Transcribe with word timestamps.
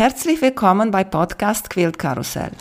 Herzlich 0.00 0.40
willkommen 0.40 0.90
bei 0.90 1.04
Podcast 1.04 1.68
Quilt 1.68 1.98
Karussell. 1.98 2.52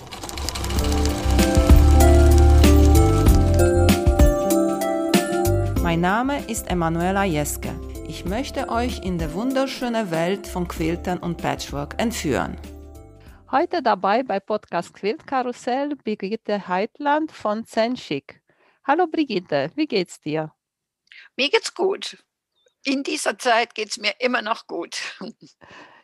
Mein 5.81 6.01
Name 6.01 6.43
ist 6.49 6.69
Emanuela 6.69 7.23
Jeske. 7.23 7.69
Ich 8.09 8.25
möchte 8.25 8.67
euch 8.67 9.05
in 9.05 9.17
die 9.17 9.33
wunderschöne 9.33 10.11
Welt 10.11 10.47
von 10.47 10.67
Quiltern 10.67 11.19
und 11.19 11.37
Patchwork 11.37 11.95
entführen. 11.97 12.57
Heute 13.49 13.81
dabei 13.81 14.21
bei 14.23 14.41
Podcast 14.41 14.93
Quilt 14.93 15.25
Karussell 15.25 15.95
Brigitte 15.95 16.67
Heitland 16.67 17.31
von 17.31 17.65
Zenschik. 17.65 18.41
Hallo 18.83 19.07
Brigitte, 19.07 19.71
wie 19.75 19.87
geht's 19.87 20.19
dir? 20.19 20.51
Mir 21.37 21.49
geht's 21.49 21.73
gut. 21.73 22.21
In 22.83 23.01
dieser 23.03 23.37
Zeit 23.37 23.75
geht's 23.75 23.97
mir 23.97 24.11
immer 24.19 24.41
noch 24.41 24.67
gut. 24.67 24.97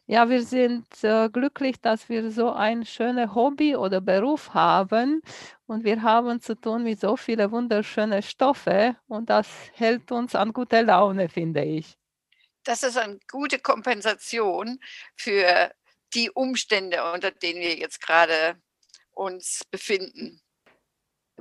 Ja, 0.08 0.30
wir 0.30 0.44
sind 0.44 0.86
äh, 1.04 1.30
glücklich, 1.30 1.82
dass 1.82 2.10
wir 2.10 2.30
so 2.30 2.52
ein 2.52 2.86
schönes 2.86 3.34
Hobby 3.34 3.76
oder 3.76 4.02
Beruf 4.02 4.54
haben 4.54 5.22
und 5.66 5.84
wir 5.84 6.04
haben 6.04 6.40
zu 6.42 6.54
tun 6.54 6.84
mit 6.84 7.00
so 7.00 7.18
vielen 7.18 7.50
wunderschönen 7.50 8.22
Stoffe 8.22 8.96
und 9.08 9.32
das 9.32 9.48
hält 9.74 10.12
uns 10.12 10.36
an 10.36 10.54
gute 10.54 10.82
Laune, 10.82 11.28
finde 11.28 11.64
ich. 11.64 11.98
Das 12.64 12.84
ist 12.84 12.98
eine 12.98 13.18
gute 13.28 13.58
Kompensation 13.58 14.80
für 15.16 15.72
die 16.14 16.30
Umstände, 16.30 17.12
unter 17.12 17.32
denen 17.32 17.62
wir 17.62 17.76
jetzt 17.76 18.00
gerade 18.00 18.62
uns 19.12 19.64
befinden. 19.72 20.40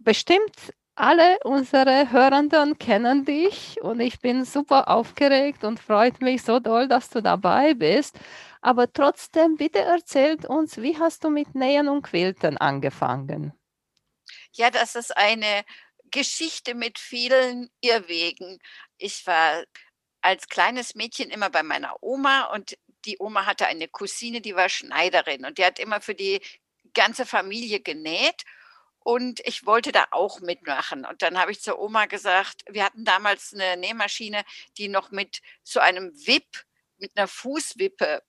Bestimmt 0.01 0.73
alle 0.97 1.39
unsere 1.43 2.13
Hörenden 2.13 2.79
kennen 2.79 3.25
dich 3.25 3.83
und 3.83 3.99
ich 3.99 4.21
bin 4.21 4.45
super 4.45 4.89
aufgeregt 4.89 5.65
und 5.65 5.81
freut 5.81 6.21
mich 6.21 6.43
so 6.43 6.61
doll, 6.61 6.87
dass 6.87 7.11
du 7.11 7.21
dabei 7.21 7.75
bist. 7.75 8.17
Aber 8.65 8.91
trotzdem, 8.91 9.59
bitte 9.59 9.81
erzählt 9.81 10.47
uns, 10.47 10.81
wie 10.81 10.99
hast 10.99 11.23
du 11.23 11.29
mit 11.29 11.55
Nähen 11.55 11.87
und 11.87 12.01
Quilten 12.01 12.57
angefangen? 12.57 13.53
Ja, 14.53 14.71
das 14.71 14.95
ist 14.95 15.15
eine 15.15 15.67
Geschichte 16.11 16.75
mit 16.75 16.99
vielen 16.99 17.69
Irrwegen. 17.83 18.59
Ich 18.97 19.27
war 19.27 19.65
als 20.23 20.49
kleines 20.49 20.95
Mädchen 20.95 21.29
immer 21.29 21.51
bei 21.51 21.63
meiner 21.63 22.03
Oma 22.03 22.45
und 22.55 22.79
die 23.05 23.19
Oma 23.19 23.45
hatte 23.45 23.67
eine 23.67 23.87
Cousine, 23.87 24.41
die 24.41 24.57
war 24.57 24.71
Schneiderin 24.71 25.45
und 25.45 25.59
die 25.59 25.65
hat 25.67 25.79
immer 25.79 26.01
für 26.01 26.15
die 26.15 26.41
ganze 26.95 27.27
Familie 27.27 27.81
genäht 27.81 28.45
und 29.01 29.41
ich 29.41 29.67
wollte 29.67 29.93
da 29.93 30.07
auch 30.11 30.41
mitmachen. 30.41 31.05
Und 31.05 31.21
dann 31.21 31.39
habe 31.39 31.53
ich 31.53 31.61
zur 31.61 31.79
Oma 31.79 32.07
gesagt, 32.07 32.63
wir 32.71 32.87
hatten 32.87 33.05
damals 33.05 33.53
eine 33.53 33.77
Nähmaschine, 33.77 34.43
die 34.79 34.89
noch 34.89 35.11
mit 35.11 35.43
so 35.63 35.81
einem 35.81 36.15
Wip, 36.27 36.65
mit 36.97 37.13
einer 37.15 37.29
Fußwippe 37.29 38.23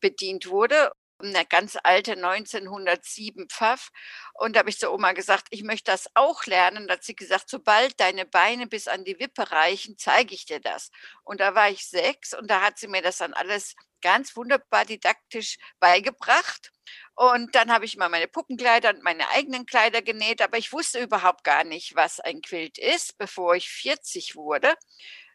bedient 0.00 0.48
wurde. 0.48 0.92
Eine 1.20 1.44
ganz 1.46 1.76
alte 1.82 2.12
1907 2.12 3.48
Pfaff. 3.48 3.90
Und 4.34 4.54
da 4.54 4.60
habe 4.60 4.70
ich 4.70 4.78
zur 4.78 4.92
Oma 4.92 5.12
gesagt, 5.12 5.48
ich 5.50 5.64
möchte 5.64 5.90
das 5.90 6.08
auch 6.14 6.46
lernen. 6.46 6.86
Da 6.86 6.94
hat 6.94 7.04
sie 7.04 7.16
gesagt, 7.16 7.50
sobald 7.50 7.98
deine 7.98 8.24
Beine 8.24 8.68
bis 8.68 8.86
an 8.86 9.04
die 9.04 9.18
Wippe 9.18 9.50
reichen, 9.50 9.96
zeige 9.98 10.34
ich 10.34 10.46
dir 10.46 10.60
das. 10.60 10.90
Und 11.24 11.40
da 11.40 11.54
war 11.56 11.70
ich 11.70 11.88
sechs 11.88 12.34
und 12.34 12.48
da 12.48 12.62
hat 12.62 12.78
sie 12.78 12.86
mir 12.88 13.02
das 13.02 13.18
dann 13.18 13.34
alles 13.34 13.74
ganz 14.00 14.36
wunderbar 14.36 14.84
didaktisch 14.84 15.56
beigebracht. 15.80 16.70
Und 17.16 17.54
dann 17.56 17.72
habe 17.72 17.84
ich 17.84 17.96
mal 17.96 18.08
meine 18.08 18.28
Puppenkleider 18.28 18.90
und 18.90 19.02
meine 19.02 19.28
eigenen 19.30 19.66
Kleider 19.66 20.02
genäht, 20.02 20.40
aber 20.40 20.56
ich 20.56 20.72
wusste 20.72 21.00
überhaupt 21.00 21.42
gar 21.42 21.64
nicht, 21.64 21.96
was 21.96 22.20
ein 22.20 22.42
Quilt 22.42 22.78
ist, 22.78 23.18
bevor 23.18 23.56
ich 23.56 23.68
40 23.70 24.36
wurde. 24.36 24.74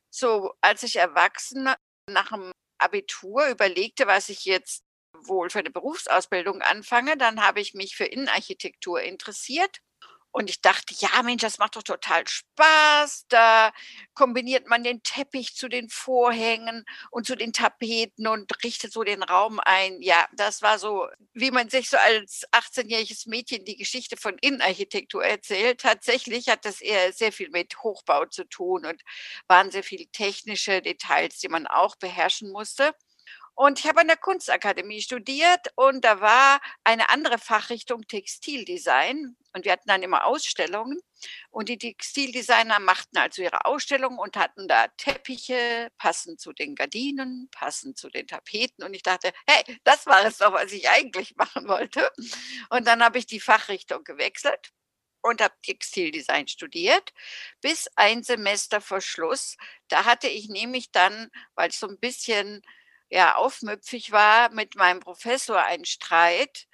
So, 0.09 0.53
als 0.61 0.83
ich 0.83 0.95
erwachsen 0.95 1.69
nach 2.09 2.29
dem 2.29 2.52
Abitur 2.83 3.47
überlegte, 3.47 4.07
was 4.07 4.29
ich 4.29 4.45
jetzt 4.45 4.83
wohl 5.13 5.49
für 5.49 5.59
eine 5.59 5.71
Berufsausbildung 5.71 6.61
anfange, 6.61 7.17
dann 7.17 7.41
habe 7.45 7.61
ich 7.61 7.73
mich 7.73 7.95
für 7.95 8.05
Innenarchitektur 8.05 9.01
interessiert 9.01 9.79
und 10.33 10.49
ich 10.49 10.61
dachte, 10.61 10.93
ja, 10.97 11.23
Mensch, 11.23 11.43
das 11.43 11.59
macht 11.59 11.77
doch 11.77 11.83
total 11.83 12.27
Spaß. 12.27 13.27
Da 13.29 13.71
kombiniert 14.15 14.67
man 14.67 14.83
den 14.83 15.03
Teppich 15.03 15.55
zu 15.55 15.69
den 15.69 15.89
Vorhängen 15.89 16.85
und 17.11 17.25
zu 17.27 17.35
den 17.37 17.53
Tapeten 17.53 18.27
und 18.27 18.51
richtet 18.63 18.91
so 18.91 19.03
den 19.03 19.23
Raum 19.23 19.59
ein. 19.61 20.01
Ja, 20.01 20.27
das 20.33 20.61
war 20.61 20.79
so, 20.79 21.07
wie 21.33 21.51
man 21.51 21.69
sich 21.69 21.89
so 21.89 21.97
als 21.97 22.43
18-jähriges 22.51 23.29
Mädchen 23.29 23.63
die 23.65 23.77
Geschichte 23.77 24.17
von 24.17 24.37
Innenarchitektur 24.41 25.23
erzählt. 25.23 25.81
Tatsächlich 25.81 26.49
hat 26.49 26.65
das 26.65 26.81
eher 26.81 27.13
sehr 27.13 27.31
viel 27.31 27.49
mit 27.51 27.77
Hochbau 27.83 28.25
zu 28.25 28.43
tun 28.45 28.85
und 28.85 29.01
waren 29.47 29.71
sehr 29.71 29.83
viele 29.83 30.07
technische 30.07 30.81
Details, 30.81 31.39
die 31.39 31.49
man 31.49 31.67
auch 31.67 31.95
beherrschen 31.95 32.51
musste. 32.51 32.93
Und 33.55 33.79
ich 33.79 33.87
habe 33.87 34.01
an 34.01 34.07
der 34.07 34.17
Kunstakademie 34.17 35.01
studiert 35.01 35.67
und 35.75 36.03
da 36.03 36.19
war 36.21 36.59
eine 36.83 37.09
andere 37.09 37.37
Fachrichtung 37.37 38.07
Textildesign. 38.07 39.35
Und 39.55 39.65
wir 39.65 39.71
hatten 39.71 39.87
dann 39.87 40.01
immer 40.01 40.25
Ausstellungen. 40.25 40.99
Und 41.51 41.69
die 41.69 41.77
Textildesigner 41.77 42.79
machten 42.79 43.17
also 43.17 43.43
ihre 43.43 43.65
Ausstellungen 43.65 44.17
und 44.17 44.35
hatten 44.35 44.67
da 44.67 44.87
Teppiche, 44.97 45.89
passend 45.99 46.41
zu 46.41 46.51
den 46.53 46.73
Gardinen, 46.73 47.47
passend 47.51 47.97
zu 47.97 48.09
den 48.09 48.25
Tapeten. 48.27 48.83
Und 48.83 48.95
ich 48.95 49.03
dachte, 49.03 49.31
hey, 49.47 49.79
das 49.83 50.07
war 50.07 50.25
es 50.25 50.39
doch, 50.39 50.53
was 50.53 50.71
ich 50.71 50.89
eigentlich 50.89 51.35
machen 51.35 51.67
wollte. 51.67 52.11
Und 52.69 52.87
dann 52.87 53.03
habe 53.03 53.19
ich 53.19 53.27
die 53.27 53.39
Fachrichtung 53.39 54.03
gewechselt 54.03 54.71
und 55.21 55.41
habe 55.41 55.53
Textildesign 55.61 56.47
studiert, 56.47 57.13
bis 57.61 57.87
ein 57.95 58.23
Semester 58.23 58.81
vor 58.81 59.01
Schluss. 59.01 59.57
Da 59.87 60.05
hatte 60.05 60.27
ich 60.27 60.49
nämlich 60.49 60.91
dann, 60.91 61.29
weil 61.55 61.69
ich 61.69 61.77
so 61.77 61.87
ein 61.87 61.99
bisschen 61.99 62.61
ja, 63.13 63.35
aufmüpfig 63.35 64.11
war, 64.11 64.49
mit 64.51 64.75
meinem 64.75 64.99
Professor 64.99 65.61
einen 65.63 65.85
Streit. 65.85 66.65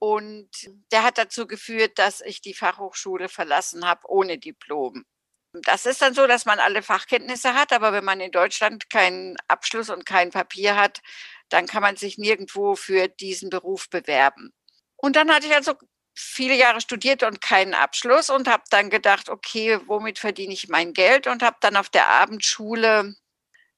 Und 0.00 0.50
der 0.92 1.04
hat 1.04 1.18
dazu 1.18 1.46
geführt, 1.46 1.98
dass 1.98 2.20
ich 2.20 2.40
die 2.40 2.54
Fachhochschule 2.54 3.28
verlassen 3.28 3.86
habe 3.86 4.02
ohne 4.08 4.38
Diplom. 4.38 5.04
Das 5.52 5.86
ist 5.86 6.02
dann 6.02 6.14
so, 6.14 6.26
dass 6.26 6.46
man 6.46 6.58
alle 6.58 6.82
Fachkenntnisse 6.82 7.54
hat, 7.54 7.72
aber 7.72 7.92
wenn 7.92 8.04
man 8.04 8.20
in 8.20 8.32
Deutschland 8.32 8.90
keinen 8.90 9.36
Abschluss 9.48 9.88
und 9.88 10.04
kein 10.04 10.30
Papier 10.30 10.76
hat, 10.76 11.00
dann 11.48 11.66
kann 11.66 11.82
man 11.82 11.96
sich 11.96 12.18
nirgendwo 12.18 12.74
für 12.74 13.08
diesen 13.08 13.48
Beruf 13.48 13.88
bewerben. 13.88 14.52
Und 14.96 15.16
dann 15.16 15.32
hatte 15.32 15.46
ich 15.46 15.54
also 15.54 15.74
viele 16.14 16.54
Jahre 16.56 16.80
studiert 16.80 17.22
und 17.22 17.40
keinen 17.40 17.74
Abschluss 17.74 18.30
und 18.30 18.48
habe 18.48 18.64
dann 18.70 18.90
gedacht, 18.90 19.28
okay, 19.28 19.78
womit 19.86 20.18
verdiene 20.18 20.52
ich 20.54 20.68
mein 20.68 20.92
Geld 20.92 21.28
und 21.28 21.42
habe 21.42 21.56
dann 21.60 21.76
auf 21.76 21.88
der 21.88 22.08
Abendschule 22.08 23.14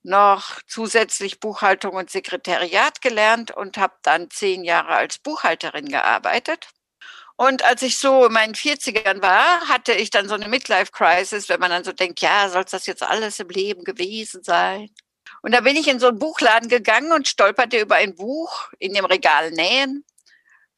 noch 0.03 0.61
zusätzlich 0.67 1.41
Buchhaltung 1.41 1.95
und 1.95 2.11
Sekretariat 2.11 3.01
gelernt 3.03 3.51
und 3.51 3.77
habe 3.77 3.95
dann 4.03 4.31
zehn 4.31 4.65
Jahre 4.65 4.95
als 4.95 5.19
Buchhalterin 5.19 5.87
gearbeitet. 5.87 6.69
Und 7.37 7.65
als 7.65 7.83
ich 7.83 7.97
so 7.97 8.27
in 8.27 8.33
meinen 8.33 8.55
40ern 8.55 9.23
war, 9.23 9.69
hatte 9.69 9.93
ich 9.93 10.11
dann 10.11 10.29
so 10.29 10.35
eine 10.35 10.49
Midlife-Crisis, 10.49 11.49
wenn 11.49 11.61
man 11.61 11.71
dann 11.71 11.85
so 11.85 11.93
denkt, 11.93 12.21
ja, 12.21 12.49
soll 12.51 12.65
das 12.65 12.87
jetzt 12.87 13.03
alles 13.03 13.41
im 13.41 13.49
Leben 13.49 13.85
gewesen 13.85 14.43
sein? 14.43 14.91
Und 15.43 15.53
da 15.53 15.63
bin 15.63 15.77
ich 15.77 15.89
in 15.89 16.01
so 16.01 16.09
einen 16.09 16.19
Buchladen 16.19 16.69
gegangen 16.69 17.13
und 17.13 17.29
stolperte 17.29 17.79
über 17.81 17.97
ein 17.97 18.15
Buch 18.15 18.69
in 18.79 18.93
dem 18.93 19.07
Regal 19.07 19.51
Nähen 19.53 20.05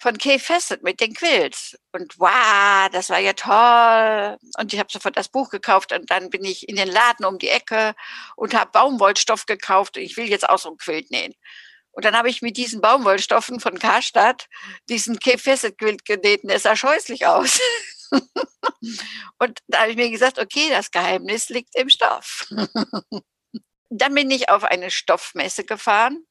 von 0.03 0.19
Kay 0.19 0.41
Fessett 0.41 0.83
mit 0.83 1.01
den 1.01 1.15
Quills. 1.15 1.79
Und 1.93 2.19
wow, 2.19 2.89
das 2.91 3.09
war 3.09 3.21
ja 3.21 3.35
toll. 3.35 4.37
Und 4.59 4.73
ich 4.73 4.81
habe 4.81 4.91
sofort 4.91 5.17
das 5.17 5.29
Buch 5.29 5.49
gekauft 5.49 5.93
und 5.93 6.11
dann 6.11 6.29
bin 6.29 6.45
ich 6.45 6.69
in 6.69 6.75
den 6.75 6.89
Laden 6.89 7.25
um 7.25 7.39
die 7.39 7.49
Ecke 7.49 7.95
und 8.35 8.53
habe 8.53 8.73
Baumwollstoff 8.73 9.47
gekauft. 9.47 9.97
Und 9.97 10.03
ich 10.03 10.17
will 10.17 10.29
jetzt 10.29 10.49
auch 10.49 10.59
so 10.59 10.71
ein 10.71 10.77
Quilt 10.77 11.13
nähen. 11.13 11.35
Und 11.93 12.05
dann 12.05 12.17
habe 12.17 12.29
ich 12.29 12.43
mit 12.43 12.57
diesen 12.57 12.81
Baumwollstoffen 12.81 13.61
von 13.61 13.79
Karstadt 13.79 14.49
diesen 14.89 15.21
Kay 15.21 15.39
Fessett 15.39 15.79
Quilt 15.79 16.05
genäht 16.05 16.43
und 16.43 16.51
der 16.51 16.59
sah 16.59 16.75
scheußlich 16.75 17.27
aus. 17.27 17.61
und 19.39 19.61
da 19.69 19.83
habe 19.83 19.93
ich 19.93 19.97
mir 19.97 20.11
gesagt, 20.11 20.41
okay, 20.41 20.69
das 20.71 20.91
Geheimnis 20.91 21.49
liegt 21.49 21.77
im 21.77 21.89
Stoff. 21.89 22.49
dann 23.91 24.15
bin 24.15 24.33
ich 24.33 24.49
auf 24.49 24.65
eine 24.65 24.91
Stoffmesse 24.91 25.63
gefahren 25.63 26.27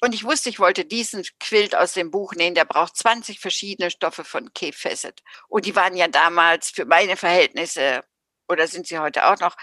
und 0.00 0.14
ich 0.14 0.24
wusste, 0.24 0.48
ich 0.48 0.60
wollte 0.60 0.84
diesen 0.84 1.24
Quilt 1.40 1.74
aus 1.74 1.92
dem 1.92 2.10
Buch 2.10 2.34
nähen. 2.34 2.54
Der 2.54 2.64
braucht 2.64 2.96
20 2.96 3.40
verschiedene 3.40 3.90
Stoffe 3.90 4.24
von 4.24 4.50
Fessett. 4.54 5.22
Und 5.48 5.66
die 5.66 5.74
waren 5.74 5.96
ja 5.96 6.08
damals 6.08 6.70
für 6.70 6.84
meine 6.84 7.16
Verhältnisse, 7.16 8.04
oder 8.48 8.66
sind 8.66 8.86
sie 8.86 8.98
heute 8.98 9.26
auch 9.26 9.38
noch, 9.40 9.56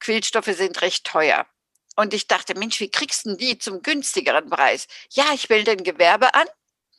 Quiltstoffe 0.00 0.46
sind 0.46 0.82
recht 0.82 1.04
teuer. 1.04 1.46
Und 1.96 2.14
ich 2.14 2.26
dachte, 2.26 2.58
Mensch, 2.58 2.80
wie 2.80 2.90
kriegst 2.90 3.26
du 3.26 3.36
die 3.36 3.58
zum 3.58 3.82
günstigeren 3.82 4.50
Preis? 4.50 4.88
Ja, 5.10 5.26
ich 5.34 5.48
will 5.48 5.62
den 5.64 5.84
Gewerbe 5.84 6.34
an 6.34 6.46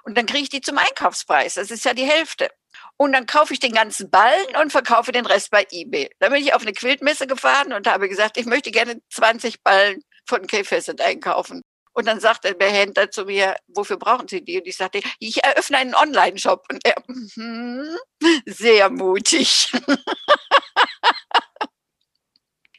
und 0.03 0.17
dann 0.17 0.25
kriege 0.25 0.43
ich 0.43 0.49
die 0.49 0.61
zum 0.61 0.77
Einkaufspreis. 0.77 1.55
Das 1.55 1.71
ist 1.71 1.85
ja 1.85 1.93
die 1.93 2.05
Hälfte. 2.05 2.49
Und 2.97 3.13
dann 3.13 3.25
kaufe 3.25 3.53
ich 3.53 3.59
den 3.59 3.73
ganzen 3.73 4.09
Ballen 4.09 4.55
und 4.61 4.71
verkaufe 4.71 5.11
den 5.11 5.25
Rest 5.25 5.51
bei 5.51 5.65
eBay. 5.71 6.09
Dann 6.19 6.31
bin 6.31 6.41
ich 6.41 6.53
auf 6.53 6.61
eine 6.61 6.73
Quiltmesse 6.73 7.27
gefahren 7.27 7.73
und 7.73 7.87
habe 7.87 8.07
gesagt, 8.07 8.37
ich 8.37 8.45
möchte 8.45 8.71
gerne 8.71 9.01
20 9.09 9.63
Ballen 9.63 10.03
von 10.25 10.47
Fessett 10.47 11.01
einkaufen. 11.01 11.61
Und 11.93 12.07
dann 12.07 12.19
sagte 12.19 12.55
der 12.55 12.71
Händler 12.71 13.11
zu 13.11 13.25
mir, 13.25 13.55
wofür 13.67 13.97
brauchen 13.97 14.27
Sie 14.27 14.43
die? 14.43 14.59
Und 14.59 14.67
ich 14.67 14.77
sagte, 14.77 15.01
ich 15.19 15.43
eröffne 15.43 15.77
einen 15.77 15.95
Online-Shop. 15.95 16.65
Und 16.69 16.81
er, 16.85 16.95
mm, 17.07 17.97
sehr 18.45 18.89
mutig. 18.89 19.71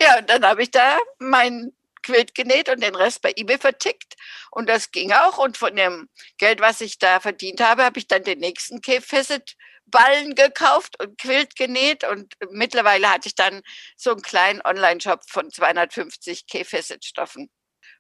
ja, 0.00 0.18
und 0.18 0.28
dann 0.28 0.44
habe 0.44 0.62
ich 0.62 0.70
da 0.70 0.98
meinen 1.18 1.76
Quilt 2.02 2.34
genäht 2.34 2.68
und 2.68 2.82
den 2.82 2.94
Rest 2.94 3.22
bei 3.22 3.32
eBay 3.34 3.58
vertickt. 3.58 4.14
Und 4.50 4.68
das 4.68 4.90
ging 4.90 5.12
auch. 5.12 5.38
Und 5.38 5.56
von 5.56 5.74
dem 5.74 6.08
Geld, 6.38 6.60
was 6.60 6.80
ich 6.80 6.98
da 6.98 7.20
verdient 7.20 7.60
habe, 7.60 7.84
habe 7.84 7.98
ich 7.98 8.08
dann 8.08 8.24
den 8.24 8.40
nächsten 8.40 8.80
Cape 8.80 9.02
Facet 9.02 9.56
Ballen 9.86 10.34
gekauft 10.34 11.00
und 11.00 11.18
Quilt 11.18 11.56
genäht. 11.56 12.04
Und 12.04 12.34
mittlerweile 12.50 13.10
hatte 13.10 13.28
ich 13.28 13.34
dann 13.34 13.62
so 13.96 14.10
einen 14.10 14.22
kleinen 14.22 14.60
Online-Shop 14.62 15.20
von 15.28 15.50
250 15.50 16.46
Cape 16.46 16.64
Facet 16.64 17.04
Stoffen. 17.04 17.50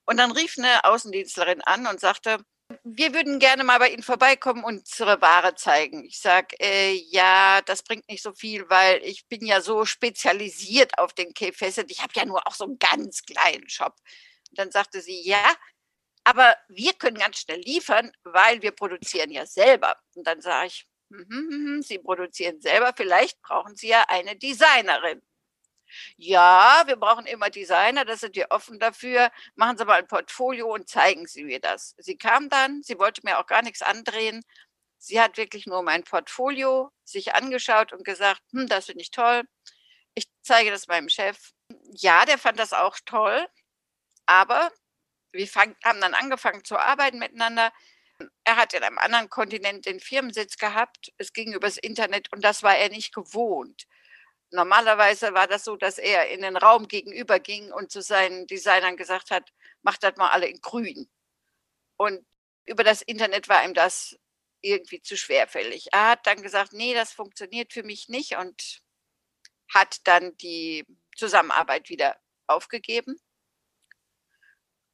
Und 0.06 0.18
dann 0.18 0.32
rief 0.32 0.56
eine 0.58 0.84
Außendienstlerin 0.84 1.62
an 1.62 1.86
und 1.86 2.00
sagte, 2.00 2.38
wir 2.82 3.12
würden 3.14 3.38
gerne 3.38 3.64
mal 3.64 3.78
bei 3.78 3.90
Ihnen 3.90 4.02
vorbeikommen 4.02 4.64
und 4.64 4.78
unsere 4.78 5.20
Ware 5.20 5.54
zeigen. 5.54 6.04
Ich 6.04 6.18
sage, 6.20 6.56
äh, 6.60 6.92
ja, 7.10 7.60
das 7.62 7.82
bringt 7.82 8.08
nicht 8.08 8.22
so 8.22 8.32
viel, 8.32 8.68
weil 8.68 9.02
ich 9.04 9.26
bin 9.28 9.44
ja 9.44 9.60
so 9.60 9.84
spezialisiert 9.84 10.98
auf 10.98 11.12
den 11.12 11.32
Facet. 11.52 11.90
Ich 11.90 12.02
habe 12.02 12.12
ja 12.16 12.24
nur 12.24 12.46
auch 12.46 12.54
so 12.54 12.64
einen 12.64 12.78
ganz 12.78 13.22
kleinen 13.22 13.68
Shop. 13.68 13.94
Und 14.50 14.58
dann 14.58 14.70
sagte 14.70 15.00
sie, 15.00 15.22
ja, 15.26 15.42
aber 16.24 16.56
wir 16.68 16.94
können 16.94 17.18
ganz 17.18 17.40
schnell 17.40 17.60
liefern, 17.60 18.10
weil 18.24 18.62
wir 18.62 18.72
produzieren 18.72 19.30
ja 19.30 19.46
selber. 19.46 19.96
Und 20.14 20.26
dann 20.26 20.40
sage 20.40 20.68
ich, 20.68 20.86
mm 21.10 21.16
-hmm, 21.20 21.82
Sie 21.82 21.98
produzieren 21.98 22.60
selber, 22.60 22.92
vielleicht 22.96 23.40
brauchen 23.42 23.76
Sie 23.76 23.88
ja 23.88 24.04
eine 24.08 24.36
Designerin. 24.36 25.22
Ja, 26.16 26.82
wir 26.86 26.96
brauchen 26.96 27.26
immer 27.26 27.50
Designer, 27.50 28.04
das 28.04 28.20
sind 28.20 28.36
wir 28.36 28.46
offen 28.50 28.78
dafür. 28.78 29.30
Machen 29.56 29.78
Sie 29.78 29.84
mal 29.84 29.98
ein 30.00 30.06
Portfolio 30.08 30.72
und 30.72 30.88
zeigen 30.88 31.26
Sie 31.26 31.44
mir 31.44 31.60
das. 31.60 31.94
Sie 31.98 32.16
kam 32.16 32.48
dann, 32.48 32.82
sie 32.82 32.98
wollte 32.98 33.22
mir 33.24 33.38
auch 33.38 33.46
gar 33.46 33.62
nichts 33.62 33.82
andrehen. 33.82 34.42
Sie 34.98 35.20
hat 35.20 35.36
wirklich 35.36 35.66
nur 35.66 35.82
mein 35.82 36.04
Portfolio 36.04 36.90
sich 37.04 37.34
angeschaut 37.34 37.92
und 37.92 38.04
gesagt, 38.04 38.40
hm, 38.52 38.68
das 38.68 38.86
finde 38.86 39.02
ich 39.02 39.10
toll. 39.10 39.42
Ich 40.14 40.26
zeige 40.42 40.70
das 40.70 40.86
meinem 40.88 41.08
Chef. 41.08 41.52
Ja, 41.92 42.24
der 42.24 42.38
fand 42.38 42.58
das 42.58 42.72
auch 42.72 42.96
toll, 43.04 43.46
aber 44.26 44.70
wir 45.32 45.48
fang, 45.48 45.76
haben 45.84 46.00
dann 46.00 46.14
angefangen 46.14 46.64
zu 46.64 46.78
arbeiten 46.78 47.18
miteinander. 47.18 47.72
Er 48.44 48.56
hat 48.56 48.74
in 48.74 48.82
einem 48.82 48.98
anderen 48.98 49.28
Kontinent 49.28 49.86
den 49.86 50.00
Firmensitz 50.00 50.56
gehabt. 50.58 51.12
Es 51.18 51.32
ging 51.32 51.52
übers 51.52 51.76
Internet 51.76 52.32
und 52.32 52.44
das 52.44 52.62
war 52.62 52.76
er 52.76 52.88
nicht 52.90 53.14
gewohnt. 53.14 53.84
Normalerweise 54.54 55.34
war 55.34 55.48
das 55.48 55.64
so, 55.64 55.76
dass 55.76 55.98
er 55.98 56.28
in 56.30 56.42
den 56.42 56.56
Raum 56.56 56.86
gegenüber 56.86 57.40
ging 57.40 57.72
und 57.72 57.90
zu 57.90 58.02
seinen 58.02 58.46
Designern 58.46 58.96
gesagt 58.96 59.32
hat, 59.32 59.52
macht 59.82 60.04
das 60.04 60.16
mal 60.16 60.30
alle 60.30 60.46
in 60.46 60.60
grün. 60.60 61.10
Und 61.96 62.24
über 62.64 62.84
das 62.84 63.02
Internet 63.02 63.48
war 63.48 63.64
ihm 63.64 63.74
das 63.74 64.16
irgendwie 64.60 65.02
zu 65.02 65.16
schwerfällig. 65.16 65.88
Er 65.92 66.10
hat 66.10 66.26
dann 66.28 66.40
gesagt, 66.40 66.72
nee, 66.72 66.94
das 66.94 67.12
funktioniert 67.12 67.72
für 67.72 67.82
mich 67.82 68.08
nicht 68.08 68.36
und 68.36 68.80
hat 69.74 70.06
dann 70.06 70.36
die 70.36 70.86
Zusammenarbeit 71.16 71.88
wieder 71.88 72.16
aufgegeben. 72.46 73.18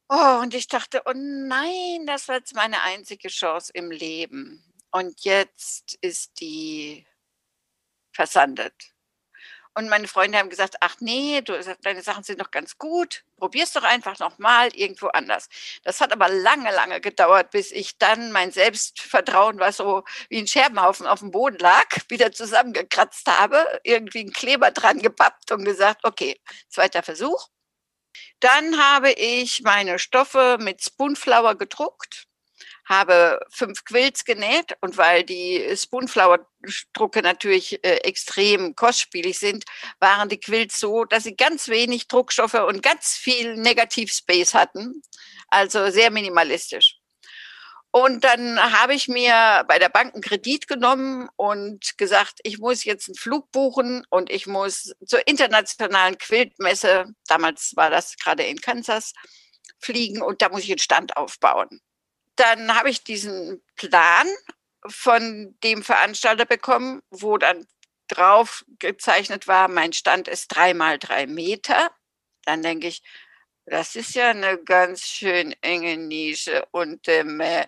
Oh, 0.09 0.39
und 0.41 0.55
ich 0.55 0.67
dachte, 0.67 1.03
oh 1.05 1.13
nein, 1.13 2.07
das 2.07 2.27
war 2.27 2.37
jetzt 2.37 2.55
meine 2.55 2.81
einzige 2.81 3.27
Chance 3.27 3.71
im 3.75 3.91
Leben. 3.91 4.73
Und 4.89 5.23
jetzt 5.23 5.99
ist 6.01 6.39
die 6.41 7.05
versandet. 8.11 8.73
Und 9.73 9.87
meine 9.87 10.07
Freunde 10.07 10.37
haben 10.37 10.49
gesagt, 10.49 10.75
ach 10.81 10.97
nee, 10.99 11.41
du, 11.41 11.53
deine 11.81 12.01
Sachen 12.01 12.23
sind 12.23 12.39
noch 12.39 12.51
ganz 12.51 12.77
gut, 12.77 13.23
probier's 13.37 13.71
doch 13.71 13.83
einfach 13.83 14.19
nochmal 14.19 14.69
irgendwo 14.75 15.07
anders. 15.07 15.47
Das 15.83 16.01
hat 16.01 16.11
aber 16.11 16.27
lange, 16.27 16.71
lange 16.71 16.99
gedauert, 16.99 17.51
bis 17.51 17.71
ich 17.71 17.97
dann 17.97 18.33
mein 18.33 18.51
Selbstvertrauen, 18.51 19.59
was 19.59 19.77
so 19.77 20.03
wie 20.29 20.39
ein 20.39 20.47
Scherbenhaufen 20.47 21.07
auf 21.07 21.19
dem 21.19 21.31
Boden 21.31 21.57
lag, 21.57 21.85
wieder 22.09 22.33
zusammengekratzt 22.33 23.27
habe, 23.27 23.65
irgendwie 23.83 24.19
einen 24.19 24.33
Kleber 24.33 24.71
dran 24.71 24.99
gepappt 24.99 25.51
und 25.51 25.63
gesagt, 25.63 26.01
okay, 26.03 26.39
zweiter 26.69 27.01
Versuch. 27.01 27.47
Dann 28.41 28.77
habe 28.77 29.11
ich 29.11 29.61
meine 29.61 29.99
Stoffe 29.99 30.57
mit 30.59 30.83
Spoonflower 30.83 31.55
gedruckt 31.55 32.27
habe 32.91 33.39
fünf 33.49 33.83
Quilts 33.85 34.25
genäht 34.25 34.75
und 34.81 34.97
weil 34.97 35.23
die 35.23 35.65
Spoonflower-Drucke 35.75 37.23
natürlich 37.23 37.83
äh, 37.83 37.97
extrem 38.03 38.75
kostspielig 38.75 39.39
sind, 39.39 39.65
waren 39.99 40.29
die 40.29 40.39
Quilts 40.39 40.79
so, 40.79 41.05
dass 41.05 41.23
sie 41.23 41.35
ganz 41.35 41.69
wenig 41.69 42.07
Druckstoffe 42.07 42.53
und 42.53 42.83
ganz 42.83 43.15
viel 43.15 43.55
Negativspace 43.55 44.53
hatten. 44.53 45.01
Also 45.47 45.89
sehr 45.89 46.11
minimalistisch. 46.11 46.97
Und 47.93 48.23
dann 48.23 48.57
habe 48.79 48.93
ich 48.93 49.07
mir 49.07 49.65
bei 49.67 49.77
der 49.79 49.89
Bank 49.89 50.13
einen 50.13 50.23
Kredit 50.23 50.67
genommen 50.67 51.27
und 51.35 51.97
gesagt, 51.97 52.39
ich 52.43 52.57
muss 52.59 52.85
jetzt 52.85 53.09
einen 53.09 53.15
Flug 53.15 53.51
buchen 53.51 54.05
und 54.09 54.29
ich 54.29 54.47
muss 54.47 54.93
zur 55.05 55.27
internationalen 55.27 56.17
Quiltmesse, 56.17 57.07
damals 57.27 57.73
war 57.75 57.89
das 57.89 58.15
gerade 58.15 58.43
in 58.43 58.61
Kansas, 58.61 59.13
fliegen 59.79 60.21
und 60.21 60.41
da 60.41 60.49
muss 60.49 60.63
ich 60.63 60.69
einen 60.69 60.79
Stand 60.79 61.17
aufbauen 61.17 61.81
dann 62.35 62.75
habe 62.75 62.89
ich 62.89 63.03
diesen 63.03 63.61
Plan 63.75 64.27
von 64.87 65.55
dem 65.63 65.83
Veranstalter 65.83 66.45
bekommen, 66.45 67.01
wo 67.09 67.37
dann 67.37 67.67
drauf 68.07 68.65
gezeichnet 68.79 69.47
war, 69.47 69.67
mein 69.67 69.93
Stand 69.93 70.27
ist 70.27 70.47
drei 70.49 70.73
mal 70.73 70.97
drei 70.99 71.27
Meter. 71.27 71.91
Dann 72.45 72.61
denke 72.61 72.87
ich, 72.87 73.01
das 73.65 73.95
ist 73.95 74.15
ja 74.15 74.31
eine 74.31 74.57
ganz 74.57 75.05
schön 75.05 75.55
enge 75.61 75.97
Nische 75.97 76.65
und 76.71 77.07
ähm, 77.07 77.39
äh, 77.39 77.67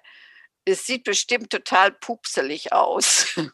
es 0.65 0.85
sieht 0.85 1.03
bestimmt 1.03 1.49
total 1.49 1.91
pupselig 1.91 2.71
aus. 2.73 3.35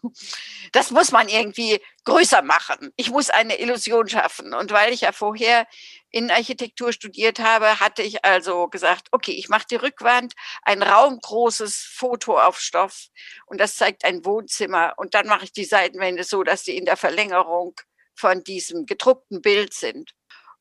Das 0.72 0.92
muss 0.92 1.12
man 1.12 1.30
irgendwie 1.30 1.82
größer 2.06 2.44
machen. 2.44 2.94
Ich 2.96 3.10
muss 3.10 3.32
eine 3.32 3.60
Illusion 3.60 4.08
schaffen. 4.08 4.54
Und 4.54 4.70
weil 4.70 4.94
ich 4.94 5.02
ja 5.02 5.12
vorher 5.12 5.66
in 6.12 6.32
Architektur 6.32 6.92
studiert 6.94 7.40
habe, 7.40 7.80
hatte 7.80 8.02
ich 8.02 8.26
also 8.26 8.68
gesagt, 8.68 9.08
okay, 9.12 9.32
ich 9.32 9.50
mache 9.50 9.68
die 9.70 9.76
Rückwand, 9.76 10.34
ein 10.64 10.82
raumgroßes 10.82 11.78
Foto 11.78 12.40
auf 12.40 12.60
Stoff 12.60 13.08
und 13.46 13.60
das 13.60 13.76
zeigt 13.76 14.06
ein 14.06 14.26
Wohnzimmer. 14.26 14.94
Und 14.98 15.14
dann 15.14 15.28
mache 15.28 15.46
ich 15.46 15.52
die 15.52 15.66
Seitenwände 15.66 16.24
so, 16.24 16.44
dass 16.44 16.64
sie 16.64 16.78
in 16.78 16.86
der 16.86 16.98
Verlängerung 16.98 17.80
von 18.16 18.44
diesem 18.44 18.86
gedruckten 18.86 19.42
Bild 19.42 19.74
sind. 19.74 20.14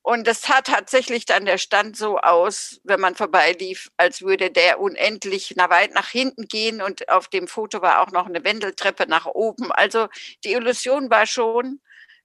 Und 0.03 0.27
das 0.27 0.41
sah 0.41 0.63
tatsächlich 0.63 1.27
dann 1.27 1.45
der 1.45 1.59
Stand 1.59 1.97
so 1.97 2.19
aus, 2.19 2.81
wenn 2.85 3.01
man 3.01 3.15
vorbeilief, 3.15 3.91
als 3.99 4.23
würde 4.23 4.51
der 4.51 4.81
unendlich 4.81 5.55
nach 5.57 5.69
weit 5.69 5.93
nach 5.93 6.09
hinten 6.09 6.47
gehen. 6.49 6.81
Und 6.81 7.11
auf 7.11 7.29
dem 7.29 7.47
Foto 7.47 7.83
war 7.83 8.01
auch 8.01 8.11
noch 8.11 8.27
eine 8.27 8.43
Wendeltreppe 8.43 9.07
nach 9.07 9.27
oben. 9.27 9.71
Also 9.71 10.09
die 10.45 10.53
Illusion 10.53 11.11
war 11.11 11.27
schon 11.27 11.81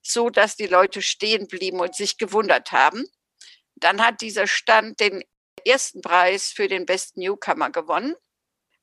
so, 0.06 0.30
dass 0.30 0.56
die 0.56 0.66
Leute 0.66 1.02
stehen 1.02 1.48
blieben 1.48 1.80
und 1.80 1.94
sich 1.94 2.18
gewundert 2.18 2.72
haben. 2.72 3.04
Dann 3.76 4.04
hat 4.04 4.20
dieser 4.20 4.46
Stand 4.46 5.00
den 5.00 5.24
ersten 5.66 6.00
Preis 6.00 6.52
für 6.52 6.68
den 6.68 6.86
besten 6.86 7.20
Newcomer 7.20 7.70
gewonnen, 7.70 8.14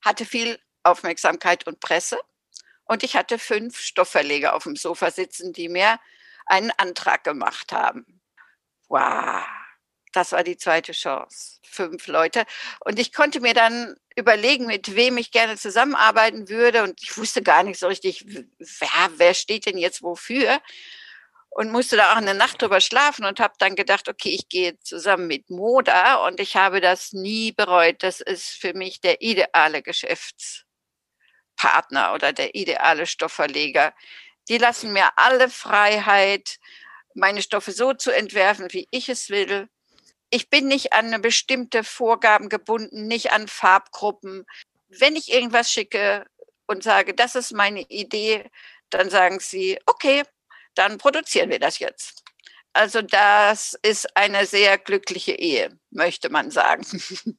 hatte 0.03 0.25
viel 0.25 0.59
Aufmerksamkeit 0.83 1.67
und 1.67 1.79
Presse. 1.79 2.19
Und 2.85 3.03
ich 3.03 3.15
hatte 3.15 3.39
fünf 3.39 3.79
Stoffverleger 3.79 4.53
auf 4.53 4.63
dem 4.63 4.75
Sofa 4.75 5.11
sitzen, 5.11 5.53
die 5.53 5.69
mir 5.69 5.99
einen 6.45 6.71
Antrag 6.71 7.23
gemacht 7.23 7.71
haben 7.71 8.21
wow, 8.91 9.43
das 10.11 10.33
war 10.33 10.43
die 10.43 10.57
zweite 10.57 10.91
Chance. 10.91 11.59
Fünf 11.63 12.07
Leute. 12.07 12.45
Und 12.81 12.99
ich 12.99 13.13
konnte 13.13 13.39
mir 13.39 13.53
dann 13.53 13.95
überlegen, 14.17 14.65
mit 14.65 14.95
wem 14.95 15.17
ich 15.17 15.31
gerne 15.31 15.55
zusammenarbeiten 15.55 16.49
würde. 16.49 16.83
Und 16.83 17.01
ich 17.01 17.17
wusste 17.17 17.41
gar 17.41 17.63
nicht 17.63 17.79
so 17.79 17.87
richtig, 17.87 18.25
wer, 18.27 19.11
wer 19.15 19.33
steht 19.33 19.65
denn 19.65 19.77
jetzt 19.77 20.03
wofür. 20.03 20.61
Und 21.53 21.71
musste 21.71 21.97
da 21.97 22.13
auch 22.13 22.17
eine 22.17 22.33
Nacht 22.33 22.61
drüber 22.61 22.79
schlafen 22.79 23.25
und 23.25 23.41
habe 23.41 23.55
dann 23.59 23.75
gedacht, 23.75 24.07
okay, 24.07 24.29
ich 24.29 24.47
gehe 24.47 24.79
zusammen 24.79 25.27
mit 25.27 25.49
Moda 25.49 26.25
und 26.25 26.39
ich 26.39 26.55
habe 26.55 26.79
das 26.79 27.11
nie 27.11 27.51
bereut. 27.51 28.03
Das 28.03 28.21
ist 28.21 28.51
für 28.51 28.73
mich 28.73 29.01
der 29.01 29.21
ideale 29.21 29.81
Geschäftspartner 29.81 32.13
oder 32.13 32.31
der 32.31 32.55
ideale 32.55 33.05
Stoffverleger. 33.05 33.93
Die 34.47 34.57
lassen 34.57 34.93
mir 34.93 35.09
alle 35.17 35.49
Freiheit, 35.49 36.57
meine 37.13 37.41
Stoffe 37.41 37.73
so 37.73 37.93
zu 37.93 38.11
entwerfen, 38.11 38.71
wie 38.71 38.87
ich 38.89 39.09
es 39.09 39.29
will. 39.29 39.67
Ich 40.29 40.49
bin 40.49 40.69
nicht 40.69 40.93
an 40.93 41.07
eine 41.07 41.19
bestimmte 41.19 41.83
Vorgaben 41.83 42.47
gebunden, 42.47 43.07
nicht 43.07 43.33
an 43.33 43.49
Farbgruppen. 43.49 44.45
Wenn 44.87 45.17
ich 45.17 45.31
irgendwas 45.31 45.69
schicke 45.69 46.25
und 46.65 46.83
sage, 46.83 47.13
das 47.13 47.35
ist 47.35 47.51
meine 47.51 47.81
Idee, 47.81 48.49
dann 48.89 49.09
sagen 49.09 49.41
sie, 49.41 49.77
okay, 49.85 50.23
dann 50.75 50.97
produzieren 50.97 51.49
wir 51.49 51.59
das 51.59 51.79
jetzt. 51.79 52.23
Also 52.73 53.01
das 53.01 53.77
ist 53.81 54.15
eine 54.15 54.45
sehr 54.45 54.77
glückliche 54.77 55.33
Ehe, 55.33 55.77
möchte 55.89 56.29
man 56.29 56.51
sagen. 56.51 56.85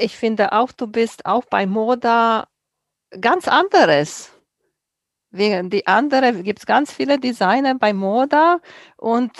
Ich 0.00 0.16
finde 0.16 0.52
auch, 0.52 0.70
du 0.70 0.86
bist 0.86 1.26
auch 1.26 1.44
bei 1.44 1.66
Moda 1.66 2.46
ganz 3.20 3.48
anderes. 3.48 4.30
Während 5.30 5.72
die 5.72 5.86
andere 5.86 6.32
gibt 6.42 6.60
es 6.60 6.66
ganz 6.66 6.92
viele 6.92 7.18
Designer 7.18 7.74
bei 7.74 7.92
Moda 7.92 8.60
und 8.96 9.32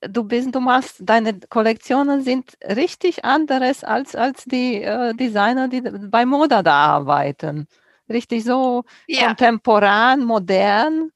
du 0.00 0.24
bist, 0.24 0.54
du 0.54 0.60
machst, 0.60 0.96
deine 1.00 1.38
Kollektionen 1.48 2.22
sind 2.22 2.56
richtig 2.64 3.24
anderes 3.24 3.84
als, 3.84 4.14
als 4.14 4.44
die 4.44 4.82
äh, 4.82 5.14
Designer, 5.14 5.68
die 5.68 5.82
bei 5.82 6.26
Moda 6.26 6.62
da 6.62 6.74
arbeiten. 6.74 7.68
Richtig 8.08 8.44
so 8.44 8.84
ja. 9.06 9.26
kontemporan, 9.26 10.24
modern. 10.24 11.12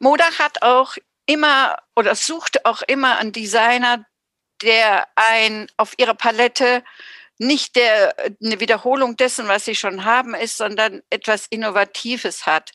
Moda 0.00 0.24
hat 0.38 0.62
auch 0.62 0.96
immer 1.26 1.76
oder 1.94 2.14
sucht 2.14 2.64
auch 2.64 2.82
immer 2.82 3.18
einen 3.18 3.32
Designer, 3.32 4.04
der 4.62 5.06
ein 5.14 5.68
auf 5.76 5.94
ihrer 5.98 6.14
Palette 6.14 6.82
nicht 7.38 7.76
der, 7.76 8.14
eine 8.42 8.60
Wiederholung 8.60 9.16
dessen, 9.16 9.48
was 9.48 9.64
sie 9.64 9.74
schon 9.74 10.04
haben, 10.04 10.34
ist, 10.34 10.56
sondern 10.58 11.02
etwas 11.08 11.46
Innovatives 11.46 12.46
hat. 12.46 12.72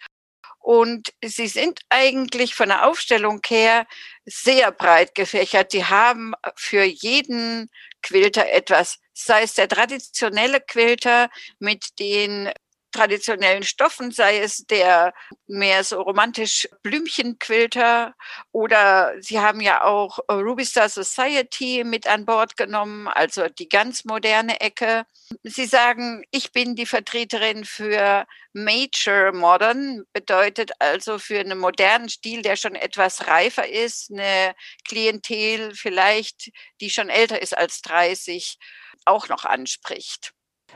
Und 0.59 1.13
sie 1.23 1.47
sind 1.47 1.81
eigentlich 1.89 2.55
von 2.55 2.69
der 2.69 2.87
Aufstellung 2.87 3.41
her 3.45 3.85
sehr 4.25 4.71
breit 4.71 5.13
gefächert. 5.13 5.71
Sie 5.71 5.85
haben 5.85 6.33
für 6.55 6.83
jeden 6.83 7.69
Quilter 8.01 8.49
etwas, 8.49 8.97
sei 9.13 9.43
es 9.43 9.53
der 9.53 9.67
traditionelle 9.67 10.61
Quilter 10.61 11.29
mit 11.59 11.99
den 11.99 12.51
traditionellen 12.95 13.63
Stoffen, 13.63 14.11
sei 14.11 14.39
es 14.39 14.65
der 14.67 15.13
mehr 15.47 15.83
so 15.83 16.01
romantisch 16.01 16.67
Blümchenquilter 16.81 18.15
oder 18.51 19.13
Sie 19.19 19.39
haben 19.39 19.59
ja 19.61 19.83
auch 19.83 20.19
Ruby 20.29 20.65
Star 20.65 20.87
Society 20.89 21.83
mit 21.85 22.07
an 22.07 22.25
Bord 22.25 22.55
genommen, 22.57 23.07
also 23.07 23.47
die 23.49 23.67
ganz 23.67 24.05
moderne 24.05 24.61
Ecke. 24.61 25.05
Sie 25.43 25.65
sagen, 25.65 26.23
ich 26.31 26.51
bin 26.51 26.75
die 26.75 26.85
Vertreterin 26.85 27.65
für 27.65 28.25
Major 28.53 29.33
Modern, 29.33 30.03
bedeutet 30.13 30.71
also 30.79 31.19
für 31.19 31.39
einen 31.39 31.59
modernen 31.59 32.09
Stil, 32.09 32.41
der 32.41 32.55
schon 32.55 32.75
etwas 32.75 33.27
reifer 33.27 33.67
ist, 33.67 34.11
eine 34.11 34.55
Klientel 34.87 35.73
vielleicht, 35.75 36.51
die 36.79 36.89
schon 36.89 37.09
älter 37.09 37.41
ist 37.41 37.57
als 37.57 37.81
30, 37.81 38.57
auch 39.03 39.27
noch 39.27 39.43
anspricht. 39.45 40.34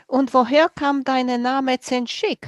Und 0.09 0.33
woher 0.33 0.67
kam 0.69 1.03
dein 1.03 1.27
Name 1.39 1.79
Zenschik? 1.79 2.47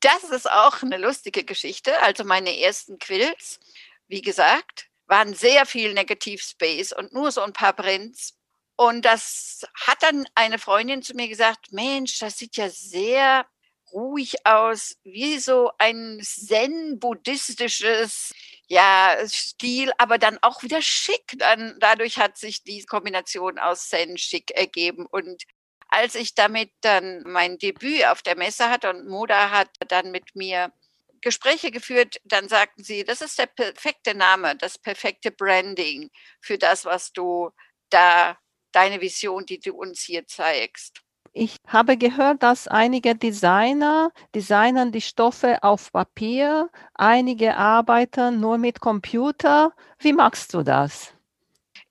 Das 0.00 0.24
ist 0.24 0.50
auch 0.50 0.82
eine 0.82 0.96
lustige 0.96 1.44
Geschichte. 1.44 2.00
Also 2.00 2.24
meine 2.24 2.58
ersten 2.58 2.98
Quills, 2.98 3.60
wie 4.08 4.22
gesagt, 4.22 4.86
waren 5.06 5.34
sehr 5.34 5.66
viel 5.66 5.92
Negativ 5.92 6.42
Space 6.42 6.94
und 6.94 7.12
nur 7.12 7.30
so 7.30 7.42
ein 7.42 7.52
paar 7.52 7.74
Prints. 7.74 8.38
Und 8.76 9.04
das 9.04 9.66
hat 9.74 10.02
dann 10.02 10.24
eine 10.34 10.58
Freundin 10.58 11.02
zu 11.02 11.12
mir 11.12 11.28
gesagt, 11.28 11.72
Mensch, 11.72 12.20
das 12.20 12.38
sieht 12.38 12.56
ja 12.56 12.70
sehr 12.70 13.44
ruhig 13.92 14.46
aus, 14.46 14.96
wie 15.04 15.38
so 15.38 15.72
ein 15.76 16.20
zen-buddhistisches 16.22 18.32
ja, 18.66 19.18
Stil, 19.28 19.92
aber 19.98 20.16
dann 20.16 20.38
auch 20.40 20.62
wieder 20.62 20.80
schick. 20.80 21.34
Dann, 21.36 21.76
dadurch 21.80 22.18
hat 22.18 22.38
sich 22.38 22.62
die 22.62 22.82
Kombination 22.86 23.58
aus 23.58 23.90
Zen 23.90 24.16
schick 24.16 24.52
ergeben. 24.52 25.04
Und 25.04 25.44
als 25.88 26.14
ich 26.14 26.34
damit 26.34 26.70
dann 26.80 27.22
mein 27.26 27.58
Debüt 27.58 28.06
auf 28.06 28.22
der 28.22 28.36
Messe 28.36 28.70
hatte 28.70 28.90
und 28.90 29.08
Moda 29.08 29.50
hat 29.50 29.68
dann 29.88 30.10
mit 30.10 30.34
mir 30.34 30.72
Gespräche 31.20 31.70
geführt, 31.70 32.20
dann 32.24 32.48
sagten 32.48 32.84
sie, 32.84 33.02
das 33.02 33.22
ist 33.22 33.38
der 33.38 33.46
perfekte 33.46 34.14
Name, 34.14 34.56
das 34.56 34.78
perfekte 34.78 35.30
Branding 35.30 36.10
für 36.40 36.58
das, 36.58 36.84
was 36.84 37.12
du 37.12 37.50
da, 37.88 38.36
deine 38.72 39.00
Vision, 39.00 39.46
die 39.46 39.58
du 39.58 39.74
uns 39.74 40.02
hier 40.02 40.26
zeigst. 40.26 41.00
Ich 41.32 41.56
habe 41.66 41.96
gehört, 41.96 42.42
dass 42.42 42.68
einige 42.68 43.14
Designer 43.16 44.12
designen 44.34 44.92
die 44.92 45.00
Stoffe 45.00 45.62
auf 45.62 45.90
Papier, 45.90 46.70
einige 46.94 47.56
arbeiten 47.56 48.38
nur 48.38 48.58
mit 48.58 48.80
Computer. 48.80 49.72
Wie 49.98 50.12
machst 50.12 50.54
du 50.54 50.62
das? 50.62 51.13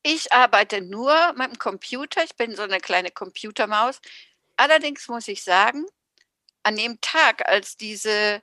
Ich 0.04 0.34
arbeite 0.34 0.82
nur 0.82 1.34
mit 1.34 1.52
dem 1.52 1.58
Computer. 1.60 2.24
Ich 2.24 2.36
bin 2.36 2.56
so 2.56 2.64
eine 2.64 2.80
kleine 2.80 3.10
Computermaus. 3.10 4.02
Allerdings 4.58 5.08
muss 5.08 5.30
ich 5.30 5.44
sagen, 5.44 5.86
an 6.64 6.76
dem 6.76 7.00
Tag, 7.02 7.48
als 7.48 7.78
diese 7.78 8.42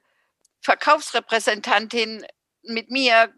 Verkaufsrepräsentantin 0.63 2.27
mit 2.63 2.91
mir 2.91 3.35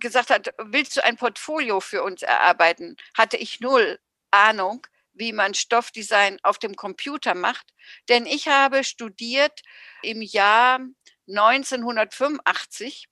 gesagt 0.00 0.30
hat, 0.30 0.54
willst 0.58 0.96
du 0.96 1.04
ein 1.04 1.16
Portfolio 1.16 1.80
für 1.80 2.02
uns 2.02 2.22
erarbeiten, 2.22 2.96
hatte 3.16 3.36
ich 3.36 3.60
null 3.60 3.98
Ahnung, 4.30 4.86
wie 5.14 5.32
man 5.32 5.54
Stoffdesign 5.54 6.38
auf 6.42 6.58
dem 6.58 6.76
Computer 6.76 7.34
macht. 7.34 7.72
Denn 8.08 8.26
ich 8.26 8.48
habe 8.48 8.84
studiert 8.84 9.62
im 10.02 10.22
Jahr 10.22 10.80
1985 11.28 13.08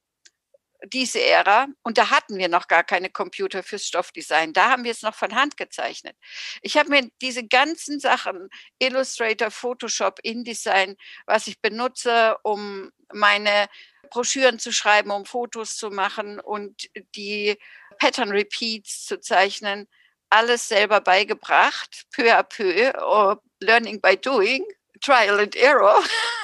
diese 0.87 1.20
Ära 1.20 1.66
und 1.82 1.99
da 1.99 2.10
hatten 2.10 2.38
wir 2.38 2.49
noch 2.49 2.68
gar 2.68 2.84
keine 2.84 3.10
Computer 3.10 3.62
fürs 3.62 3.87
Stoffdesign. 3.87 4.52
Da 4.52 4.70
haben 4.70 4.84
wir 4.84 4.90
es 4.90 5.02
noch 5.02 5.14
von 5.14 5.34
Hand 5.34 5.56
gezeichnet. 5.56 6.16
Ich 6.62 6.76
habe 6.76 6.90
mir 6.90 7.10
diese 7.20 7.46
ganzen 7.46 8.00
Sachen, 8.00 8.49
Illustrator, 8.78 9.50
Photoshop, 9.50 10.18
InDesign, 10.22 10.96
was 11.26 11.46
ich 11.46 11.60
benutze, 11.60 12.37
um 12.42 12.90
meine 13.12 13.68
Broschüren 14.10 14.58
zu 14.58 14.72
schreiben, 14.72 15.10
um 15.10 15.25
Fotos 15.25 15.76
zu 15.76 15.90
machen 15.90 16.40
und 16.40 16.88
die 17.14 17.56
Pattern 17.99 18.30
Repeats 18.30 19.04
zu 19.06 19.20
zeichnen, 19.20 19.87
alles 20.30 20.68
selber 20.68 21.00
beigebracht, 21.00 22.06
peu 22.12 22.32
à 22.32 22.42
peu, 22.42 22.92
or 23.02 23.42
learning 23.60 24.00
by 24.00 24.16
doing, 24.16 24.64
trial 25.00 25.38
and 25.40 25.56
error. 25.56 26.02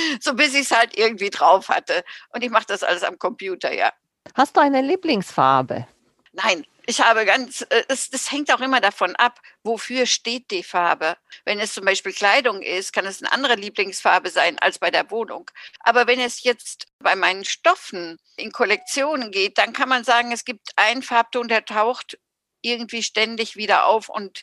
so 0.20 0.34
bis 0.34 0.54
ich 0.54 0.62
es 0.62 0.70
halt 0.70 0.96
irgendwie 0.96 1.30
drauf 1.30 1.68
hatte. 1.68 2.04
Und 2.30 2.42
ich 2.42 2.50
mache 2.50 2.66
das 2.66 2.82
alles 2.82 3.02
am 3.02 3.18
Computer, 3.18 3.72
ja. 3.72 3.92
Hast 4.34 4.56
du 4.56 4.60
eine 4.60 4.80
Lieblingsfarbe? 4.80 5.86
Nein, 6.32 6.64
ich 6.86 7.00
habe 7.00 7.24
ganz, 7.24 7.62
äh, 7.68 7.84
es, 7.88 8.10
das 8.10 8.32
hängt 8.32 8.52
auch 8.52 8.60
immer 8.60 8.80
davon 8.80 9.14
ab, 9.16 9.40
wofür 9.62 10.06
steht 10.06 10.50
die 10.50 10.62
Farbe. 10.62 11.16
Wenn 11.44 11.60
es 11.60 11.74
zum 11.74 11.84
Beispiel 11.84 12.12
Kleidung 12.12 12.62
ist, 12.62 12.92
kann 12.92 13.06
es 13.06 13.22
eine 13.22 13.32
andere 13.32 13.54
Lieblingsfarbe 13.54 14.30
sein 14.30 14.58
als 14.58 14.78
bei 14.78 14.90
der 14.90 15.10
Wohnung. 15.10 15.50
Aber 15.80 16.06
wenn 16.06 16.20
es 16.20 16.42
jetzt 16.42 16.86
bei 16.98 17.14
meinen 17.14 17.44
Stoffen 17.44 18.18
in 18.36 18.50
Kollektionen 18.50 19.30
geht, 19.30 19.58
dann 19.58 19.72
kann 19.72 19.88
man 19.88 20.04
sagen, 20.04 20.32
es 20.32 20.44
gibt 20.44 20.70
einen 20.76 21.02
Farbton, 21.02 21.48
der 21.48 21.64
taucht 21.64 22.18
irgendwie 22.62 23.02
ständig 23.02 23.56
wieder 23.56 23.86
auf 23.86 24.08
und 24.08 24.42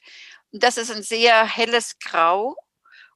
das 0.52 0.78
ist 0.78 0.92
ein 0.92 1.04
sehr 1.04 1.46
helles 1.46 2.00
Grau 2.00 2.56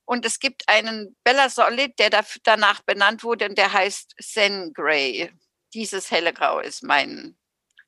und 0.06 0.26
es 0.26 0.40
gibt 0.40 0.68
einen 0.68 1.16
Bella 1.24 1.50
Solid, 1.50 1.98
der 2.00 2.10
danach 2.44 2.82
benannt 2.82 3.24
wurde 3.24 3.48
und 3.50 3.58
der 3.58 3.72
heißt 3.72 4.16
Zen 4.22 4.74
Grey. 4.74 5.32
Dieses 5.74 6.12
helle 6.12 6.34
Grau 6.34 6.60
ist 6.60 6.84
mein 6.84 7.36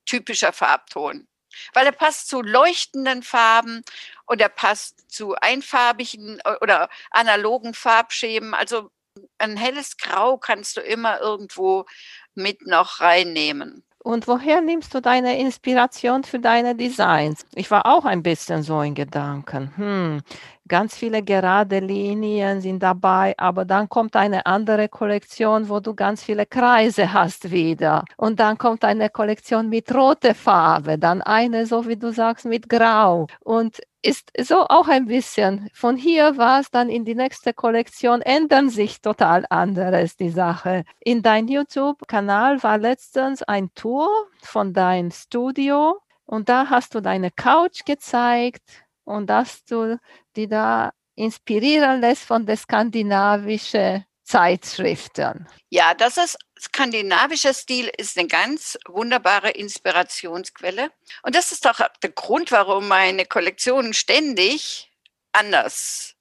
typischer 0.05 0.53
Farbton. 0.53 1.27
Weil 1.73 1.85
er 1.85 1.91
passt 1.93 2.27
zu 2.27 2.41
leuchtenden 2.41 3.23
Farben 3.23 3.81
und 4.25 4.41
er 4.41 4.49
passt 4.49 5.09
zu 5.09 5.35
einfarbigen 5.35 6.41
oder 6.61 6.89
analogen 7.11 7.73
Farbschemen. 7.73 8.53
Also 8.53 8.91
ein 9.37 9.55
helles 9.55 9.97
Grau 9.97 10.37
kannst 10.37 10.75
du 10.75 10.81
immer 10.81 11.21
irgendwo 11.21 11.85
mit 12.33 12.65
noch 12.67 12.99
reinnehmen. 12.99 13.85
Und 14.05 14.27
woher 14.27 14.61
nimmst 14.61 14.93
du 14.93 15.01
deine 15.01 15.39
Inspiration 15.39 16.23
für 16.23 16.37
deine 16.37 16.75
Designs? 16.75 17.43
Ich 17.55 17.71
war 17.71 17.87
auch 17.87 18.05
ein 18.05 18.21
bisschen 18.21 18.61
so 18.61 18.81
in 18.81 18.93
Gedanken. 18.93 19.75
Hm, 19.77 20.21
ganz 20.67 20.95
viele 20.95 21.23
gerade 21.23 21.79
Linien 21.79 22.61
sind 22.61 22.81
dabei, 22.81 23.33
aber 23.37 23.65
dann 23.65 23.87
kommt 23.89 24.15
eine 24.15 24.45
andere 24.45 24.89
Kollektion, 24.89 25.69
wo 25.69 25.79
du 25.79 25.93
ganz 25.93 26.23
viele 26.23 26.45
Kreise 26.45 27.13
hast 27.13 27.51
wieder. 27.51 28.03
Und 28.17 28.39
dann 28.39 28.57
kommt 28.57 28.83
eine 28.83 29.09
Kollektion 29.09 29.69
mit 29.69 29.93
roter 29.93 30.35
Farbe, 30.35 30.97
dann 30.97 31.21
eine, 31.21 31.65
so 31.65 31.87
wie 31.87 31.97
du 31.97 32.11
sagst, 32.11 32.45
mit 32.45 32.69
Grau. 32.69 33.27
Und 33.41 33.79
ist 34.01 34.31
so 34.39 34.67
auch 34.67 34.87
ein 34.87 35.05
bisschen 35.07 35.69
von 35.73 35.97
hier 35.97 36.37
was, 36.37 36.69
dann 36.69 36.89
in 36.89 37.05
die 37.05 37.15
nächste 37.15 37.53
Kollektion 37.53 38.21
ändern 38.21 38.69
sich 38.69 39.01
total 39.01 39.45
anderes 39.49 40.15
die 40.15 40.29
Sache. 40.29 40.83
In 40.99 41.23
dein 41.23 41.47
YouTube-Kanal 41.47 42.61
war 42.61 42.77
letztens 42.77 43.41
ein 43.41 43.71
Tour 43.73 44.09
von 44.41 44.73
deinem 44.73 45.09
Studio 45.09 45.97
und 46.25 46.49
da 46.49 46.69
hast 46.69 46.93
du 46.93 47.01
deine 47.01 47.31
Couch 47.31 47.83
gezeigt 47.85 48.84
und 49.05 49.27
dass 49.27 49.63
du 49.65 49.97
die 50.35 50.47
da 50.47 50.91
inspirieren 51.15 52.01
lässt 52.01 52.23
von 52.23 52.45
der 52.45 52.57
skandinavischen 52.57 54.05
Zeitschriften. 54.23 55.47
Ja, 55.69 55.93
das 55.93 56.17
ist 56.17 56.37
skandinavischer 56.59 57.53
Stil 57.53 57.91
ist 57.97 58.17
eine 58.17 58.27
ganz 58.27 58.77
wunderbare 58.87 59.51
Inspirationsquelle. 59.51 60.89
Und 61.23 61.35
das 61.35 61.51
ist 61.51 61.65
doch 61.65 61.79
der 62.01 62.11
Grund, 62.11 62.51
warum 62.51 62.87
meine 62.87 63.25
Kollektionen 63.25 63.93
ständig 63.93 64.91
anders 65.31 66.15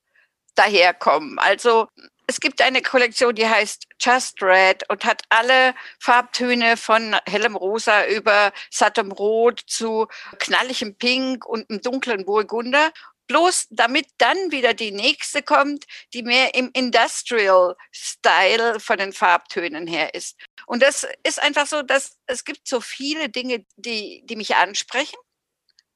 daherkommen. 0.55 1.39
Also 1.39 1.89
es 2.27 2.41
gibt 2.41 2.61
eine 2.63 2.83
Kollektion, 2.83 3.35
die 3.35 3.49
heißt 3.49 3.87
Just 4.01 4.43
Red 4.43 4.89
und 4.89 5.05
hat 5.05 5.23
alle 5.29 5.75
Farbtöne 6.01 6.77
von 6.77 7.17
hellem 7.27 7.57
Rosa 7.57 8.07
über 8.07 8.53
sattem 8.71 9.13
Rot 9.13 9.63
zu 9.67 10.07
knalligem 10.39 10.97
Pink 10.97 11.47
und 11.47 11.69
einem 11.69 11.81
dunklen 11.81 12.25
Burgunder. 12.25 12.93
Bloß 13.27 13.69
damit 13.71 14.07
dann 14.19 14.37
wieder 14.51 14.75
die 14.75 14.93
nächste 14.93 15.43
kommt, 15.43 15.87
die 16.13 16.23
mehr 16.23 16.55
im 16.55 16.71
Industrial 16.75 17.75
Style 17.91 18.81
von 18.81 18.99
den 18.99 19.15
Farbtönen 19.15 19.87
her 19.87 20.15
ist. 20.15 20.37
Und 20.67 20.83
das 20.83 21.07
ist 21.23 21.41
einfach 21.41 21.67
so, 21.67 21.83
dass 21.83 22.19
es 22.27 22.45
gibt 22.45 22.69
so 22.69 22.83
viele 22.83 23.31
Dinge, 23.31 23.65
die, 23.77 24.23
die 24.27 24.37
mich 24.37 24.57
ansprechen. 24.57 25.17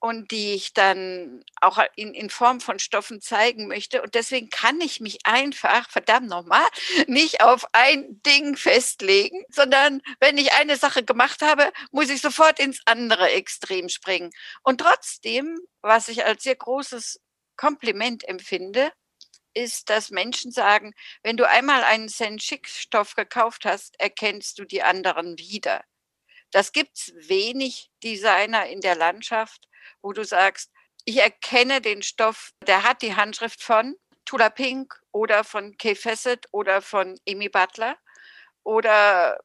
Und 0.01 0.31
die 0.31 0.55
ich 0.55 0.75
dann 0.75 1.45
auch 1.61 1.79
in, 1.97 2.15
in 2.15 2.31
Form 2.31 2.61
von 2.61 2.79
Stoffen 2.79 3.21
zeigen 3.21 3.67
möchte. 3.67 4.01
Und 4.03 4.15
deswegen 4.15 4.49
kann 4.49 4.81
ich 4.81 5.01
mich 5.01 5.19
einfach, 5.25 5.91
verdammt 5.91 6.29
nochmal, 6.29 6.67
nicht 7.07 7.43
auf 7.43 7.67
ein 7.73 8.23
Ding 8.25 8.57
festlegen, 8.57 9.45
sondern 9.51 10.01
wenn 10.21 10.39
ich 10.39 10.53
eine 10.53 10.77
Sache 10.77 11.05
gemacht 11.05 11.43
habe, 11.43 11.73
muss 11.91 12.11
ich 12.11 12.21
sofort 12.21 12.61
ins 12.61 12.81
andere 12.87 13.31
Extrem 13.31 13.89
springen. 13.89 14.31
Und 14.63 14.81
trotzdem, 14.81 15.59
was 15.83 16.09
ich 16.09 16.25
als 16.25 16.45
sehr 16.45 16.57
großes 16.57 17.21
Kompliment 17.57 18.27
empfinde, 18.29 18.93
ist, 19.55 19.91
dass 19.91 20.11
Menschen 20.11 20.53
sagen, 20.53 20.93
wenn 21.23 21.37
du 21.37 21.49
einmal 21.49 21.83
einen 21.83 22.09
Cent-Schick-Stoff 22.09 23.15
gekauft 23.15 23.65
hast, 23.65 23.99
erkennst 23.99 24.59
du 24.59 24.65
die 24.65 24.83
anderen 24.83 25.39
wieder. 25.39 25.83
Das 26.53 26.73
gibt's 26.73 27.13
wenig 27.17 27.91
Designer 28.03 28.67
in 28.67 28.81
der 28.81 28.95
Landschaft, 28.95 29.69
wo 30.03 30.13
du 30.13 30.25
sagst, 30.25 30.71
ich 31.05 31.19
erkenne 31.19 31.81
den 31.81 32.03
Stoff, 32.03 32.51
der 32.67 32.83
hat 32.83 33.03
die 33.03 33.17
Handschrift 33.17 33.63
von 33.63 33.97
Tula 34.25 34.51
Pink 34.51 35.01
oder 35.13 35.45
von 35.45 35.77
Kay 35.79 35.95
Fessett 35.95 36.47
oder 36.53 36.83
von 36.83 37.19
Amy 37.27 37.49
Butler 37.49 37.97
oder 38.63 39.41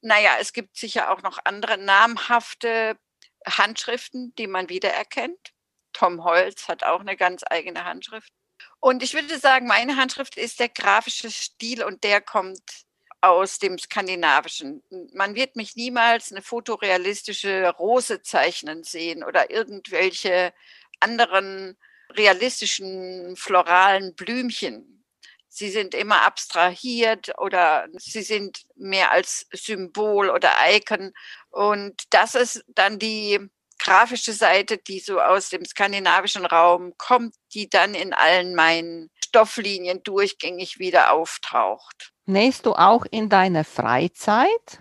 naja, 0.00 0.36
es 0.40 0.52
gibt 0.52 0.76
sicher 0.76 1.10
auch 1.10 1.22
noch 1.22 1.38
andere 1.44 1.78
namhafte 1.78 2.98
Handschriften, 3.46 4.34
die 4.36 4.46
man 4.46 4.68
wiedererkennt. 4.68 5.52
Tom 5.92 6.24
Holz 6.24 6.68
hat 6.68 6.84
auch 6.84 7.00
eine 7.00 7.16
ganz 7.16 7.42
eigene 7.48 7.84
Handschrift. 7.84 8.32
Und 8.80 9.02
ich 9.02 9.14
würde 9.14 9.38
sagen, 9.38 9.66
meine 9.66 9.96
Handschrift 9.96 10.36
ist 10.36 10.60
der 10.60 10.68
grafische 10.68 11.30
Stil 11.30 11.82
und 11.82 12.04
der 12.04 12.20
kommt 12.20 12.85
aus 13.20 13.58
dem 13.58 13.78
Skandinavischen. 13.78 14.82
Man 15.12 15.34
wird 15.34 15.56
mich 15.56 15.76
niemals 15.76 16.30
eine 16.32 16.42
fotorealistische 16.42 17.68
Rose 17.78 18.22
zeichnen 18.22 18.84
sehen 18.84 19.24
oder 19.24 19.50
irgendwelche 19.50 20.52
anderen 21.00 21.76
realistischen 22.10 23.36
floralen 23.36 24.14
Blümchen. 24.14 25.04
Sie 25.48 25.70
sind 25.70 25.94
immer 25.94 26.22
abstrahiert 26.22 27.32
oder 27.38 27.88
sie 27.94 28.22
sind 28.22 28.66
mehr 28.74 29.10
als 29.10 29.46
Symbol 29.52 30.28
oder 30.28 30.52
Icon. 30.68 31.12
Und 31.50 32.02
das 32.10 32.34
ist 32.34 32.62
dann 32.68 32.98
die 32.98 33.40
grafische 33.78 34.32
Seite, 34.32 34.78
die 34.78 35.00
so 35.00 35.20
aus 35.20 35.48
dem 35.48 35.64
skandinavischen 35.64 36.44
Raum 36.44 36.92
kommt, 36.98 37.34
die 37.54 37.68
dann 37.68 37.94
in 37.94 38.12
allen 38.12 38.54
meinen 38.54 39.10
Stofflinien 39.36 40.02
durchgängig 40.02 40.78
wieder 40.78 41.12
auftaucht. 41.12 42.14
Nähst 42.24 42.64
du 42.64 42.72
auch 42.72 43.04
in 43.10 43.28
deiner 43.28 43.64
Freizeit? 43.64 44.78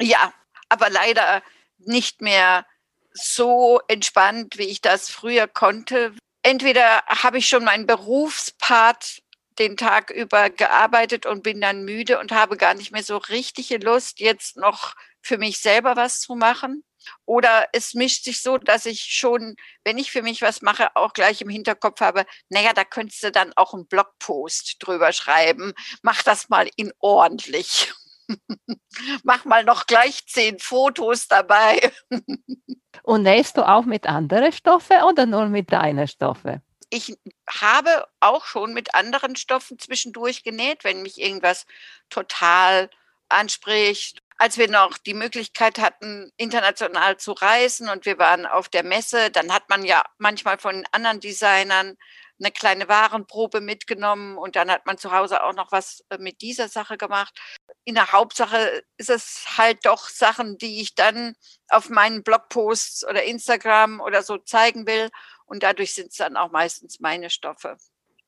Ja, 0.00 0.32
aber 0.68 0.90
leider 0.90 1.40
nicht 1.78 2.20
mehr 2.20 2.66
so 3.12 3.80
entspannt, 3.86 4.58
wie 4.58 4.64
ich 4.64 4.80
das 4.80 5.08
früher 5.08 5.46
konnte. 5.46 6.14
Entweder 6.42 7.04
habe 7.06 7.38
ich 7.38 7.48
schon 7.48 7.62
meinen 7.62 7.86
Berufspart 7.86 9.22
den 9.60 9.76
Tag 9.76 10.10
über 10.10 10.50
gearbeitet 10.50 11.24
und 11.24 11.44
bin 11.44 11.60
dann 11.60 11.84
müde 11.84 12.18
und 12.18 12.32
habe 12.32 12.56
gar 12.56 12.74
nicht 12.74 12.90
mehr 12.90 13.04
so 13.04 13.18
richtige 13.18 13.76
Lust, 13.76 14.18
jetzt 14.18 14.56
noch 14.56 14.94
für 15.22 15.38
mich 15.38 15.60
selber 15.60 15.94
was 15.94 16.18
zu 16.18 16.34
machen. 16.34 16.82
Oder 17.24 17.68
es 17.72 17.94
mischt 17.94 18.24
sich 18.24 18.42
so, 18.42 18.58
dass 18.58 18.86
ich 18.86 19.02
schon, 19.02 19.56
wenn 19.84 19.98
ich 19.98 20.10
für 20.10 20.22
mich 20.22 20.42
was 20.42 20.62
mache, 20.62 20.94
auch 20.96 21.12
gleich 21.12 21.40
im 21.40 21.48
Hinterkopf 21.48 22.00
habe, 22.00 22.26
naja, 22.48 22.72
da 22.72 22.84
könntest 22.84 23.22
du 23.22 23.30
dann 23.30 23.52
auch 23.56 23.74
einen 23.74 23.86
Blogpost 23.86 24.76
drüber 24.80 25.12
schreiben. 25.12 25.72
Mach 26.02 26.22
das 26.22 26.48
mal 26.48 26.68
in 26.76 26.92
ordentlich. 26.98 27.92
Mach 29.22 29.44
mal 29.44 29.64
noch 29.64 29.86
gleich 29.86 30.26
zehn 30.26 30.58
Fotos 30.58 31.28
dabei. 31.28 31.92
Und 33.02 33.22
nähst 33.22 33.56
du 33.56 33.66
auch 33.66 33.84
mit 33.84 34.06
anderen 34.06 34.52
Stoffen 34.52 35.02
oder 35.02 35.26
nur 35.26 35.46
mit 35.46 35.72
deinen 35.72 36.06
Stoffen? 36.06 36.62
Ich 36.90 37.16
habe 37.48 38.06
auch 38.18 38.44
schon 38.44 38.72
mit 38.74 38.94
anderen 38.94 39.36
Stoffen 39.36 39.78
zwischendurch 39.78 40.42
genäht, 40.42 40.82
wenn 40.82 41.02
mich 41.02 41.20
irgendwas 41.20 41.66
total 42.10 42.90
anspricht 43.28 44.22
als 44.40 44.56
wir 44.56 44.70
noch 44.70 44.96
die 44.96 45.12
Möglichkeit 45.12 45.78
hatten, 45.78 46.32
international 46.38 47.18
zu 47.18 47.32
reisen 47.32 47.90
und 47.90 48.06
wir 48.06 48.18
waren 48.18 48.46
auf 48.46 48.70
der 48.70 48.82
Messe, 48.82 49.30
dann 49.30 49.52
hat 49.52 49.68
man 49.68 49.84
ja 49.84 50.02
manchmal 50.16 50.56
von 50.56 50.86
anderen 50.92 51.20
Designern 51.20 51.98
eine 52.38 52.50
kleine 52.50 52.88
Warenprobe 52.88 53.60
mitgenommen 53.60 54.38
und 54.38 54.56
dann 54.56 54.70
hat 54.70 54.86
man 54.86 54.96
zu 54.96 55.12
Hause 55.12 55.44
auch 55.44 55.52
noch 55.52 55.72
was 55.72 56.06
äh, 56.08 56.16
mit 56.16 56.40
dieser 56.40 56.68
Sache 56.68 56.96
gemacht. 56.96 57.38
In 57.84 57.94
der 57.94 58.12
Hauptsache 58.12 58.82
ist 58.96 59.10
es 59.10 59.44
halt 59.58 59.84
doch 59.84 60.08
Sachen, 60.08 60.56
die 60.56 60.80
ich 60.80 60.94
dann 60.94 61.34
auf 61.68 61.90
meinen 61.90 62.22
Blogposts 62.22 63.06
oder 63.06 63.24
Instagram 63.24 64.00
oder 64.00 64.22
so 64.22 64.38
zeigen 64.38 64.86
will 64.86 65.10
und 65.44 65.62
dadurch 65.62 65.92
sind 65.92 66.12
es 66.12 66.16
dann 66.16 66.38
auch 66.38 66.50
meistens 66.50 66.98
meine 66.98 67.28
Stoffe. 67.28 67.76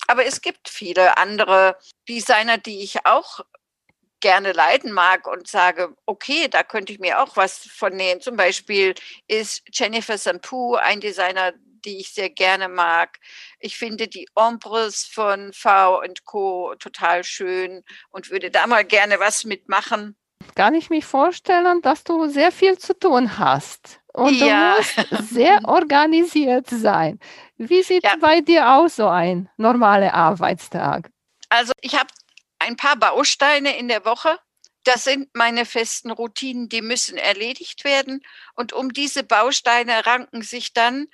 Aber 0.08 0.26
es 0.26 0.42
gibt 0.42 0.68
viele 0.68 1.16
andere 1.16 1.78
Designer, 2.06 2.58
die 2.58 2.82
ich 2.82 3.06
auch 3.06 3.40
gerne 4.22 4.52
leiden 4.52 4.92
mag 4.92 5.26
und 5.26 5.46
sage, 5.46 5.94
okay, 6.06 6.48
da 6.48 6.62
könnte 6.62 6.94
ich 6.94 6.98
mir 6.98 7.20
auch 7.20 7.36
was 7.36 7.58
von 7.58 7.94
nähen. 7.94 8.22
Zum 8.22 8.36
Beispiel 8.36 8.94
ist 9.28 9.62
Jennifer 9.70 10.16
Sampu 10.16 10.76
ein 10.76 11.00
Designer, 11.00 11.52
die 11.84 11.98
ich 11.98 12.14
sehr 12.14 12.30
gerne 12.30 12.68
mag. 12.68 13.18
Ich 13.58 13.76
finde 13.76 14.08
die 14.08 14.26
Ombres 14.34 15.04
von 15.04 15.52
V 15.52 16.02
Co. 16.24 16.74
total 16.78 17.24
schön 17.24 17.82
und 18.10 18.30
würde 18.30 18.50
da 18.50 18.66
mal 18.66 18.84
gerne 18.84 19.20
was 19.20 19.44
mitmachen. 19.44 20.16
Kann 20.54 20.74
ich 20.74 20.90
mir 20.90 21.02
vorstellen, 21.02 21.82
dass 21.82 22.04
du 22.04 22.28
sehr 22.28 22.52
viel 22.52 22.78
zu 22.78 22.98
tun 22.98 23.38
hast. 23.38 24.00
Und 24.12 24.34
ja. 24.34 24.76
du 24.76 24.78
musst 24.78 25.30
sehr 25.30 25.60
organisiert 25.64 26.68
sein. 26.68 27.18
Wie 27.56 27.82
sieht 27.82 28.04
ja. 28.04 28.16
bei 28.20 28.40
dir 28.40 28.70
aus 28.70 28.96
so 28.96 29.08
ein 29.08 29.48
normaler 29.56 30.12
Arbeitstag? 30.12 31.10
Also 31.48 31.72
ich 31.80 31.94
habe 31.94 32.08
ein 32.62 32.76
paar 32.76 32.96
Bausteine 32.96 33.76
in 33.76 33.88
der 33.88 34.04
Woche. 34.04 34.38
Das 34.84 35.04
sind 35.04 35.28
meine 35.34 35.64
festen 35.64 36.10
Routinen, 36.10 36.68
die 36.68 36.82
müssen 36.82 37.16
erledigt 37.16 37.84
werden. 37.84 38.22
Und 38.54 38.72
um 38.72 38.92
diese 38.92 39.22
Bausteine 39.22 40.06
ranken 40.06 40.42
sich 40.42 40.72
dann 40.72 41.06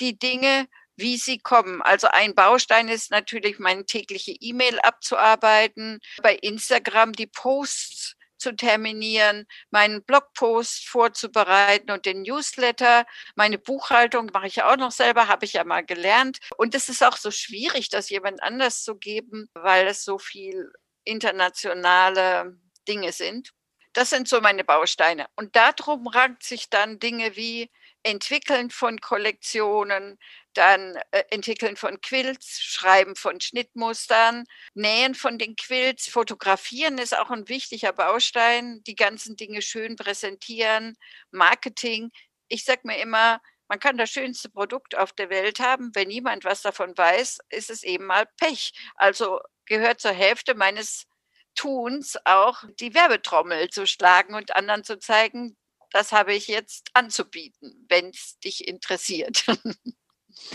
die 0.00 0.18
Dinge, 0.18 0.66
wie 0.96 1.16
sie 1.16 1.38
kommen. 1.38 1.82
Also 1.82 2.08
ein 2.08 2.34
Baustein 2.34 2.88
ist 2.88 3.10
natürlich 3.10 3.58
meine 3.58 3.86
tägliche 3.86 4.32
E-Mail 4.32 4.78
abzuarbeiten, 4.80 6.00
bei 6.22 6.34
Instagram 6.34 7.12
die 7.12 7.26
Posts 7.26 8.16
zu 8.42 8.56
terminieren, 8.56 9.46
meinen 9.70 10.02
Blogpost 10.02 10.88
vorzubereiten 10.88 11.92
und 11.92 12.06
den 12.06 12.22
Newsletter. 12.22 13.06
Meine 13.36 13.56
Buchhaltung 13.56 14.30
mache 14.32 14.48
ich 14.48 14.64
auch 14.64 14.76
noch 14.76 14.90
selber, 14.90 15.28
habe 15.28 15.44
ich 15.44 15.52
ja 15.52 15.64
mal 15.64 15.84
gelernt. 15.84 16.40
Und 16.56 16.74
es 16.74 16.88
ist 16.88 17.04
auch 17.04 17.16
so 17.16 17.30
schwierig, 17.30 17.88
das 17.88 18.10
jemand 18.10 18.42
anders 18.42 18.82
zu 18.82 18.96
geben, 18.96 19.48
weil 19.54 19.86
es 19.86 20.04
so 20.04 20.18
viel 20.18 20.72
internationale 21.04 22.58
Dinge 22.88 23.12
sind. 23.12 23.52
Das 23.92 24.10
sind 24.10 24.28
so 24.28 24.40
meine 24.40 24.64
Bausteine. 24.64 25.26
Und 25.36 25.54
darum 25.54 26.06
rankt 26.06 26.44
sich 26.44 26.70
dann 26.70 26.98
Dinge 26.98 27.36
wie 27.36 27.70
Entwickeln 28.02 28.70
von 28.70 29.00
Kollektionen, 29.00 30.18
dann 30.54 30.96
äh, 31.12 31.22
Entwickeln 31.30 31.76
von 31.76 32.00
Quilts, 32.00 32.60
Schreiben 32.60 33.16
von 33.16 33.40
Schnittmustern, 33.40 34.44
Nähen 34.74 35.14
von 35.14 35.38
den 35.38 35.56
Quilts, 35.56 36.08
Fotografieren 36.08 36.98
ist 36.98 37.16
auch 37.16 37.30
ein 37.30 37.48
wichtiger 37.48 37.92
Baustein, 37.92 38.82
die 38.86 38.96
ganzen 38.96 39.36
Dinge 39.36 39.62
schön 39.62 39.96
präsentieren, 39.96 40.96
Marketing. 41.30 42.10
Ich 42.48 42.64
sage 42.64 42.80
mir 42.84 42.98
immer, 42.98 43.40
man 43.68 43.78
kann 43.80 43.96
das 43.96 44.10
schönste 44.10 44.50
Produkt 44.50 44.96
auf 44.96 45.12
der 45.12 45.30
Welt 45.30 45.60
haben. 45.60 45.94
Wenn 45.94 46.08
niemand 46.08 46.44
was 46.44 46.60
davon 46.62 46.96
weiß, 46.96 47.38
ist 47.50 47.70
es 47.70 47.82
eben 47.84 48.04
mal 48.06 48.26
Pech. 48.36 48.72
Also 48.96 49.40
gehört 49.66 50.00
zur 50.00 50.12
Hälfte 50.12 50.54
meines 50.54 51.06
Tuns 51.54 52.16
auch, 52.24 52.64
die 52.80 52.94
Werbetrommel 52.94 53.68
zu 53.70 53.86
schlagen 53.86 54.34
und 54.34 54.56
anderen 54.56 54.84
zu 54.84 54.98
zeigen, 54.98 55.56
das 55.90 56.12
habe 56.12 56.32
ich 56.32 56.48
jetzt 56.48 56.88
anzubieten, 56.94 57.86
wenn 57.88 58.08
es 58.08 58.38
dich 58.38 58.66
interessiert. 58.66 59.44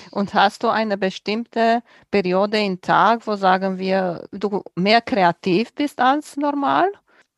Und 0.09 0.33
hast 0.33 0.63
du 0.63 0.69
eine 0.69 0.97
bestimmte 0.97 1.83
Periode 2.09 2.59
im 2.59 2.81
Tag, 2.81 3.27
wo 3.27 3.35
sagen 3.35 3.77
wir, 3.77 4.27
du 4.31 4.63
mehr 4.75 5.01
kreativ 5.01 5.71
bist 5.73 5.99
als 5.99 6.35
normal? 6.35 6.91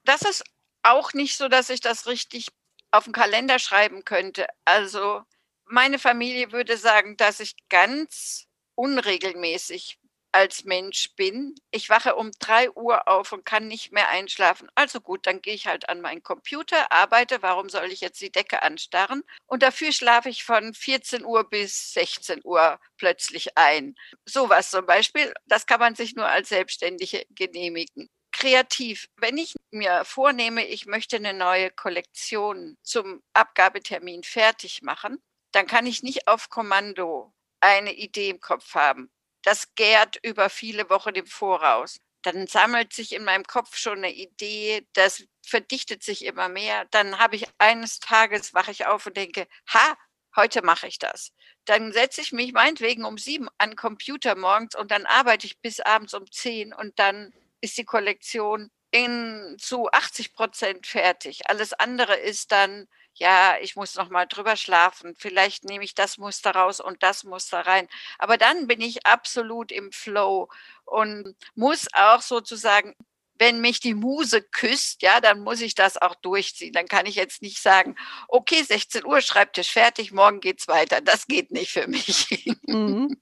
Das 0.05 0.21
ist 0.21 0.43
auch 0.81 1.13
nicht 1.13 1.35
so, 1.35 1.49
dass 1.49 1.69
ich 1.69 1.81
das 1.81 2.07
richtig 2.07 2.47
auf 2.91 3.03
den 3.03 3.13
Kalender 3.13 3.59
schreiben 3.59 4.05
könnte. 4.05 4.47
Also 4.63 5.21
meine 5.65 5.99
Familie 5.99 6.51
würde 6.51 6.77
sagen, 6.77 7.17
dass 7.17 7.39
ich 7.39 7.55
ganz 7.69 8.47
unregelmäßig 8.75 9.99
als 10.31 10.63
Mensch 10.63 11.15
bin. 11.15 11.55
Ich 11.71 11.89
wache 11.89 12.15
um 12.15 12.31
drei 12.39 12.69
Uhr 12.71 13.07
auf 13.07 13.31
und 13.31 13.45
kann 13.45 13.67
nicht 13.67 13.91
mehr 13.91 14.09
einschlafen. 14.09 14.69
Also 14.75 15.01
gut, 15.01 15.25
dann 15.27 15.41
gehe 15.41 15.53
ich 15.53 15.67
halt 15.67 15.89
an 15.89 16.01
meinen 16.01 16.23
Computer, 16.23 16.91
arbeite. 16.91 17.41
Warum 17.41 17.69
soll 17.69 17.91
ich 17.91 18.01
jetzt 18.01 18.21
die 18.21 18.31
Decke 18.31 18.61
anstarren? 18.61 19.23
Und 19.47 19.63
dafür 19.63 19.91
schlafe 19.91 20.29
ich 20.29 20.43
von 20.43 20.73
14 20.73 21.25
Uhr 21.25 21.49
bis 21.49 21.93
16 21.93 22.41
Uhr 22.43 22.79
plötzlich 22.97 23.57
ein. 23.57 23.95
Sowas 24.25 24.69
zum 24.71 24.85
Beispiel, 24.85 25.33
das 25.45 25.65
kann 25.65 25.79
man 25.79 25.95
sich 25.95 26.15
nur 26.15 26.27
als 26.27 26.49
Selbstständige 26.49 27.25
genehmigen. 27.29 28.09
Kreativ. 28.31 29.09
Wenn 29.17 29.37
ich 29.37 29.55
mir 29.71 30.05
vornehme, 30.05 30.65
ich 30.65 30.85
möchte 30.85 31.17
eine 31.17 31.33
neue 31.33 31.71
Kollektion 31.71 32.77
zum 32.83 33.21
Abgabetermin 33.33 34.23
fertig 34.23 34.81
machen, 34.81 35.21
dann 35.51 35.67
kann 35.67 35.85
ich 35.85 36.03
nicht 36.03 36.27
auf 36.27 36.49
Kommando 36.49 37.33
eine 37.59 37.93
Idee 37.93 38.29
im 38.29 38.39
Kopf 38.39 38.75
haben. 38.75 39.11
Das 39.43 39.73
gärt 39.75 40.17
über 40.23 40.49
viele 40.49 40.89
Wochen 40.89 41.15
im 41.15 41.25
Voraus. 41.25 41.99
Dann 42.23 42.47
sammelt 42.47 42.93
sich 42.93 43.13
in 43.13 43.23
meinem 43.23 43.45
Kopf 43.45 43.77
schon 43.77 43.99
eine 43.99 44.13
Idee, 44.13 44.85
das 44.93 45.23
verdichtet 45.45 46.03
sich 46.03 46.25
immer 46.25 46.49
mehr. 46.49 46.85
Dann 46.91 47.17
habe 47.19 47.35
ich 47.37 47.47
eines 47.57 47.99
Tages, 47.99 48.53
wache 48.53 48.71
ich 48.71 48.85
auf 48.85 49.05
und 49.05 49.15
denke, 49.15 49.47
ha, 49.69 49.95
heute 50.35 50.61
mache 50.61 50.87
ich 50.87 50.99
das. 50.99 51.31
Dann 51.65 51.93
setze 51.93 52.21
ich 52.21 52.31
mich 52.33 52.51
meinetwegen 52.53 53.05
um 53.05 53.17
sieben 53.17 53.47
an 53.57 53.71
den 53.71 53.75
Computer 53.77 54.35
morgens 54.35 54.75
und 54.75 54.91
dann 54.91 55.05
arbeite 55.05 55.47
ich 55.47 55.61
bis 55.61 55.79
abends 55.79 56.13
um 56.13 56.29
zehn 56.31 56.73
und 56.73 56.99
dann 56.99 57.33
ist 57.61 57.77
die 57.77 57.85
Kollektion 57.85 58.69
in 58.91 59.55
zu 59.59 59.89
80 59.91 60.33
Prozent 60.33 60.87
fertig. 60.87 61.49
Alles 61.49 61.73
andere 61.73 62.15
ist 62.15 62.51
dann, 62.51 62.87
ja, 63.19 63.57
ich 63.61 63.75
muss 63.75 63.95
noch 63.95 64.09
mal 64.09 64.25
drüber 64.25 64.55
schlafen. 64.55 65.15
Vielleicht 65.17 65.63
nehme 65.65 65.83
ich 65.83 65.95
das 65.95 66.17
Muster 66.17 66.51
raus 66.51 66.79
und 66.79 67.03
das 67.03 67.23
Muster 67.23 67.65
rein. 67.65 67.87
Aber 68.17 68.37
dann 68.37 68.67
bin 68.67 68.81
ich 68.81 69.05
absolut 69.05 69.71
im 69.71 69.91
Flow 69.91 70.49
und 70.85 71.35
muss 71.55 71.87
auch 71.93 72.21
sozusagen 72.21 72.95
wenn 73.39 73.61
mich 73.61 73.79
die 73.79 73.93
Muse 73.93 74.41
küsst, 74.41 75.01
ja, 75.01 75.21
dann 75.21 75.39
muss 75.39 75.61
ich 75.61 75.73
das 75.73 75.99
auch 75.99 76.13
durchziehen. 76.15 76.73
Dann 76.73 76.87
kann 76.87 77.05
ich 77.05 77.15
jetzt 77.15 77.41
nicht 77.41 77.61
sagen, 77.61 77.95
okay, 78.27 78.61
16 78.61 79.05
Uhr, 79.05 79.21
Schreibtisch 79.21 79.71
fertig, 79.71 80.11
morgen 80.11 80.41
geht's 80.41 80.67
weiter. 80.67 80.99
Das 81.01 81.25
geht 81.25 81.49
nicht 81.51 81.71
für 81.71 81.87
mich. 81.87 82.45
Mhm. 82.67 83.17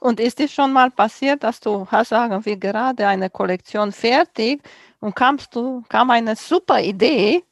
Und 0.00 0.20
ist 0.20 0.40
es 0.40 0.52
schon 0.52 0.72
mal 0.72 0.90
passiert, 0.90 1.42
dass 1.42 1.60
du 1.60 1.86
hast, 1.90 2.08
sagen 2.08 2.44
wir, 2.44 2.56
gerade 2.56 3.06
eine 3.06 3.30
Kollektion 3.30 3.92
fertig 3.92 4.62
und 5.00 5.14
kamst 5.14 5.54
du, 5.54 5.82
kam 5.88 6.10
eine 6.10 6.36
super 6.36 6.80
Idee 6.80 7.44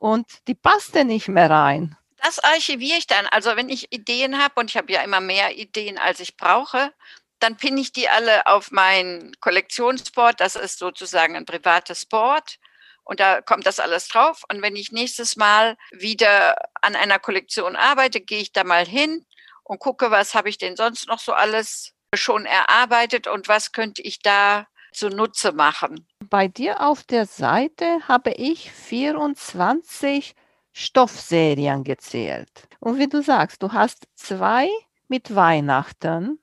und 0.00 0.26
die 0.48 0.54
passte 0.54 1.04
nicht 1.04 1.28
mehr 1.28 1.48
rein? 1.48 1.96
Das 2.22 2.38
archiviere 2.40 2.98
ich 2.98 3.06
dann. 3.06 3.26
Also 3.26 3.54
wenn 3.54 3.68
ich 3.68 3.92
Ideen 3.92 4.42
habe 4.42 4.60
und 4.60 4.70
ich 4.70 4.76
habe 4.76 4.92
ja 4.92 5.02
immer 5.02 5.20
mehr 5.20 5.56
Ideen, 5.56 5.98
als 5.98 6.20
ich 6.20 6.36
brauche, 6.36 6.92
dann 7.38 7.56
pinne 7.56 7.80
ich 7.80 7.92
die 7.92 8.08
alle 8.08 8.46
auf 8.46 8.70
mein 8.70 9.32
Kollektionsboard. 9.40 10.40
Das 10.40 10.56
ist 10.56 10.78
sozusagen 10.78 11.36
ein 11.36 11.46
privates 11.46 12.04
Board. 12.04 12.58
Und 13.04 13.20
da 13.20 13.40
kommt 13.40 13.66
das 13.66 13.80
alles 13.80 14.08
drauf. 14.08 14.42
Und 14.50 14.62
wenn 14.62 14.76
ich 14.76 14.92
nächstes 14.92 15.36
Mal 15.36 15.76
wieder 15.90 16.56
an 16.82 16.96
einer 16.96 17.18
Kollektion 17.18 17.76
arbeite, 17.76 18.20
gehe 18.20 18.40
ich 18.40 18.52
da 18.52 18.64
mal 18.64 18.86
hin 18.86 19.24
und 19.64 19.78
gucke, 19.78 20.10
was 20.10 20.34
habe 20.34 20.48
ich 20.48 20.58
denn 20.58 20.76
sonst 20.76 21.08
noch 21.08 21.20
so 21.20 21.32
alles 21.32 21.94
schon 22.14 22.44
erarbeitet 22.44 23.26
und 23.26 23.48
was 23.48 23.72
könnte 23.72 24.02
ich 24.02 24.20
da 24.20 24.66
zunutze 24.92 25.52
machen. 25.52 26.06
Bei 26.28 26.48
dir 26.48 26.80
auf 26.86 27.02
der 27.02 27.26
Seite 27.26 28.00
habe 28.08 28.32
ich 28.32 28.70
24 28.72 30.34
Stoffserien 30.72 31.84
gezählt. 31.84 32.68
Und 32.78 32.98
wie 32.98 33.08
du 33.08 33.22
sagst, 33.22 33.62
du 33.62 33.72
hast 33.72 34.06
zwei 34.14 34.68
mit 35.08 35.34
Weihnachten 35.34 36.38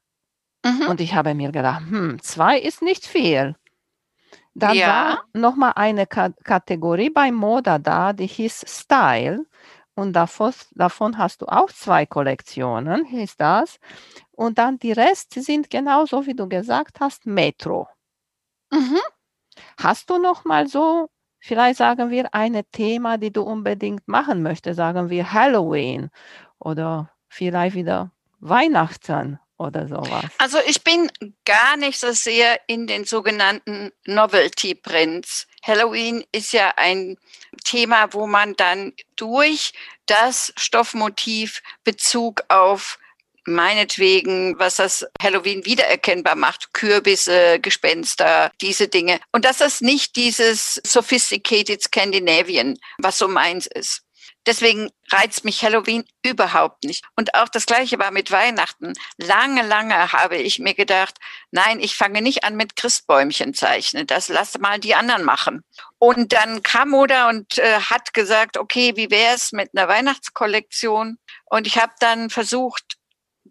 Mhm. 0.68 0.88
Und 0.88 1.02
ich 1.02 1.14
habe 1.14 1.34
mir 1.34 1.52
gedacht, 1.52 1.82
hm, 1.90 2.22
zwei 2.22 2.60
ist 2.60 2.82
nicht 2.82 3.06
viel. 3.06 3.56
Dann 4.54 4.76
ja. 4.76 4.88
war 4.88 5.24
nochmal 5.34 5.74
eine 5.76 6.08
K 6.08 6.30
Kategorie 6.44 7.10
bei 7.10 7.32
Moda 7.32 7.78
da, 7.80 8.14
die 8.14 8.28
hieß 8.28 8.66
Style. 8.68 9.46
Und 9.96 10.14
davon, 10.14 10.54
davon 10.72 11.18
hast 11.18 11.42
du 11.42 11.48
auch 11.48 11.72
zwei 11.72 12.06
Kollektionen, 12.06 13.06
hieß 13.06 13.38
das. 13.38 13.80
Und 14.32 14.58
dann 14.58 14.78
die 14.78 14.92
Rest 14.92 15.34
sind 15.34 15.70
genauso, 15.70 16.26
wie 16.26 16.36
du 16.36 16.48
gesagt 16.48 17.00
hast, 17.00 17.26
Metro. 17.26 17.88
Mhm. 18.72 19.00
Hast 19.78 20.10
du 20.10 20.18
noch 20.18 20.46
mal 20.46 20.68
so, 20.68 21.10
vielleicht 21.40 21.78
sagen 21.78 22.10
wir, 22.10 22.34
ein 22.34 22.62
Thema, 22.72 23.18
die 23.18 23.32
du 23.32 23.42
unbedingt 23.44 24.08
machen 24.08 24.44
möchtest, 24.44 24.78
sagen 24.78 25.10
wir 25.10 25.34
Halloween 25.34 26.10
oder 26.60 27.12
vielleicht 27.28 27.76
wieder 27.76 28.12
Weihnachten 28.40 29.40
oder 29.58 29.88
sowas? 29.88 30.26
Also 30.38 30.60
ich 30.68 30.84
bin 30.84 31.12
gar 31.46 31.78
nicht 31.78 32.00
so 32.00 32.12
sehr 32.12 32.60
in 32.68 32.88
den 32.88 33.06
sogenannten 33.06 33.92
Novelty 34.06 34.76
Prints. 34.76 35.48
Halloween 35.64 36.24
ist 36.32 36.54
ja 36.54 36.74
ein 36.76 37.18
Thema, 37.64 38.14
wo 38.14 38.28
man 38.28 38.56
dann 38.56 38.94
durch 39.16 39.74
das 40.06 40.54
Stoffmotiv 40.58 41.62
Bezug 41.84 42.44
auf 42.50 43.00
meinetwegen, 43.48 44.60
was 44.60 44.76
das 44.76 45.06
Halloween 45.22 45.66
wiedererkennbar 45.66 46.36
macht, 46.36 46.74
Kürbisse, 46.74 47.60
Gespenster, 47.60 48.52
diese 48.62 48.88
Dinge. 48.88 49.20
Und 49.32 49.46
das 49.46 49.62
ist 49.62 49.82
nicht 49.82 50.16
dieses 50.16 50.82
sophisticated 50.86 51.82
Scandinavian, 51.82 52.78
was 53.00 53.18
so 53.18 53.28
meins 53.28 53.66
ist. 53.68 54.04
Deswegen 54.48 54.90
reizt 55.12 55.44
mich 55.44 55.62
Halloween 55.62 56.06
überhaupt 56.24 56.86
nicht. 56.86 57.04
Und 57.18 57.36
auch 57.36 57.50
das 57.50 57.66
Gleiche 57.66 58.00
war 58.00 58.12
mit 58.12 58.32
Weihnachten. 58.32 58.94
Lange, 59.18 59.62
lange 59.62 60.14
habe 60.14 60.38
ich 60.38 60.60
mir 60.60 60.74
gedacht, 60.74 61.16
nein, 61.52 61.82
ich 61.82 61.98
fange 61.98 62.22
nicht 62.22 62.46
an 62.46 62.56
mit 62.56 62.78
Christbäumchen 62.78 63.54
zeichnen. 63.54 64.08
Das 64.08 64.30
lasse 64.30 64.60
mal 64.60 64.80
die 64.80 64.96
anderen 64.96 65.26
machen. 65.26 65.64
Und 66.00 66.32
dann 66.32 66.64
kam 66.64 66.90
Moda 66.92 67.28
und 67.28 67.58
äh, 67.58 67.82
hat 67.82 68.14
gesagt, 68.14 68.58
okay, 68.58 68.94
wie 68.96 69.12
wäre 69.12 69.36
es 69.36 69.52
mit 69.52 69.72
einer 69.76 69.90
Weihnachtskollektion? 69.90 71.18
Und 71.46 71.68
ich 71.68 71.78
habe 71.78 71.94
dann 72.00 72.30
versucht, 72.30 72.97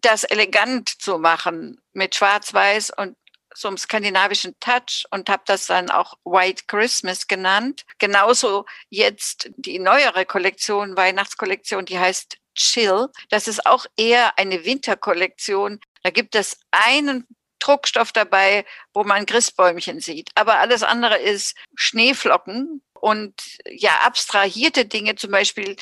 das 0.01 0.25
elegant 0.25 0.89
zu 0.89 1.19
machen 1.19 1.81
mit 1.93 2.15
Schwarz-Weiß 2.15 2.91
und 2.91 3.17
so 3.55 3.69
einem 3.69 3.79
skandinavischen 3.79 4.55
Touch 4.61 5.07
und 5.11 5.31
habe 5.31 5.43
das 5.47 5.67
dann 5.67 5.91
auch 5.91 6.15
White 6.25 6.65
Christmas 6.67 7.27
genannt. 7.27 7.85
Genauso 7.99 8.67
jetzt 8.91 9.51
die 9.57 9.79
neuere 9.79 10.27
Kollektion, 10.27 10.97
Weihnachtskollektion, 10.97 11.87
die 11.87 11.99
heißt 11.99 12.37
Chill. 12.55 13.09
Das 13.31 13.49
ist 13.49 13.65
auch 13.65 13.87
eher 13.97 14.39
eine 14.39 14.65
Winterkollektion. 14.65 15.81
Da 16.03 16.11
gibt 16.11 16.35
es 16.35 16.59
einen 16.71 17.27
Druckstoff 17.59 18.13
dabei, 18.13 18.67
wo 18.93 19.05
man 19.05 19.27
Christbäumchen 19.27 20.01
sieht. 20.01 20.31
Aber 20.35 20.61
alles 20.61 20.83
andere 20.83 21.17
ist 21.19 21.57
Schneeflocken 21.75 22.83
und 23.01 23.35
ja, 23.67 24.01
abstrahierte 24.05 24.85
Dinge, 24.85 25.17
zum 25.17 25.31
Beispiel 25.31 25.77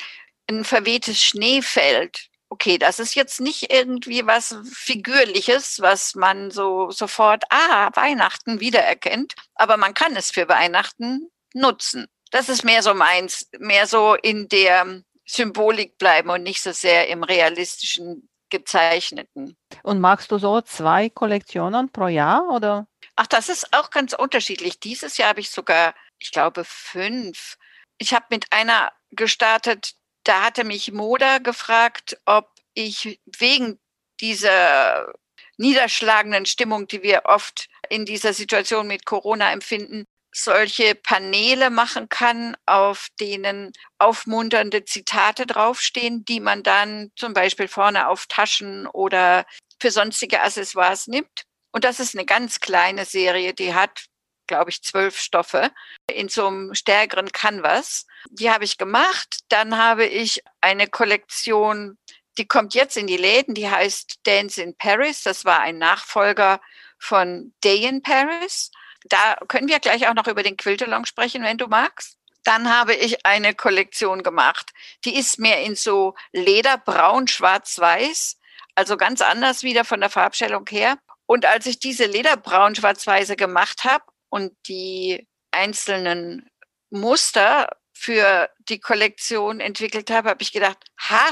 ein 0.49 0.63
verwehtes 0.63 1.23
Schneefeld 1.23 2.29
okay, 2.55 2.77
das 2.77 2.99
ist 2.99 3.15
jetzt 3.15 3.41
nicht 3.41 3.69
irgendwie 3.69 4.25
was 4.25 4.55
Figürliches, 4.71 5.81
was 5.81 6.15
man 6.15 6.51
so 6.51 6.89
sofort, 6.89 7.43
ah, 7.49 7.89
Weihnachten 7.95 8.61
wiedererkennt, 8.61 9.33
aber 9.55 9.75
man 9.75 9.93
kann 9.93 10.15
es 10.15 10.31
für 10.31 10.47
Weihnachten 10.47 11.29
nutzen. 11.53 12.07
Das 12.31 12.47
ist 12.47 12.63
mehr 12.63 12.81
so 12.81 12.93
meins, 12.93 13.49
mehr 13.59 13.87
so 13.87 14.15
in 14.15 14.47
der 14.47 15.01
Symbolik 15.25 15.97
bleiben 15.97 16.29
und 16.29 16.43
nicht 16.43 16.61
so 16.61 16.71
sehr 16.71 17.09
im 17.09 17.23
realistischen 17.23 18.29
gezeichneten. 18.49 19.57
Und 19.83 19.99
magst 19.99 20.31
du 20.31 20.37
so 20.37 20.61
zwei 20.61 21.09
Kollektionen 21.09 21.91
pro 21.91 22.07
Jahr 22.07 22.47
oder? 22.49 22.87
Ach, 23.17 23.27
das 23.27 23.49
ist 23.49 23.73
auch 23.73 23.89
ganz 23.89 24.13
unterschiedlich. 24.13 24.79
Dieses 24.79 25.17
Jahr 25.17 25.29
habe 25.29 25.41
ich 25.41 25.49
sogar, 25.49 25.93
ich 26.19 26.31
glaube, 26.31 26.63
fünf. 26.63 27.57
Ich 27.97 28.13
habe 28.13 28.25
mit 28.29 28.53
einer 28.53 28.93
gestartet, 29.11 29.95
da 30.27 30.43
hatte 30.43 30.63
mich 30.63 30.91
Moda 30.91 31.37
gefragt, 31.37 32.17
ob 32.25 32.49
ich 32.73 33.19
wegen 33.37 33.79
dieser 34.19 35.13
niederschlagenden 35.57 36.45
Stimmung, 36.45 36.87
die 36.87 37.03
wir 37.03 37.23
oft 37.25 37.67
in 37.89 38.05
dieser 38.05 38.33
Situation 38.33 38.87
mit 38.87 39.05
Corona 39.05 39.51
empfinden, 39.51 40.05
solche 40.33 40.95
Paneele 40.95 41.69
machen 41.69 42.09
kann, 42.09 42.57
auf 42.65 43.07
denen 43.19 43.71
aufmunternde 43.99 44.83
Zitate 44.83 45.45
draufstehen, 45.45 46.25
die 46.25 46.41
man 46.41 46.61
dann 46.61 47.11
zum 47.15 47.33
Beispiel 47.33 47.69
vorne 47.69 48.09
auf 48.09 48.25
Taschen 48.27 48.85
oder 48.87 49.45
für 49.79 49.91
sonstige 49.91 50.41
Accessoires 50.41 51.07
nimmt. 51.07 51.43
Und 51.71 51.85
das 51.85 51.99
ist 51.99 52.15
eine 52.15 52.25
ganz 52.25 52.59
kleine 52.59 53.05
Serie, 53.05 53.53
die 53.53 53.73
hat 53.73 54.05
glaube 54.47 54.69
ich, 54.69 54.83
zwölf 54.83 55.17
Stoffe 55.19 55.71
in 56.11 56.29
so 56.29 56.47
einem 56.47 56.73
stärkeren 56.73 57.31
Canvas. 57.31 58.05
Die 58.29 58.51
habe 58.51 58.63
ich 58.63 58.77
gemacht. 58.77 59.39
Dann 59.49 59.77
habe 59.77 60.05
ich 60.05 60.43
eine 60.61 60.87
Kollektion, 60.87 61.97
die 62.37 62.47
kommt 62.47 62.73
jetzt 62.73 62.97
in 62.97 63.07
die 63.07 63.17
Läden, 63.17 63.55
die 63.55 63.69
heißt 63.69 64.19
Dance 64.23 64.61
in 64.61 64.75
Paris. 64.75 65.23
Das 65.23 65.45
war 65.45 65.61
ein 65.61 65.77
Nachfolger 65.77 66.59
von 66.97 67.53
Day 67.63 67.85
in 67.85 68.01
Paris. 68.01 68.71
Da 69.05 69.35
können 69.47 69.67
wir 69.67 69.79
gleich 69.79 70.07
auch 70.07 70.13
noch 70.13 70.27
über 70.27 70.43
den 70.43 70.57
Quiltelong 70.57 71.05
sprechen, 71.05 71.43
wenn 71.43 71.57
du 71.57 71.67
magst. 71.67 72.17
Dann 72.43 72.71
habe 72.71 72.93
ich 72.93 73.25
eine 73.25 73.55
Kollektion 73.55 74.21
gemacht. 74.21 74.71
Die 75.03 75.15
ist 75.15 75.39
mehr 75.39 75.61
in 75.61 75.75
so 75.75 76.15
Leder, 76.31 76.77
braun, 76.77 77.27
schwarz, 77.27 77.79
weiß. 77.79 78.37
Also 78.75 78.97
ganz 78.97 79.21
anders 79.21 79.63
wieder 79.63 79.85
von 79.85 79.99
der 79.99 80.09
Farbstellung 80.09 80.65
her. 80.69 80.97
Und 81.25 81.45
als 81.45 81.65
ich 81.65 81.79
diese 81.79 82.05
Lederbraun 82.05 82.75
schwarz-weiße 82.75 83.35
gemacht 83.35 83.83
habe 83.83 84.03
und 84.35 84.51
die 84.67 85.29
einzelnen 85.51 86.49
Muster 86.89 87.69
für 87.93 88.49
die 88.67 88.81
Kollektion 88.81 89.61
entwickelt 89.61 90.11
habe, 90.11 90.29
habe 90.29 90.43
ich 90.43 90.51
gedacht, 90.51 90.77
ha, 90.99 91.25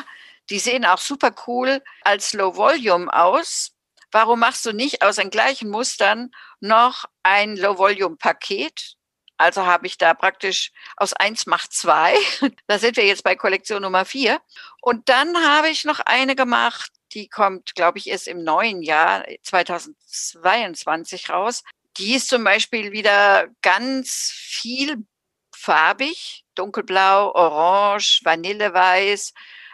die 0.50 0.58
sehen 0.58 0.86
auch 0.86 1.00
super 1.00 1.36
cool 1.46 1.84
als 2.04 2.32
Low 2.32 2.56
Volume 2.56 3.12
aus. 3.14 3.74
Warum 4.10 4.40
machst 4.40 4.66
du 4.66 4.72
nicht 4.72 5.02
aus 5.02 5.18
den 5.18 5.32
gleichen 5.32 5.70
Mustern 5.70 6.32
noch 6.62 7.04
ein 7.24 7.58
Low 7.58 7.78
Volume 7.78 8.16
Paket? 8.16 8.96
Also 9.36 9.66
habe 9.66 9.86
ich 9.86 9.98
da 9.98 10.14
praktisch 10.14 10.72
aus 10.96 11.12
eins 11.12 11.46
macht 11.46 11.74
zwei. 11.74 12.16
Da 12.68 12.80
sind 12.80 12.96
wir 12.96 13.06
jetzt 13.06 13.26
bei 13.26 13.36
Kollektion 13.36 13.82
Nummer 13.82 14.06
vier. 14.06 14.40
Und 14.82 15.10
dann 15.10 15.36
habe 15.46 15.68
ich 15.68 15.84
noch 15.84 16.00
eine 16.00 16.38
gemacht, 16.38 16.90
die 17.12 17.28
kommt, 17.28 17.76
glaube 17.76 17.98
ich, 17.98 18.08
erst 18.08 18.30
im 18.30 18.46
neuen 18.46 18.82
Jahr 18.82 19.26
2022 19.42 21.30
raus. 21.30 21.64
Die 21.98 22.16
ist 22.16 22.28
zum 22.28 22.44
Beispiel 22.44 22.92
wieder 22.92 23.48
ganz 23.62 24.32
viel 24.36 25.06
farbig, 25.56 26.44
dunkelblau, 26.56 27.32
orange, 27.34 28.22
vanilleweiß, 28.24 29.34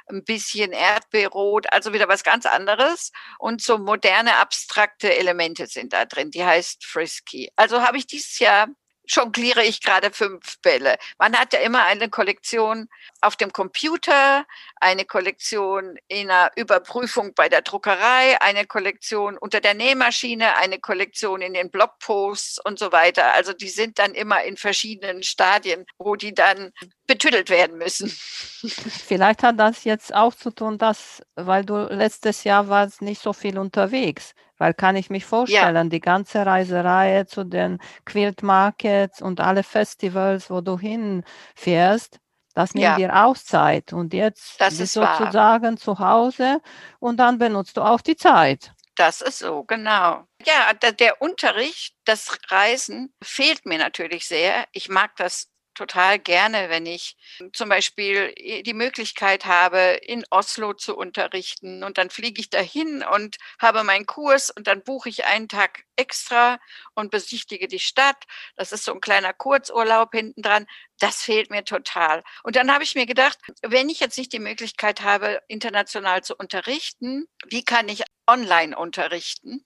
ein 0.09 0.23
bisschen 0.23 0.71
Erdbeerrot, 0.71 1.71
also 1.71 1.93
wieder 1.93 2.07
was 2.07 2.23
ganz 2.23 2.45
anderes. 2.45 3.11
Und 3.37 3.61
so 3.61 3.77
moderne, 3.77 4.37
abstrakte 4.37 5.15
Elemente 5.15 5.67
sind 5.67 5.93
da 5.93 6.05
drin. 6.05 6.31
Die 6.31 6.43
heißt 6.43 6.85
Frisky. 6.85 7.51
Also 7.55 7.81
habe 7.81 7.97
ich 7.97 8.07
dieses 8.07 8.39
Jahr 8.39 8.67
jongliere 9.09 9.63
ich 9.63 9.81
gerade 9.81 10.11
fünf 10.11 10.59
Bälle. 10.61 10.97
Man 11.17 11.37
hat 11.37 11.53
ja 11.53 11.59
immer 11.59 11.83
eine 11.85 12.09
Kollektion 12.09 12.87
auf 13.21 13.35
dem 13.35 13.51
Computer, 13.51 14.45
eine 14.75 15.05
Kollektion 15.05 15.97
in 16.07 16.29
einer 16.29 16.51
Überprüfung 16.55 17.33
bei 17.33 17.49
der 17.49 17.61
Druckerei, 17.61 18.39
eine 18.41 18.65
Kollektion 18.65 19.37
unter 19.37 19.59
der 19.59 19.73
Nähmaschine, 19.73 20.55
eine 20.55 20.79
Kollektion 20.79 21.41
in 21.41 21.53
den 21.53 21.71
Blogposts 21.71 22.59
und 22.63 22.79
so 22.79 22.91
weiter. 22.91 23.33
Also 23.33 23.53
die 23.53 23.69
sind 23.69 23.99
dann 23.99 24.13
immer 24.13 24.43
in 24.43 24.57
verschiedenen 24.57 25.23
Stadien, 25.23 25.85
wo 25.97 26.15
die 26.15 26.33
dann 26.33 26.71
betüttelt 27.07 27.49
werden 27.49 27.77
müssen. 27.77 28.09
Vielleicht 29.07 29.41
hat 29.41 29.59
das 29.59 29.83
jetzt 29.83 30.13
auch 30.13 30.35
zu 30.35 30.51
tun, 30.51 30.77
dass, 30.77 31.21
weil 31.35 31.65
du 31.65 31.87
letztes 31.89 32.43
Jahr 32.43 32.69
warst 32.69 33.01
nicht 33.01 33.21
so 33.21 33.33
viel 33.33 33.57
unterwegs. 33.57 34.33
Weil 34.59 34.75
kann 34.75 34.95
ich 34.95 35.09
mich 35.09 35.25
vorstellen, 35.25 35.75
ja. 35.75 35.83
die 35.85 35.99
ganze 35.99 36.45
Reiserei 36.45 37.23
zu 37.23 37.43
den 37.43 37.79
Quilt 38.05 38.43
Markets 38.43 39.21
und 39.21 39.39
alle 39.39 39.63
Festivals, 39.63 40.51
wo 40.51 40.61
du 40.61 40.77
hinfährst, 40.77 42.19
das 42.53 42.73
nimmt 42.73 42.83
ja. 42.83 42.95
dir 42.97 43.25
Auszeit. 43.25 43.93
Und 43.93 44.13
jetzt 44.13 44.59
das 44.61 44.77
bist 44.77 44.93
sozusagen 44.93 45.63
wahr. 45.63 45.77
zu 45.77 45.99
Hause 45.99 46.61
und 46.99 47.17
dann 47.17 47.37
benutzt 47.37 47.77
du 47.77 47.81
auch 47.81 48.01
die 48.01 48.17
Zeit. 48.17 48.73
Das 48.95 49.21
ist 49.21 49.39
so, 49.39 49.63
genau. 49.63 50.25
Ja, 50.45 50.73
der 50.73 51.21
Unterricht, 51.21 51.95
das 52.03 52.37
Reisen 52.49 53.13
fehlt 53.23 53.65
mir 53.65 53.77
natürlich 53.77 54.27
sehr. 54.27 54.65
Ich 54.73 54.89
mag 54.89 55.15
das 55.15 55.47
total 55.79 56.19
gerne, 56.19 56.69
wenn 56.69 56.85
ich 56.85 57.15
zum 57.53 57.69
Beispiel 57.69 58.33
die 58.65 58.73
Möglichkeit 58.73 59.45
habe, 59.45 59.79
in 60.01 60.25
Oslo 60.29 60.73
zu 60.73 60.97
unterrichten 60.97 61.85
und 61.85 61.97
dann 61.97 62.09
fliege 62.09 62.41
ich 62.41 62.49
dahin 62.49 63.01
und 63.01 63.37
habe 63.61 63.85
meinen 63.85 64.05
Kurs 64.05 64.49
und 64.49 64.67
dann 64.67 64.83
buche 64.83 65.07
ich 65.07 65.23
einen 65.23 65.47
Tag 65.47 65.85
extra 65.95 66.59
und 66.95 67.11
besichtige 67.11 67.69
die 67.69 67.79
Stadt. 67.79 68.25
Das 68.57 68.73
ist 68.73 68.83
so 68.83 68.93
ein 68.93 68.99
kleiner 68.99 69.31
Kurzurlaub 69.31 70.11
hinten 70.11 70.41
dran. 70.41 70.65
Das 70.99 71.23
fehlt 71.23 71.49
mir 71.49 71.63
total. 71.63 72.23
Und 72.43 72.57
dann 72.57 72.73
habe 72.73 72.83
ich 72.83 72.95
mir 72.95 73.05
gedacht, 73.05 73.37
wenn 73.61 73.87
ich 73.87 74.01
jetzt 74.01 74.17
nicht 74.17 74.33
die 74.33 74.39
Möglichkeit 74.39 75.01
habe, 75.01 75.41
international 75.47 76.23
zu 76.25 76.35
unterrichten, 76.35 77.25
wie 77.47 77.63
kann 77.63 77.87
ich 77.87 78.03
online 78.27 78.77
unterrichten? 78.77 79.63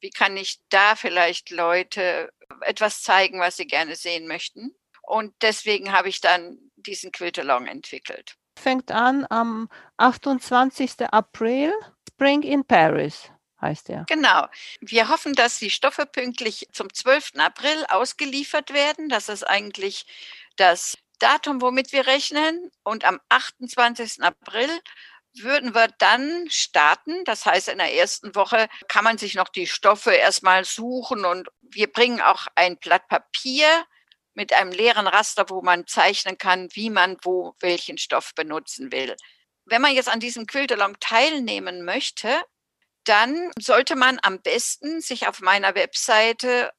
Wie 0.00 0.10
kann 0.10 0.36
ich 0.36 0.60
da 0.68 0.96
vielleicht 0.96 1.50
Leute 1.50 2.30
etwas 2.60 3.02
zeigen, 3.02 3.40
was 3.40 3.56
sie 3.56 3.66
gerne 3.66 3.96
sehen 3.96 4.26
möchten? 4.28 4.74
Und 5.08 5.34
deswegen 5.40 5.92
habe 5.92 6.10
ich 6.10 6.20
dann 6.20 6.58
diesen 6.76 7.12
Quiltalong 7.12 7.66
entwickelt. 7.66 8.36
Fängt 8.58 8.90
an 8.90 9.26
am 9.30 9.70
28. 9.96 11.10
April, 11.10 11.72
Spring 12.06 12.42
in 12.42 12.64
Paris 12.64 13.30
heißt 13.60 13.88
er. 13.88 14.04
Genau. 14.06 14.46
Wir 14.80 15.08
hoffen, 15.08 15.32
dass 15.32 15.58
die 15.58 15.70
Stoffe 15.70 16.04
pünktlich 16.04 16.68
zum 16.72 16.92
12. 16.92 17.32
April 17.38 17.86
ausgeliefert 17.88 18.72
werden. 18.72 19.08
Das 19.08 19.30
ist 19.30 19.44
eigentlich 19.44 20.06
das 20.56 20.98
Datum, 21.18 21.62
womit 21.62 21.92
wir 21.92 22.06
rechnen. 22.06 22.70
Und 22.84 23.04
am 23.04 23.18
28. 23.30 24.22
April 24.22 24.68
würden 25.34 25.74
wir 25.74 25.88
dann 25.98 26.46
starten. 26.50 27.24
Das 27.24 27.46
heißt, 27.46 27.68
in 27.68 27.78
der 27.78 27.94
ersten 27.94 28.34
Woche 28.34 28.68
kann 28.88 29.04
man 29.04 29.16
sich 29.16 29.34
noch 29.34 29.48
die 29.48 29.66
Stoffe 29.66 30.12
erstmal 30.12 30.64
suchen 30.64 31.24
und 31.24 31.48
wir 31.62 31.90
bringen 31.90 32.20
auch 32.20 32.46
ein 32.54 32.76
Blatt 32.76 33.08
Papier 33.08 33.68
mit 34.38 34.52
einem 34.52 34.70
leeren 34.70 35.08
Raster, 35.08 35.50
wo 35.50 35.62
man 35.62 35.88
zeichnen 35.88 36.38
kann, 36.38 36.68
wie 36.72 36.90
man 36.90 37.16
wo 37.22 37.56
welchen 37.58 37.98
Stoff 37.98 38.36
benutzen 38.36 38.92
will. 38.92 39.16
Wenn 39.64 39.82
man 39.82 39.96
jetzt 39.96 40.08
an 40.08 40.20
diesem 40.20 40.46
Quiltalong 40.46 40.96
teilnehmen 41.00 41.84
möchte, 41.84 42.40
dann 43.02 43.50
sollte 43.58 43.96
man 43.96 44.20
am 44.22 44.40
besten 44.40 45.00
sich 45.00 45.26
auf 45.26 45.40
meiner 45.40 45.74
Webseite 45.74 46.70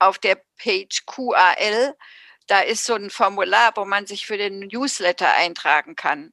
auf 0.00 0.18
der 0.18 0.42
Page 0.58 1.06
QAL, 1.06 1.94
da 2.48 2.60
ist 2.60 2.84
so 2.84 2.94
ein 2.94 3.10
Formular, 3.10 3.72
wo 3.76 3.84
man 3.84 4.06
sich 4.06 4.26
für 4.26 4.36
den 4.36 4.58
Newsletter 4.58 5.32
eintragen 5.34 5.94
kann. 5.94 6.32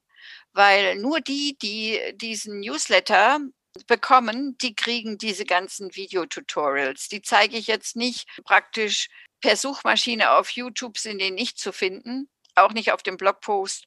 Weil 0.52 0.96
nur 0.96 1.20
die, 1.20 1.56
die 1.62 2.12
diesen 2.16 2.58
Newsletter 2.58 3.38
bekommen, 3.86 4.58
die 4.58 4.74
kriegen 4.74 5.16
diese 5.16 5.44
ganzen 5.44 5.94
Videotutorials. 5.94 7.08
Die 7.08 7.22
zeige 7.22 7.56
ich 7.56 7.68
jetzt 7.68 7.94
nicht 7.94 8.28
praktisch 8.44 9.08
per 9.42 9.56
Suchmaschine 9.56 10.30
auf 10.30 10.50
YouTube 10.50 10.96
sind 10.96 11.18
die 11.18 11.30
nicht 11.30 11.58
zu 11.58 11.72
finden, 11.72 12.30
auch 12.54 12.72
nicht 12.72 12.92
auf 12.92 13.02
dem 13.02 13.16
Blogpost, 13.16 13.86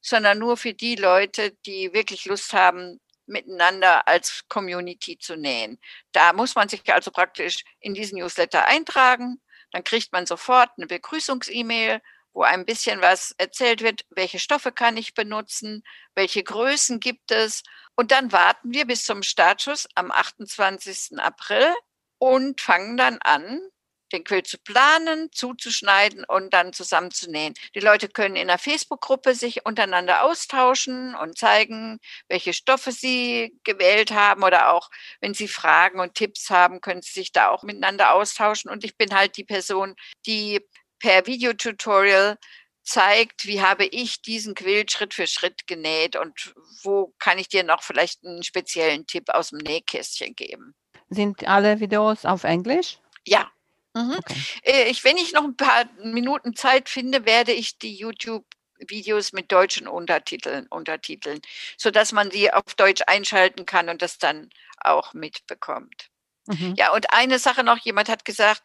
sondern 0.00 0.38
nur 0.38 0.56
für 0.56 0.74
die 0.74 0.96
Leute, 0.96 1.52
die 1.66 1.92
wirklich 1.92 2.24
Lust 2.24 2.52
haben, 2.52 3.00
miteinander 3.26 4.06
als 4.06 4.44
Community 4.48 5.18
zu 5.18 5.36
nähen. 5.36 5.78
Da 6.12 6.32
muss 6.32 6.54
man 6.54 6.68
sich 6.68 6.92
also 6.92 7.10
praktisch 7.10 7.64
in 7.80 7.94
diesen 7.94 8.18
Newsletter 8.18 8.66
eintragen. 8.66 9.40
Dann 9.70 9.84
kriegt 9.84 10.12
man 10.12 10.26
sofort 10.26 10.70
eine 10.76 10.86
Begrüßungs-E-Mail, 10.86 12.02
wo 12.34 12.42
ein 12.42 12.66
bisschen 12.66 13.00
was 13.00 13.34
erzählt 13.38 13.80
wird, 13.82 14.04
welche 14.10 14.38
Stoffe 14.38 14.72
kann 14.72 14.96
ich 14.96 15.14
benutzen, 15.14 15.84
welche 16.14 16.42
Größen 16.42 17.00
gibt 17.00 17.30
es. 17.30 17.62
Und 17.94 18.10
dann 18.10 18.32
warten 18.32 18.74
wir 18.74 18.86
bis 18.86 19.04
zum 19.04 19.22
Startschuss 19.22 19.88
am 19.94 20.10
28. 20.10 21.18
April 21.18 21.72
und 22.18 22.60
fangen 22.60 22.96
dann 22.96 23.18
an, 23.22 23.60
den 24.14 24.24
Quilt 24.24 24.46
zu 24.46 24.58
planen, 24.58 25.30
zuzuschneiden 25.32 26.24
und 26.24 26.54
dann 26.54 26.72
zusammenzunähen. 26.72 27.54
Die 27.74 27.80
Leute 27.80 28.08
können 28.08 28.36
in 28.36 28.48
der 28.48 28.58
Facebook-Gruppe 28.58 29.34
sich 29.34 29.66
untereinander 29.66 30.24
austauschen 30.24 31.14
und 31.14 31.36
zeigen, 31.36 31.98
welche 32.28 32.52
Stoffe 32.52 32.92
sie 32.92 33.58
gewählt 33.64 34.12
haben 34.12 34.42
oder 34.42 34.72
auch, 34.72 34.88
wenn 35.20 35.34
sie 35.34 35.48
Fragen 35.48 36.00
und 36.00 36.14
Tipps 36.14 36.50
haben, 36.50 36.80
können 36.80 37.02
sie 37.02 37.12
sich 37.12 37.32
da 37.32 37.48
auch 37.48 37.62
miteinander 37.62 38.14
austauschen. 38.14 38.70
Und 38.70 38.84
ich 38.84 38.96
bin 38.96 39.14
halt 39.14 39.36
die 39.36 39.44
Person, 39.44 39.94
die 40.26 40.60
per 40.98 41.26
Videotutorial 41.26 42.38
zeigt, 42.84 43.46
wie 43.46 43.62
habe 43.62 43.86
ich 43.86 44.22
diesen 44.22 44.54
Quilt 44.54 44.92
Schritt 44.92 45.14
für 45.14 45.26
Schritt 45.26 45.66
genäht 45.66 46.16
und 46.16 46.54
wo 46.82 47.14
kann 47.18 47.38
ich 47.38 47.48
dir 47.48 47.64
noch 47.64 47.82
vielleicht 47.82 48.24
einen 48.24 48.42
speziellen 48.42 49.06
Tipp 49.06 49.30
aus 49.30 49.50
dem 49.50 49.58
Nähkästchen 49.58 50.34
geben. 50.34 50.74
Sind 51.08 51.46
alle 51.48 51.80
Videos 51.80 52.24
auf 52.24 52.44
Englisch? 52.44 52.98
Ja, 53.26 53.50
Mhm. 53.94 54.16
Okay. 54.18 54.40
Äh, 54.62 54.90
ich, 54.90 55.04
wenn 55.04 55.16
ich 55.16 55.32
noch 55.32 55.44
ein 55.44 55.56
paar 55.56 55.84
Minuten 56.02 56.54
Zeit 56.56 56.88
finde, 56.88 57.24
werde 57.26 57.52
ich 57.52 57.78
die 57.78 57.94
YouTube 57.94 58.44
Videos 58.88 59.32
mit 59.32 59.52
deutschen 59.52 59.86
Untertiteln 59.88 60.66
untertiteln, 60.66 61.40
sodass 61.78 62.12
man 62.12 62.30
sie 62.30 62.52
auf 62.52 62.74
Deutsch 62.76 63.02
einschalten 63.06 63.66
kann 63.66 63.88
und 63.88 64.02
das 64.02 64.18
dann 64.18 64.50
auch 64.78 65.14
mitbekommt. 65.14 66.10
Mhm. 66.46 66.74
Ja, 66.76 66.92
und 66.92 67.12
eine 67.12 67.38
Sache 67.38 67.64
noch, 67.64 67.78
jemand 67.78 68.08
hat 68.08 68.24
gesagt, 68.24 68.62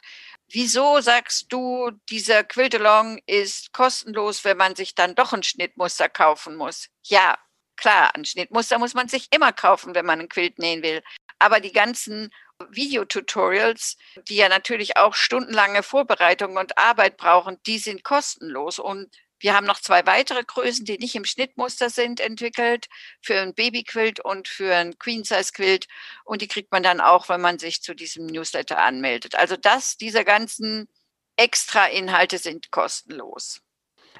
wieso 0.49 0.99
sagst 0.99 1.51
du, 1.51 1.91
dieser 2.09 2.43
Quiltalong 2.43 3.19
ist 3.25 3.71
kostenlos, 3.71 4.43
wenn 4.43 4.57
man 4.57 4.75
sich 4.75 4.95
dann 4.95 5.15
doch 5.15 5.31
ein 5.31 5.43
Schnittmuster 5.43 6.09
kaufen 6.09 6.55
muss? 6.55 6.89
Ja, 7.03 7.37
klar, 7.77 8.13
ein 8.15 8.25
Schnittmuster 8.25 8.79
muss 8.79 8.93
man 8.95 9.07
sich 9.07 9.27
immer 9.31 9.53
kaufen, 9.53 9.95
wenn 9.95 10.05
man 10.05 10.19
ein 10.19 10.29
Quilt 10.29 10.59
nähen 10.59 10.83
will. 10.83 11.01
Aber 11.39 11.61
die 11.61 11.71
ganzen 11.71 12.31
Videotutorials, 12.69 13.97
die 14.27 14.35
ja 14.35 14.49
natürlich 14.49 14.97
auch 14.97 15.13
stundenlange 15.13 15.83
Vorbereitung 15.83 16.57
und 16.57 16.77
Arbeit 16.77 17.17
brauchen, 17.17 17.57
die 17.65 17.79
sind 17.79 18.03
kostenlos. 18.03 18.79
Und 18.79 19.09
wir 19.39 19.55
haben 19.55 19.65
noch 19.65 19.79
zwei 19.79 20.05
weitere 20.05 20.43
Größen, 20.43 20.85
die 20.85 20.97
nicht 20.97 21.15
im 21.15 21.25
Schnittmuster 21.25 21.89
sind, 21.89 22.19
entwickelt 22.19 22.87
für 23.21 23.39
ein 23.39 23.53
Babyquilt 23.53 24.19
und 24.19 24.47
für 24.47 24.75
ein 24.75 24.97
Queen-Size-Quilt. 24.99 25.87
Und 26.25 26.41
die 26.41 26.47
kriegt 26.47 26.71
man 26.71 26.83
dann 26.83 26.99
auch, 26.99 27.29
wenn 27.29 27.41
man 27.41 27.59
sich 27.59 27.81
zu 27.81 27.93
diesem 27.93 28.25
Newsletter 28.25 28.77
anmeldet. 28.77 29.35
Also 29.35 29.55
das, 29.55 29.95
diese 29.97 30.25
ganzen 30.25 30.89
Extra-Inhalte 31.37 32.37
sind 32.37 32.69
kostenlos. 32.71 33.61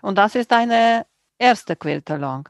Und 0.02 0.16
das 0.16 0.36
ist 0.36 0.52
deine 0.52 1.06
erste 1.38 1.76
Quiltalong? 1.76 2.48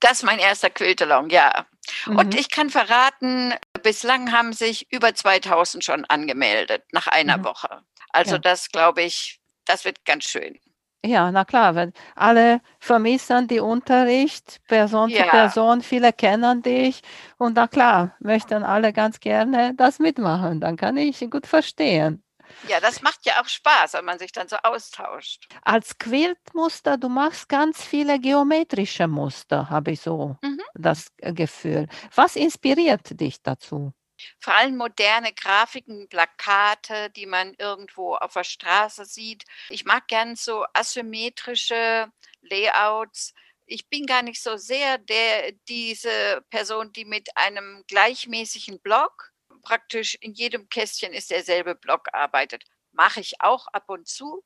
Das 0.00 0.12
ist 0.12 0.22
mein 0.24 0.38
erster 0.38 0.70
Quiltalong, 0.70 1.30
ja. 1.30 1.66
Mhm. 2.06 2.16
Und 2.16 2.34
ich 2.34 2.50
kann 2.50 2.70
verraten, 2.70 3.54
bislang 3.82 4.32
haben 4.32 4.52
sich 4.52 4.90
über 4.92 5.14
2000 5.14 5.84
schon 5.84 6.04
angemeldet 6.06 6.84
nach 6.92 7.06
einer 7.06 7.38
mhm. 7.38 7.44
Woche. 7.44 7.82
Also 8.10 8.32
ja. 8.32 8.38
das 8.38 8.70
glaube 8.70 9.02
ich, 9.02 9.40
das 9.64 9.84
wird 9.84 10.04
ganz 10.04 10.24
schön. 10.24 10.58
Ja, 11.04 11.30
na 11.30 11.44
klar, 11.44 11.74
weil 11.74 11.92
alle 12.16 12.62
vermissen 12.80 13.46
die 13.46 13.60
Unterricht, 13.60 14.62
Person 14.68 15.10
ja. 15.10 15.24
zu 15.24 15.30
Person, 15.30 15.82
viele 15.82 16.14
kennen 16.14 16.62
dich 16.62 17.02
und 17.36 17.56
na 17.56 17.68
klar, 17.68 18.16
möchten 18.20 18.62
alle 18.62 18.94
ganz 18.94 19.20
gerne 19.20 19.74
das 19.76 19.98
mitmachen. 19.98 20.60
Dann 20.60 20.78
kann 20.78 20.96
ich 20.96 21.20
gut 21.30 21.46
verstehen. 21.46 22.23
Ja, 22.62 22.80
das 22.80 23.02
macht 23.02 23.26
ja 23.26 23.40
auch 23.42 23.48
Spaß, 23.48 23.94
wenn 23.94 24.04
man 24.04 24.18
sich 24.18 24.32
dann 24.32 24.48
so 24.48 24.56
austauscht. 24.62 25.48
Als 25.62 25.98
Quiltmuster, 25.98 26.96
du 26.96 27.08
machst 27.08 27.48
ganz 27.48 27.82
viele 27.84 28.18
geometrische 28.18 29.06
Muster, 29.08 29.68
habe 29.70 29.92
ich 29.92 30.00
so 30.00 30.36
Mhm. 30.42 30.60
das 30.74 31.08
Gefühl. 31.18 31.88
Was 32.14 32.36
inspiriert 32.36 33.20
dich 33.20 33.42
dazu? 33.42 33.92
Vor 34.38 34.54
allem 34.54 34.76
moderne 34.76 35.32
Grafiken, 35.32 36.08
Plakate, 36.08 37.10
die 37.10 37.26
man 37.26 37.54
irgendwo 37.58 38.14
auf 38.14 38.32
der 38.34 38.44
Straße 38.44 39.04
sieht. 39.04 39.44
Ich 39.68 39.84
mag 39.84 40.06
gern 40.08 40.36
so 40.36 40.64
asymmetrische 40.72 42.08
Layouts. 42.42 43.34
Ich 43.66 43.88
bin 43.88 44.06
gar 44.06 44.22
nicht 44.22 44.42
so 44.42 44.56
sehr 44.56 44.98
der, 44.98 45.52
diese 45.68 46.42
Person, 46.50 46.92
die 46.92 47.04
mit 47.04 47.36
einem 47.36 47.82
gleichmäßigen 47.88 48.80
Block, 48.80 49.32
praktisch 49.64 50.16
in 50.20 50.32
jedem 50.34 50.68
Kästchen 50.68 51.12
ist 51.14 51.30
derselbe 51.30 51.74
Block 51.74 52.08
arbeitet. 52.14 52.64
Mache 52.92 53.20
ich 53.20 53.40
auch 53.40 53.66
ab 53.68 53.88
und 53.88 54.08
zu, 54.08 54.44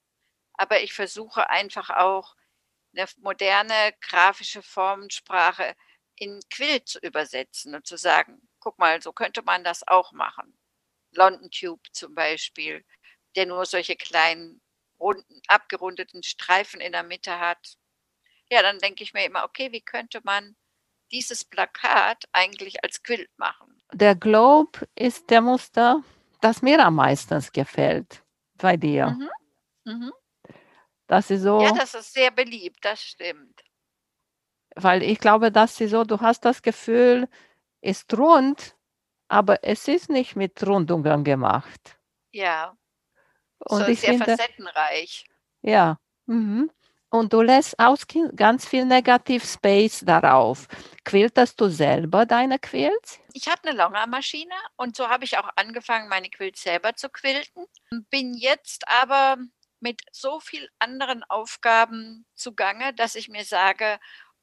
aber 0.55 0.81
ich 0.83 0.93
versuche 0.95 1.51
einfach 1.51 1.91
auch 1.91 2.37
eine 2.97 3.07
moderne 3.19 3.95
grafische 4.01 4.63
Formensprache 4.63 5.75
in 6.17 6.41
Quilt 6.51 6.89
zu 6.89 6.99
übersetzen 7.01 7.75
und 7.75 7.87
zu 7.87 7.97
sagen, 7.97 8.49
guck 8.61 8.79
mal, 8.79 9.01
so 9.03 9.13
könnte 9.13 9.43
man 9.43 9.65
das 9.65 9.87
auch 9.89 10.13
machen. 10.13 10.59
London 11.13 11.51
Tube 11.51 11.83
zum 11.93 12.15
Beispiel, 12.15 12.85
der 13.37 13.47
nur 13.47 13.67
solche 13.67 13.97
kleinen, 13.97 14.63
runden, 15.01 15.41
abgerundeten 15.49 16.23
Streifen 16.23 16.81
in 16.81 16.93
der 16.93 17.05
Mitte 17.05 17.39
hat. 17.41 17.77
Ja, 18.51 18.63
dann 18.63 18.79
denke 18.79 19.03
ich 19.05 19.15
mir 19.15 19.25
immer, 19.25 19.45
okay, 19.45 19.73
wie 19.73 19.81
könnte 19.83 20.21
man 20.25 20.57
dieses 21.13 21.45
Plakat 21.45 22.25
eigentlich 22.33 22.85
als 22.85 23.03
Quilt 23.03 23.31
machen? 23.39 23.78
Der 23.93 24.15
Globe 24.15 24.87
ist 24.95 25.31
der 25.31 25.41
Muster, 25.41 26.03
das 26.41 26.63
mir 26.63 26.85
am 26.85 26.97
meisten 26.97 27.43
gefällt 27.53 28.23
bei 28.59 28.77
dir. 28.77 29.11
Mhm. 29.11 29.31
Mhm. 29.85 30.13
Das 31.07 31.31
ist 31.31 31.43
so, 31.43 31.63
Ja, 31.63 31.73
das 31.73 31.95
ist 31.95 32.13
sehr 32.13 32.31
beliebt, 32.31 32.85
das 32.85 33.03
stimmt. 33.03 33.63
weil 34.77 35.03
ich 35.03 35.19
glaube, 35.19 35.51
dass 35.51 35.77
sie 35.77 35.89
so, 35.89 36.05
du 36.05 36.21
hast 36.21 36.45
das 36.45 36.63
Gefühl, 36.63 37.29
ist 37.81 38.17
rund, 38.17 38.77
aber 39.29 39.65
es 39.65 39.89
ist 39.89 40.11
nicht 40.11 40.37
mit 40.37 40.65
Rundungen 40.67 41.25
gemacht. 41.25 41.99
Ja, 42.33 42.77
Und 43.61 43.81
so 43.81 43.87
ich 43.91 44.01
sehr 44.01 44.11
finde, 44.11 44.27
facettenreich. 44.27 45.25
ja, 45.63 45.99
mhm. 46.27 46.71
Und 47.11 47.33
du 47.33 47.41
lässt 47.41 47.79
aus 47.79 48.07
ganz 48.37 48.67
viel 48.67 48.85
Negativ 48.85 49.45
Space 49.45 50.01
darauf. 50.05 50.67
Quiltest 51.05 51.61
du 51.61 51.69
selber 51.69 52.27
deine 52.27 52.59
Quilts? 52.59 53.21
Ich 53.33 53.49
habe 53.49 53.69
eine 53.69 53.77
Longermaschine 53.77 54.55
und 54.77 54.97
so 54.97 55.09
habe 55.09 55.25
ich 55.25 55.39
auch 55.39 55.49
angefangen, 55.57 56.09
meine 56.09 56.29
Quilts 56.29 56.63
selber 56.63 56.95
zu 56.95 57.09
quilten. 57.09 57.65
Bin 58.11 58.35
jetzt 58.35 58.87
aber 58.89 59.39
mit 59.81 60.03
so 60.13 60.41
viel 60.41 60.69
anderen 60.79 61.23
Aufgaben 61.25 62.27
zugange, 62.35 62.93
dass 62.95 63.15
ich 63.15 63.29
mir 63.29 63.45
sage, 63.45 63.99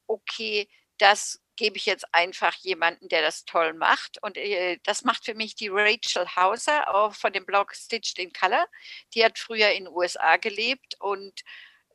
okay, 0.08 0.68
das 0.98 1.42
gebe 1.58 1.78
ich 1.78 1.86
jetzt 1.86 2.14
einfach 2.14 2.54
jemanden, 2.56 3.08
der 3.10 3.22
das 3.22 3.46
toll 3.46 3.74
macht. 3.74 4.22
Und 4.22 4.38
äh, 4.38 4.80
das 4.84 5.04
macht 5.04 5.26
für 5.26 5.36
mich 5.36 5.56
die 5.56 5.70
Rachel 5.70 6.28
Hauser 6.36 6.94
auch 6.94 7.14
von 7.14 7.32
dem 7.32 7.46
Blog 7.46 7.74
Stitched 7.76 8.20
in 8.20 8.34
Color. 8.34 8.66
Die 9.14 9.24
hat 9.24 9.40
früher 9.40 9.70
in 9.72 9.86
den 9.86 9.94
USA 9.94 10.38
gelebt 10.38 10.96
und 11.00 11.42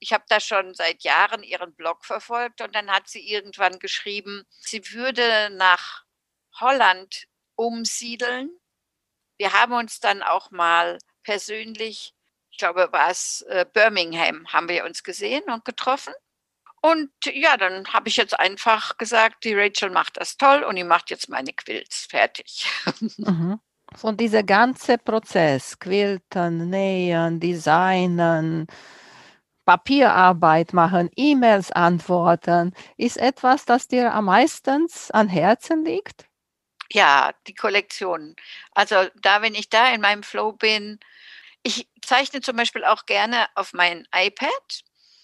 ich 0.00 0.12
habe 0.12 0.24
da 0.28 0.40
schon 0.40 0.74
seit 0.74 1.02
Jahren 1.02 1.42
ihren 1.42 1.74
Blog 1.74 2.04
verfolgt 2.04 2.62
und 2.62 2.74
dann 2.74 2.90
hat 2.90 3.08
sie 3.08 3.30
irgendwann 3.30 3.78
geschrieben, 3.78 4.44
sie 4.60 4.92
würde 4.92 5.50
nach 5.52 6.04
Holland 6.58 7.26
umsiedeln. 7.54 8.50
Wir 9.36 9.52
haben 9.52 9.74
uns 9.74 10.00
dann 10.00 10.22
auch 10.22 10.50
mal 10.50 10.98
persönlich, 11.22 12.14
ich 12.50 12.58
glaube, 12.58 12.88
war 12.92 13.10
es 13.10 13.42
äh, 13.42 13.66
Birmingham, 13.70 14.46
haben 14.52 14.68
wir 14.68 14.84
uns 14.84 15.04
gesehen 15.04 15.44
und 15.44 15.64
getroffen. 15.64 16.14
Und 16.82 17.10
ja, 17.26 17.58
dann 17.58 17.92
habe 17.92 18.08
ich 18.08 18.16
jetzt 18.16 18.38
einfach 18.38 18.96
gesagt, 18.96 19.44
die 19.44 19.54
Rachel 19.54 19.90
macht 19.90 20.16
das 20.16 20.38
toll 20.38 20.62
und 20.62 20.76
die 20.76 20.84
macht 20.84 21.10
jetzt 21.10 21.28
meine 21.28 21.52
Quilts 21.52 22.06
fertig. 22.06 22.66
Mhm. 23.18 23.60
Und 24.02 24.20
dieser 24.20 24.44
ganze 24.44 24.98
Prozess, 24.98 25.76
Quilten, 25.80 26.70
Nähen, 26.70 27.40
Designen, 27.40 28.68
Papierarbeit 29.70 30.72
machen, 30.72 31.10
E-Mails 31.14 31.70
antworten, 31.70 32.74
ist 32.96 33.16
etwas, 33.16 33.66
das 33.66 33.86
dir 33.86 34.12
am 34.12 34.24
meisten 34.24 34.88
an 35.12 35.28
Herzen 35.28 35.84
liegt? 35.84 36.26
Ja, 36.90 37.32
die 37.46 37.54
Kollektionen. 37.54 38.34
Also 38.72 38.96
da, 39.22 39.42
wenn 39.42 39.54
ich 39.54 39.68
da 39.68 39.94
in 39.94 40.00
meinem 40.00 40.24
Flow 40.24 40.50
bin, 40.50 40.98
ich 41.62 41.88
zeichne 42.04 42.40
zum 42.40 42.56
Beispiel 42.56 42.84
auch 42.84 43.06
gerne 43.06 43.46
auf 43.54 43.72
mein 43.72 44.08
iPad 44.12 44.50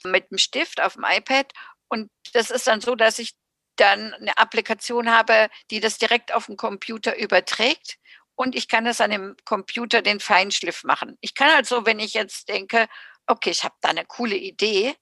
mit 0.04 0.30
dem 0.30 0.38
Stift 0.38 0.80
auf 0.80 0.92
dem 0.92 1.04
iPad 1.04 1.52
und 1.88 2.08
das 2.32 2.52
ist 2.52 2.68
dann 2.68 2.80
so, 2.80 2.94
dass 2.94 3.18
ich 3.18 3.34
dann 3.74 4.14
eine 4.14 4.38
Applikation 4.38 5.10
habe, 5.10 5.48
die 5.72 5.80
das 5.80 5.98
direkt 5.98 6.32
auf 6.32 6.46
den 6.46 6.56
Computer 6.56 7.18
überträgt 7.18 7.98
und 8.36 8.54
ich 8.54 8.68
kann 8.68 8.84
das 8.84 9.00
an 9.00 9.10
dem 9.10 9.34
Computer 9.44 10.02
den 10.02 10.20
Feinschliff 10.20 10.84
machen. 10.84 11.18
Ich 11.20 11.34
kann 11.34 11.50
also, 11.50 11.84
wenn 11.84 11.98
ich 11.98 12.14
jetzt 12.14 12.48
denke, 12.48 12.86
okay, 13.26 13.50
ich 13.50 13.64
habe 13.64 13.74
da 13.80 13.90
eine 13.90 14.04
coole 14.04 14.36
Idee, 14.36 14.94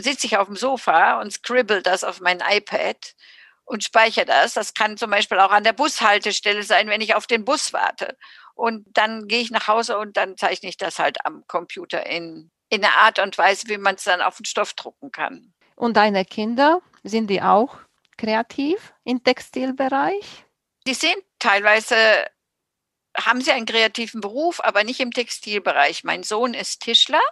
sitze 0.00 0.26
ich 0.26 0.36
auf 0.36 0.46
dem 0.46 0.56
Sofa 0.56 1.20
und 1.20 1.32
scribble 1.32 1.82
das 1.82 2.04
auf 2.04 2.20
mein 2.20 2.40
iPad 2.40 3.14
und 3.64 3.84
speichere 3.84 4.24
das. 4.24 4.54
Das 4.54 4.74
kann 4.74 4.96
zum 4.96 5.10
Beispiel 5.10 5.38
auch 5.38 5.50
an 5.50 5.64
der 5.64 5.72
Bushaltestelle 5.72 6.62
sein, 6.62 6.88
wenn 6.88 7.00
ich 7.00 7.14
auf 7.14 7.26
den 7.26 7.44
Bus 7.44 7.72
warte. 7.72 8.16
Und 8.54 8.86
dann 8.92 9.28
gehe 9.28 9.40
ich 9.40 9.50
nach 9.50 9.68
Hause 9.68 9.98
und 9.98 10.16
dann 10.16 10.36
zeichne 10.36 10.68
ich 10.68 10.76
das 10.76 10.98
halt 10.98 11.24
am 11.24 11.44
Computer 11.46 12.06
in, 12.06 12.50
in 12.68 12.84
einer 12.84 12.94
Art 12.96 13.18
und 13.18 13.38
Weise, 13.38 13.68
wie 13.68 13.78
man 13.78 13.94
es 13.94 14.04
dann 14.04 14.20
auf 14.20 14.36
den 14.36 14.44
Stoff 14.44 14.74
drucken 14.74 15.12
kann. 15.12 15.54
Und 15.76 15.96
deine 15.96 16.24
Kinder, 16.24 16.82
sind 17.02 17.28
die 17.28 17.40
auch 17.40 17.78
kreativ 18.18 18.92
im 19.04 19.24
Textilbereich? 19.24 20.44
Die 20.86 20.94
sind 20.94 21.16
teilweise, 21.38 21.96
haben 23.16 23.40
sie 23.40 23.52
einen 23.52 23.66
kreativen 23.66 24.20
Beruf, 24.20 24.60
aber 24.62 24.84
nicht 24.84 25.00
im 25.00 25.12
Textilbereich. 25.12 26.04
Mein 26.04 26.22
Sohn 26.22 26.52
ist 26.52 26.80
Tischler 26.80 27.22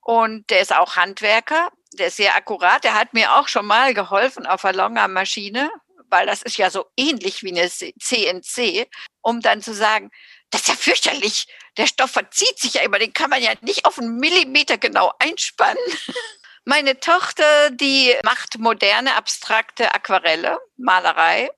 und 0.00 0.48
der 0.50 0.60
ist 0.60 0.74
auch 0.74 0.96
Handwerker. 0.96 1.70
Der 1.94 2.08
ist 2.08 2.16
sehr 2.16 2.36
akkurat. 2.36 2.84
Der 2.84 2.94
hat 2.94 3.14
mir 3.14 3.34
auch 3.34 3.48
schon 3.48 3.66
mal 3.66 3.94
geholfen 3.94 4.46
auf 4.46 4.62
der 4.62 4.74
Longer-Maschine, 4.74 5.70
weil 6.08 6.26
das 6.26 6.42
ist 6.42 6.56
ja 6.56 6.70
so 6.70 6.86
ähnlich 6.96 7.42
wie 7.42 7.50
eine 7.50 7.68
CNC, 7.68 8.88
um 9.22 9.40
dann 9.40 9.62
zu 9.62 9.74
sagen, 9.74 10.10
das 10.50 10.62
ist 10.62 10.68
ja 10.68 10.74
fürchterlich. 10.74 11.46
Der 11.76 11.86
Stoff 11.86 12.10
verzieht 12.10 12.58
sich 12.58 12.74
ja 12.74 12.82
immer, 12.82 12.98
den 12.98 13.12
kann 13.12 13.30
man 13.30 13.42
ja 13.42 13.52
nicht 13.60 13.84
auf 13.84 13.98
einen 13.98 14.16
Millimeter 14.16 14.78
genau 14.78 15.12
einspannen. 15.18 15.82
Meine 16.64 17.00
Tochter, 17.00 17.70
die 17.70 18.14
macht 18.24 18.58
moderne, 18.58 19.14
abstrakte 19.14 19.94
Aquarelle, 19.94 20.58
Malerei. 20.76 21.50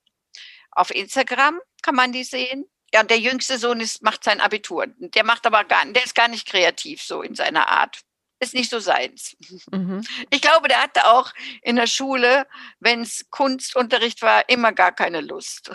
Auf 0.71 0.91
Instagram 0.91 1.61
kann 1.83 1.95
man 1.95 2.13
die 2.13 2.25
sehen. 2.25 2.67
Ja, 2.95 3.01
und 3.01 3.11
der 3.11 3.19
jüngste 3.19 3.59
Sohn 3.59 3.81
ist, 3.81 4.03
macht 4.03 4.23
sein 4.23 4.41
Abitur. 4.41 4.87
Der 4.87 5.25
macht 5.25 5.47
aber 5.47 5.65
gar, 5.65 5.85
der 5.87 6.05
ist 6.05 6.15
gar 6.15 6.29
nicht 6.29 6.47
kreativ 6.47 7.03
so 7.03 7.23
in 7.23 7.35
seiner 7.35 7.69
Art. 7.69 8.03
Ist 8.43 8.55
nicht 8.55 8.71
so 8.71 8.81
seins. 8.81 9.37
Mhm. 9.71 10.03
Ich 10.31 10.43
glaube, 10.43 10.67
der 10.67 10.83
hatte 10.83 11.07
auch 11.07 11.31
in 11.63 11.77
der 11.77 11.87
Schule, 11.87 12.45
wenn 12.81 13.03
es 13.03 13.25
Kunstunterricht 13.31 14.21
war, 14.21 14.49
immer 14.49 14.73
gar 14.73 14.91
keine 14.91 15.21
Lust. 15.21 15.71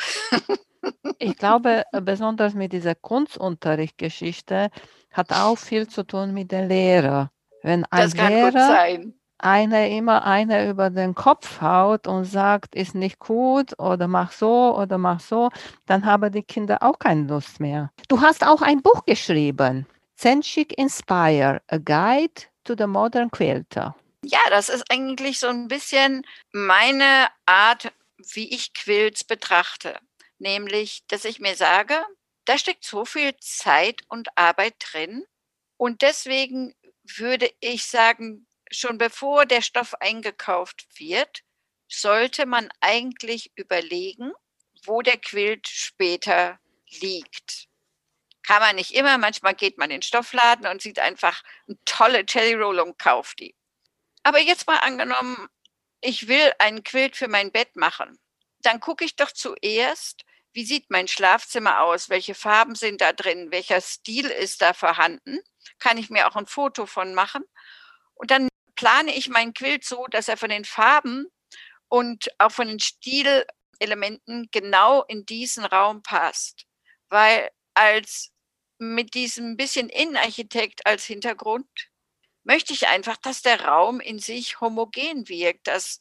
Ich 1.19 1.35
glaube, 1.37 1.83
äh, 1.91 2.01
besonders 2.01 2.53
mit 2.53 2.71
dieser 2.71 2.95
Kunstunterrichtgeschichte 2.95 4.69
hat 5.11 5.31
auch 5.31 5.57
viel 5.57 5.87
zu 5.87 6.03
tun 6.03 6.33
mit 6.33 6.51
dem 6.51 6.67
Lehrer. 6.67 7.31
Wenn 7.63 7.83
ein 7.85 8.11
Lehrer 8.11 8.51
sein. 8.51 9.13
eine 9.37 9.95
immer 9.95 10.23
eine 10.25 10.69
über 10.69 10.89
den 10.89 11.15
Kopf 11.15 11.61
haut 11.61 12.07
und 12.07 12.25
sagt, 12.25 12.75
ist 12.75 12.95
nicht 12.95 13.19
gut 13.19 13.77
oder 13.79 14.07
mach 14.07 14.31
so 14.31 14.77
oder 14.77 14.97
mach 14.97 15.19
so, 15.19 15.49
dann 15.85 16.05
haben 16.05 16.31
die 16.31 16.43
Kinder 16.43 16.77
auch 16.81 16.99
keine 16.99 17.23
Lust 17.23 17.59
mehr. 17.59 17.91
Du 18.07 18.21
hast 18.21 18.45
auch 18.45 18.61
ein 18.61 18.81
Buch 18.81 19.03
geschrieben, 19.05 19.87
Zenchik 20.17 20.77
Inspire, 20.77 21.61
A 21.67 21.77
Guide 21.77 22.41
to 22.67 22.75
the 22.77 22.87
Modern 22.87 23.31
Quilter. 23.31 23.95
Ja, 24.23 24.39
das 24.49 24.69
ist 24.69 24.83
eigentlich 24.89 25.39
so 25.39 25.47
ein 25.47 25.67
bisschen 25.67 26.25
meine 26.51 27.29
Art, 27.45 27.91
wie 28.33 28.53
ich 28.53 28.73
Quilts 28.73 29.23
betrachte. 29.23 29.97
Nämlich, 30.39 31.03
dass 31.07 31.25
ich 31.25 31.39
mir 31.39 31.55
sage, 31.55 31.95
da 32.45 32.57
steckt 32.57 32.85
so 32.85 33.05
viel 33.05 33.35
Zeit 33.39 34.01
und 34.09 34.29
Arbeit 34.35 34.75
drin. 34.79 35.23
Und 35.77 36.01
deswegen 36.01 36.73
würde 37.03 37.49
ich 37.59 37.85
sagen, 37.85 38.47
schon 38.71 38.97
bevor 38.97 39.45
der 39.45 39.61
Stoff 39.61 39.95
eingekauft 39.95 40.87
wird, 40.99 41.43
sollte 41.87 42.45
man 42.45 42.69
eigentlich 42.81 43.51
überlegen, 43.55 44.31
wo 44.85 45.01
der 45.01 45.17
Quilt 45.17 45.67
später 45.67 46.59
liegt. 47.01 47.67
Kann 48.47 48.61
man 48.61 48.75
nicht 48.77 48.93
immer, 48.93 49.17
manchmal 49.17 49.55
geht 49.55 49.77
man 49.77 49.89
in 49.89 49.97
den 49.97 50.01
Stoffladen 50.03 50.67
und 50.67 50.81
sieht 50.81 50.99
einfach 50.99 51.43
eine 51.67 51.77
tolle 51.85 52.23
Jelly 52.27 52.53
Roll 52.53 52.79
und 52.79 52.97
kauft 52.97 53.39
die. 53.39 53.55
Aber 54.23 54.39
jetzt 54.39 54.67
mal 54.67 54.77
angenommen, 54.77 55.47
ich 55.99 56.27
will 56.27 56.53
einen 56.59 56.83
Quilt 56.83 57.17
für 57.17 57.27
mein 57.27 57.51
Bett 57.51 57.75
machen. 57.75 58.17
Dann 58.59 58.79
gucke 58.79 59.03
ich 59.03 59.15
doch 59.15 59.31
zuerst, 59.31 60.23
wie 60.53 60.65
sieht 60.65 60.89
mein 60.89 61.07
Schlafzimmer 61.07 61.81
aus? 61.81 62.09
Welche 62.09 62.35
Farben 62.35 62.75
sind 62.75 63.01
da 63.01 63.13
drin? 63.13 63.51
Welcher 63.51 63.81
Stil 63.81 64.27
ist 64.27 64.61
da 64.61 64.73
vorhanden? 64.73 65.39
kann 65.79 65.97
ich 65.97 66.09
mir 66.09 66.27
auch 66.27 66.35
ein 66.35 66.47
Foto 66.47 66.85
von 66.85 67.13
machen. 67.13 67.43
Und 68.15 68.31
dann 68.31 68.47
plane 68.75 69.13
ich 69.15 69.29
meinen 69.29 69.53
Quilt 69.53 69.85
so, 69.85 70.07
dass 70.07 70.27
er 70.27 70.37
von 70.37 70.49
den 70.49 70.65
Farben 70.65 71.27
und 71.89 72.29
auch 72.39 72.51
von 72.51 72.67
den 72.67 72.79
Stilelementen 72.79 74.49
genau 74.51 75.03
in 75.03 75.25
diesen 75.25 75.65
Raum 75.65 76.01
passt. 76.03 76.65
Weil 77.09 77.49
als 77.73 78.31
mit 78.79 79.13
diesem 79.13 79.57
bisschen 79.57 79.89
Innenarchitekt 79.89 80.85
als 80.85 81.05
Hintergrund 81.05 81.67
möchte 82.43 82.73
ich 82.73 82.87
einfach, 82.87 83.17
dass 83.17 83.41
der 83.41 83.65
Raum 83.65 83.99
in 83.99 84.19
sich 84.19 84.61
homogen 84.61 85.27
wirkt, 85.27 85.67
dass 85.67 85.99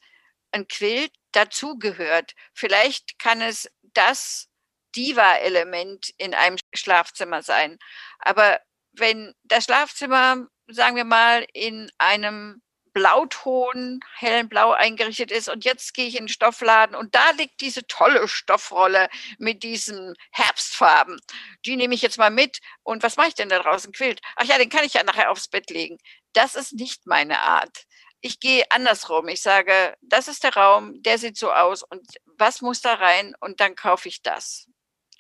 ein 0.53 0.69
Quilt 0.69 1.13
dazugehört. 1.33 2.35
Vielleicht 2.55 3.19
kann 3.19 3.41
es 3.41 3.69
das 3.83 4.49
Diva-Element 4.95 6.11
in 6.19 6.35
einem 6.35 6.57
Schlafzimmer 6.75 7.43
sein. 7.43 7.79
Aber 8.21 8.61
wenn 8.93 9.35
das 9.45 9.65
Schlafzimmer, 9.65 10.47
sagen 10.69 10.97
wir 10.97 11.05
mal, 11.05 11.47
in 11.53 11.91
einem 11.99 12.63
Blauton, 12.97 14.01
hellen 14.17 14.49
Blau 14.49 14.73
eingerichtet 14.73 15.31
ist 15.31 15.51
und 15.51 15.67
jetzt 15.67 15.93
gehe 15.93 16.07
ich 16.07 16.15
in 16.15 16.23
den 16.23 16.29
Stoffladen 16.29 16.97
und 16.97 17.15
da 17.15 17.31
liegt 17.33 17.61
diese 17.61 17.87
tolle 17.87 18.27
Stoffrolle 18.27 19.11
mit 19.37 19.63
diesen 19.63 20.15
Herbstfarben. 20.31 21.21
Die 21.67 21.77
nehme 21.77 21.95
ich 21.95 22.01
jetzt 22.01 22.17
mal 22.17 22.31
mit 22.31 22.61
und 22.85 23.03
was 23.03 23.19
mache 23.19 23.29
ich 23.29 23.35
denn 23.35 23.51
da 23.51 23.59
draußen? 23.59 23.93
Quilt. 23.93 24.23
Ach 24.37 24.45
ja, 24.45 24.57
den 24.57 24.71
kann 24.71 24.83
ich 24.83 24.95
ja 24.95 25.03
nachher 25.03 25.31
aufs 25.31 25.47
Bett 25.47 25.69
legen. 25.69 25.99
Das 26.33 26.55
ist 26.55 26.73
nicht 26.73 27.07
meine 27.07 27.39
Art. 27.41 27.85
Ich 28.23 28.41
gehe 28.41 28.65
andersrum. 28.71 29.29
Ich 29.29 29.43
sage, 29.43 29.95
das 30.01 30.27
ist 30.27 30.43
der 30.43 30.55
Raum, 30.55 31.03
der 31.03 31.19
sieht 31.19 31.37
so 31.37 31.53
aus 31.53 31.83
und 31.83 32.03
was 32.39 32.63
muss 32.63 32.81
da 32.81 32.95
rein 32.95 33.35
und 33.41 33.61
dann 33.61 33.75
kaufe 33.75 34.09
ich 34.09 34.23
das. 34.23 34.69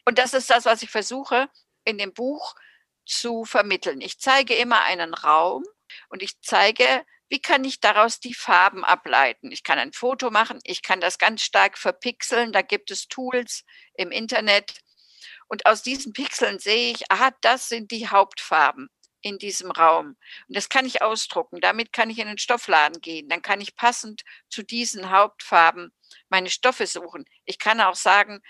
Und 0.06 0.16
das 0.16 0.32
ist 0.32 0.48
das, 0.48 0.64
was 0.64 0.82
ich 0.82 0.88
versuche 0.88 1.50
in 1.84 1.98
dem 1.98 2.14
Buch 2.14 2.54
zu 3.04 3.44
vermitteln. 3.44 4.00
Ich 4.00 4.18
zeige 4.18 4.54
immer 4.54 4.82
einen 4.84 5.12
Raum 5.12 5.62
und 6.08 6.22
ich 6.22 6.40
zeige, 6.40 7.04
wie 7.28 7.40
kann 7.40 7.64
ich 7.64 7.80
daraus 7.80 8.20
die 8.20 8.34
Farben 8.34 8.84
ableiten? 8.84 9.50
Ich 9.50 9.62
kann 9.64 9.78
ein 9.78 9.92
Foto 9.92 10.30
machen, 10.30 10.60
ich 10.64 10.82
kann 10.82 11.00
das 11.00 11.18
ganz 11.18 11.42
stark 11.42 11.78
verpixeln, 11.78 12.52
da 12.52 12.62
gibt 12.62 12.90
es 12.90 13.08
Tools 13.08 13.64
im 13.94 14.10
Internet. 14.10 14.80
Und 15.48 15.66
aus 15.66 15.82
diesen 15.82 16.12
Pixeln 16.12 16.58
sehe 16.58 16.92
ich, 16.92 17.10
aha, 17.10 17.30
das 17.40 17.68
sind 17.68 17.90
die 17.90 18.08
Hauptfarben 18.08 18.88
in 19.22 19.38
diesem 19.38 19.70
Raum. 19.70 20.16
Und 20.48 20.56
das 20.56 20.68
kann 20.68 20.86
ich 20.86 21.02
ausdrucken. 21.02 21.60
Damit 21.60 21.92
kann 21.92 22.10
ich 22.10 22.18
in 22.18 22.28
den 22.28 22.38
Stoffladen 22.38 23.00
gehen. 23.00 23.28
Dann 23.28 23.42
kann 23.42 23.60
ich 23.60 23.76
passend 23.76 24.22
zu 24.48 24.62
diesen 24.62 25.10
Hauptfarben 25.10 25.92
meine 26.28 26.50
Stoffe 26.50 26.86
suchen. 26.86 27.24
Ich 27.44 27.58
kann 27.58 27.80
auch 27.80 27.96
sagen, 27.96 28.40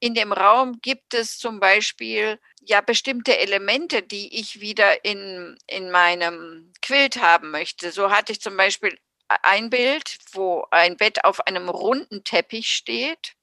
in 0.00 0.14
dem 0.14 0.32
Raum 0.32 0.80
gibt 0.82 1.14
es 1.14 1.38
zum 1.38 1.60
Beispiel 1.60 2.38
ja 2.60 2.80
bestimmte 2.80 3.38
Elemente, 3.38 4.02
die 4.02 4.38
ich 4.38 4.60
wieder 4.60 5.04
in, 5.04 5.58
in 5.66 5.90
meinem 5.90 6.72
Quilt 6.82 7.20
haben 7.20 7.50
möchte. 7.50 7.92
So 7.92 8.10
hatte 8.10 8.32
ich 8.32 8.40
zum 8.40 8.56
Beispiel 8.56 8.98
ein 9.28 9.70
Bild, 9.70 10.18
wo 10.32 10.66
ein 10.70 10.96
Bett 10.96 11.24
auf 11.24 11.46
einem 11.46 11.68
runden 11.68 12.24
Teppich 12.24 12.72
steht. 12.72 13.34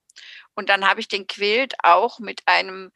Und 0.55 0.69
dann 0.69 0.87
habe 0.87 0.99
ich 0.99 1.07
den 1.07 1.27
Quilt 1.27 1.73
auch 1.83 2.19
mit 2.19 2.41
einem 2.47 2.91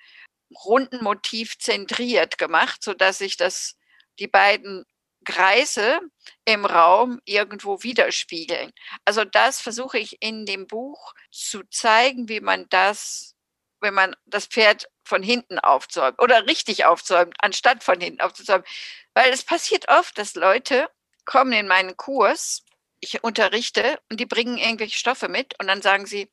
runden 0.65 1.03
Motiv 1.03 1.57
zentriert 1.57 2.37
gemacht, 2.37 2.83
sodass 2.83 3.21
ich 3.21 3.37
das, 3.37 3.75
die 4.19 4.27
beiden 4.27 4.85
Kreise 5.25 5.99
im 6.45 6.65
Raum 6.65 7.19
irgendwo 7.25 7.83
widerspiegeln. 7.83 8.71
Also 9.03 9.25
das 9.25 9.59
versuche 9.59 9.99
ich 9.99 10.21
in 10.21 10.45
dem 10.45 10.67
Buch 10.67 11.13
zu 11.31 11.63
zeigen, 11.69 12.29
wie 12.29 12.39
man 12.39 12.67
das 12.69 13.36
wenn 13.81 13.93
man 13.93 14.15
das 14.25 14.45
Pferd 14.45 14.89
von 15.03 15.23
hinten 15.23 15.59
aufzäumt 15.59 16.21
oder 16.21 16.47
richtig 16.47 16.85
aufzäumt, 16.85 17.35
anstatt 17.39 17.83
von 17.83 17.99
hinten 17.99 18.21
aufzuzäumen. 18.21 18.65
Weil 19.13 19.31
es 19.31 19.43
passiert 19.43 19.89
oft, 19.89 20.17
dass 20.17 20.35
Leute 20.35 20.89
kommen 21.25 21.53
in 21.53 21.67
meinen 21.67 21.97
Kurs, 21.97 22.63
ich 22.99 23.23
unterrichte 23.23 23.99
und 24.09 24.19
die 24.19 24.25
bringen 24.25 24.57
irgendwelche 24.57 24.97
Stoffe 24.97 25.27
mit 25.27 25.59
und 25.59 25.67
dann 25.67 25.81
sagen 25.81 26.05
sie, 26.05 26.31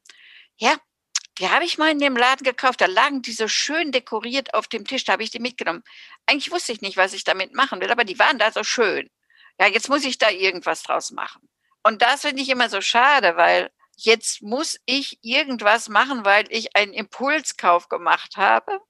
ja, 0.56 0.76
die 1.38 1.48
habe 1.48 1.64
ich 1.64 1.78
mal 1.78 1.90
in 1.90 1.98
dem 1.98 2.16
Laden 2.16 2.44
gekauft, 2.44 2.80
da 2.80 2.86
lagen 2.86 3.22
die 3.22 3.32
so 3.32 3.48
schön 3.48 3.90
dekoriert 3.90 4.54
auf 4.54 4.68
dem 4.68 4.86
Tisch, 4.86 5.04
da 5.04 5.14
habe 5.14 5.24
ich 5.24 5.30
die 5.30 5.40
mitgenommen. 5.40 5.82
Eigentlich 6.26 6.52
wusste 6.52 6.72
ich 6.72 6.80
nicht, 6.80 6.96
was 6.96 7.12
ich 7.12 7.24
damit 7.24 7.54
machen 7.54 7.80
will, 7.80 7.90
aber 7.90 8.04
die 8.04 8.18
waren 8.18 8.38
da 8.38 8.52
so 8.52 8.62
schön. 8.62 9.10
Ja, 9.58 9.66
jetzt 9.66 9.88
muss 9.88 10.04
ich 10.04 10.18
da 10.18 10.30
irgendwas 10.30 10.82
draus 10.82 11.10
machen. 11.10 11.48
Und 11.82 12.02
das 12.02 12.22
finde 12.22 12.42
ich 12.42 12.48
immer 12.48 12.68
so 12.68 12.80
schade, 12.80 13.36
weil 13.36 13.70
jetzt 13.96 14.42
muss 14.42 14.78
ich 14.86 15.18
irgendwas 15.22 15.88
machen, 15.88 16.24
weil 16.24 16.44
ich 16.50 16.76
einen 16.76 16.92
Impulskauf 16.92 17.88
gemacht 17.88 18.36
habe. 18.36 18.80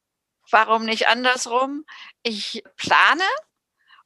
Warum 0.51 0.85
nicht 0.85 1.09
andersrum? 1.09 1.85
Ich 2.23 2.63
plane 2.77 3.25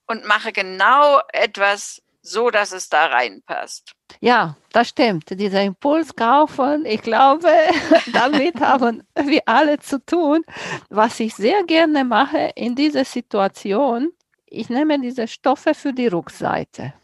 und 0.07 0.25
mache 0.25 0.53
genau 0.53 1.21
etwas 1.33 2.03
so, 2.23 2.51
dass 2.51 2.73
es 2.73 2.89
da 2.89 3.07
reinpasst. 3.07 3.93
Ja, 4.21 4.57
das 4.73 4.89
stimmt. 4.89 5.25
Dieser 5.31 5.63
Impulskaufen, 5.63 6.85
ich 6.85 7.03
glaube, 7.03 7.49
damit 8.13 8.61
haben 8.61 9.03
wir 9.21 9.43
alle 9.47 9.79
zu 9.79 10.05
tun. 10.05 10.45
Was 10.91 11.21
ich 11.21 11.35
sehr 11.35 11.65
gerne 11.65 12.05
mache 12.05 12.51
in 12.55 12.75
dieser 12.75 13.05
Situation, 13.05 14.11
ich 14.47 14.69
nehme 14.69 14.99
diese 15.01 15.29
Stoffe 15.29 15.75
für 15.75 15.93
die 15.93 16.09
Rückseite. 16.09 16.95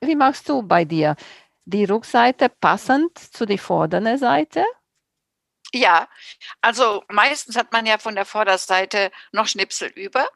Wie 0.00 0.16
machst 0.16 0.48
du 0.48 0.62
bei 0.62 0.84
dir? 0.84 1.16
Die 1.64 1.84
Rückseite 1.84 2.48
passend 2.48 3.18
zu 3.18 3.46
der 3.46 3.58
vorderen 3.58 4.18
Seite? 4.18 4.64
Ja, 5.72 6.08
also 6.60 7.02
meistens 7.08 7.56
hat 7.56 7.72
man 7.72 7.86
ja 7.86 7.98
von 7.98 8.14
der 8.14 8.26
Vorderseite 8.26 9.10
noch 9.32 9.46
Schnipsel 9.46 9.88
über. 9.88 10.28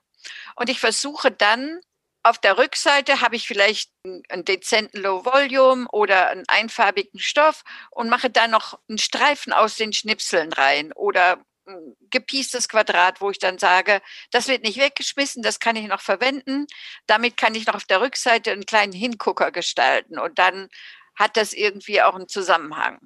Und 0.57 0.71
ich 0.71 0.81
versuche 0.81 1.31
dann, 1.31 1.81
auf 2.23 2.39
der 2.39 2.59
Rückseite 2.59 3.21
habe 3.21 3.37
ich 3.37 3.47
vielleicht 3.47 3.93
einen 4.29 4.45
dezenten 4.45 4.99
Low 5.01 5.25
Volume 5.25 5.87
oder 5.93 6.29
einen 6.29 6.45
einfarbigen 6.49 7.21
Stoff 7.21 7.63
und 7.91 8.09
mache 8.09 8.31
dann 8.31 8.51
noch 8.51 8.81
einen 8.89 8.99
Streifen 8.99 9.53
aus 9.53 9.77
den 9.77 9.93
Schnipseln 9.93 10.53
rein 10.53 10.93
oder 10.93 11.39
ein 11.69 11.97
gepiestes 12.11 12.69
Quadrat, 12.69 13.21
wo 13.21 13.31
ich 13.31 13.39
dann 13.39 13.59
sage, 13.59 14.01
das 14.31 14.49
wird 14.49 14.65
nicht 14.65 14.79
weggeschmissen, 14.79 15.43
das 15.43 15.61
kann 15.61 15.77
ich 15.77 15.87
noch 15.87 16.01
verwenden. 16.01 16.67
Damit 17.07 17.37
kann 17.37 17.55
ich 17.55 17.67
noch 17.67 17.75
auf 17.75 17.85
der 17.85 18.01
Rückseite 18.01 18.53
einen 18.53 18.67
kleinen 18.67 18.93
Hingucker 18.93 19.53
gestalten 19.53 20.19
und 20.19 20.39
dann 20.39 20.69
hat 21.17 21.37
das 21.37 21.53
irgendwie 21.53 22.03
auch 22.03 22.15
einen 22.15 22.29
Zusammenhang. 22.29 23.01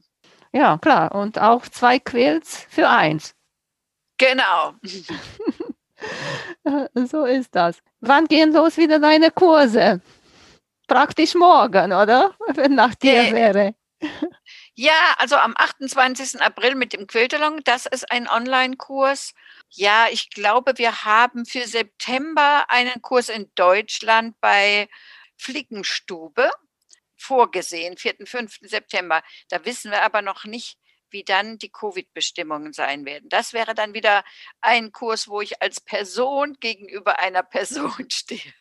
Ja, 0.53 0.79
klar. 0.79 1.15
Und 1.15 1.39
auch 1.39 1.67
zwei 1.69 1.99
Quills 1.99 2.67
für 2.69 2.89
eins. 2.89 3.35
Genau. 4.19 4.75
so 6.95 7.25
ist 7.25 7.55
das. 7.55 7.79
Wann 8.01 8.27
gehen 8.27 8.53
los 8.53 8.77
wieder 8.77 8.99
deine 8.99 9.31
Kurse? 9.31 10.01
Praktisch 10.87 11.35
morgen, 11.35 11.93
oder? 11.93 12.35
Wenn 12.55 12.75
nach 12.75 12.95
dir 12.97 13.29
äh, 13.29 13.33
wäre. 13.33 13.75
Ja, 14.75 15.15
also 15.19 15.37
am 15.37 15.55
28. 15.57 16.41
April 16.41 16.75
mit 16.75 16.93
dem 16.93 17.07
Quiltalong. 17.07 17.63
Das 17.65 17.87
ist 17.87 18.11
ein 18.11 18.29
Online-Kurs. 18.29 19.35
Ja, 19.71 20.07
ich 20.11 20.31
glaube, 20.31 20.79
wir 20.79 21.05
haben 21.05 21.47
für 21.47 21.67
September 21.67 22.65
einen 22.69 23.03
Kurs 23.03 23.29
in 23.29 23.51
Deutschland 23.55 24.35
bei 24.41 24.89
Flickenstube 25.37 26.51
vorgesehen, 27.21 27.97
4., 27.97 28.15
5. 28.25 28.59
September. 28.63 29.23
Da 29.49 29.65
wissen 29.65 29.91
wir 29.91 30.03
aber 30.03 30.23
noch 30.23 30.45
nicht, 30.45 30.79
wie 31.11 31.25
dann 31.25 31.59
die 31.59 31.71
Covid-Bestimmungen 31.71 32.73
sein 32.73 33.05
werden. 33.05 33.29
Das 33.29 33.53
wäre 33.53 33.75
dann 33.75 33.95
wieder 33.95 34.25
ein 34.61 34.93
Kurs, 34.93 35.29
wo 35.29 35.41
ich 35.41 35.61
als 35.61 35.81
Person 35.81 36.57
gegenüber 36.61 37.19
einer 37.19 37.43
Person 37.43 37.93
stehe. 38.11 38.53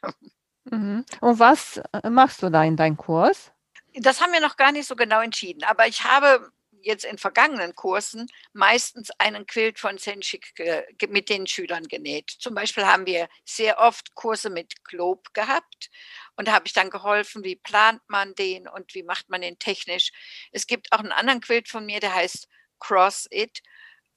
Mhm. 0.65 1.05
Und 1.21 1.39
was 1.39 1.81
äh, 2.03 2.09
machst 2.09 2.43
du 2.43 2.49
da 2.49 2.63
in 2.63 2.75
deinem 2.75 2.97
Kurs? 2.97 3.51
Das 3.93 4.21
haben 4.21 4.33
wir 4.33 4.41
noch 4.41 4.57
gar 4.57 4.71
nicht 4.71 4.87
so 4.87 4.95
genau 4.95 5.21
entschieden, 5.21 5.63
aber 5.63 5.87
ich 5.87 6.03
habe 6.03 6.51
jetzt 6.81 7.05
in 7.05 7.17
vergangenen 7.17 7.75
Kursen 7.75 8.27
meistens 8.53 9.09
einen 9.17 9.45
Quilt 9.45 9.79
von 9.79 9.97
Senschik 9.97 10.53
mit 11.09 11.29
den 11.29 11.47
Schülern 11.47 11.87
genäht. 11.87 12.29
Zum 12.29 12.55
Beispiel 12.55 12.85
haben 12.85 13.05
wir 13.05 13.27
sehr 13.45 13.79
oft 13.79 14.15
Kurse 14.15 14.49
mit 14.49 14.83
Globe 14.85 15.29
gehabt 15.33 15.89
und 16.39 16.47
da 16.47 16.53
habe 16.53 16.67
ich 16.67 16.73
dann 16.73 16.89
geholfen, 16.89 17.43
wie 17.43 17.57
plant 17.57 18.01
man 18.07 18.33
den 18.33 18.65
und 18.65 18.95
wie 18.95 19.03
macht 19.03 19.29
man 19.29 19.41
den 19.41 19.59
technisch. 19.59 20.11
Es 20.53 20.67
gibt 20.67 20.93
auch 20.93 20.99
einen 20.99 21.11
anderen 21.11 21.41
Quilt 21.41 21.67
von 21.67 21.85
mir, 21.85 21.99
der 21.99 22.15
heißt 22.15 22.47
Cross 22.79 23.27
It, 23.29 23.61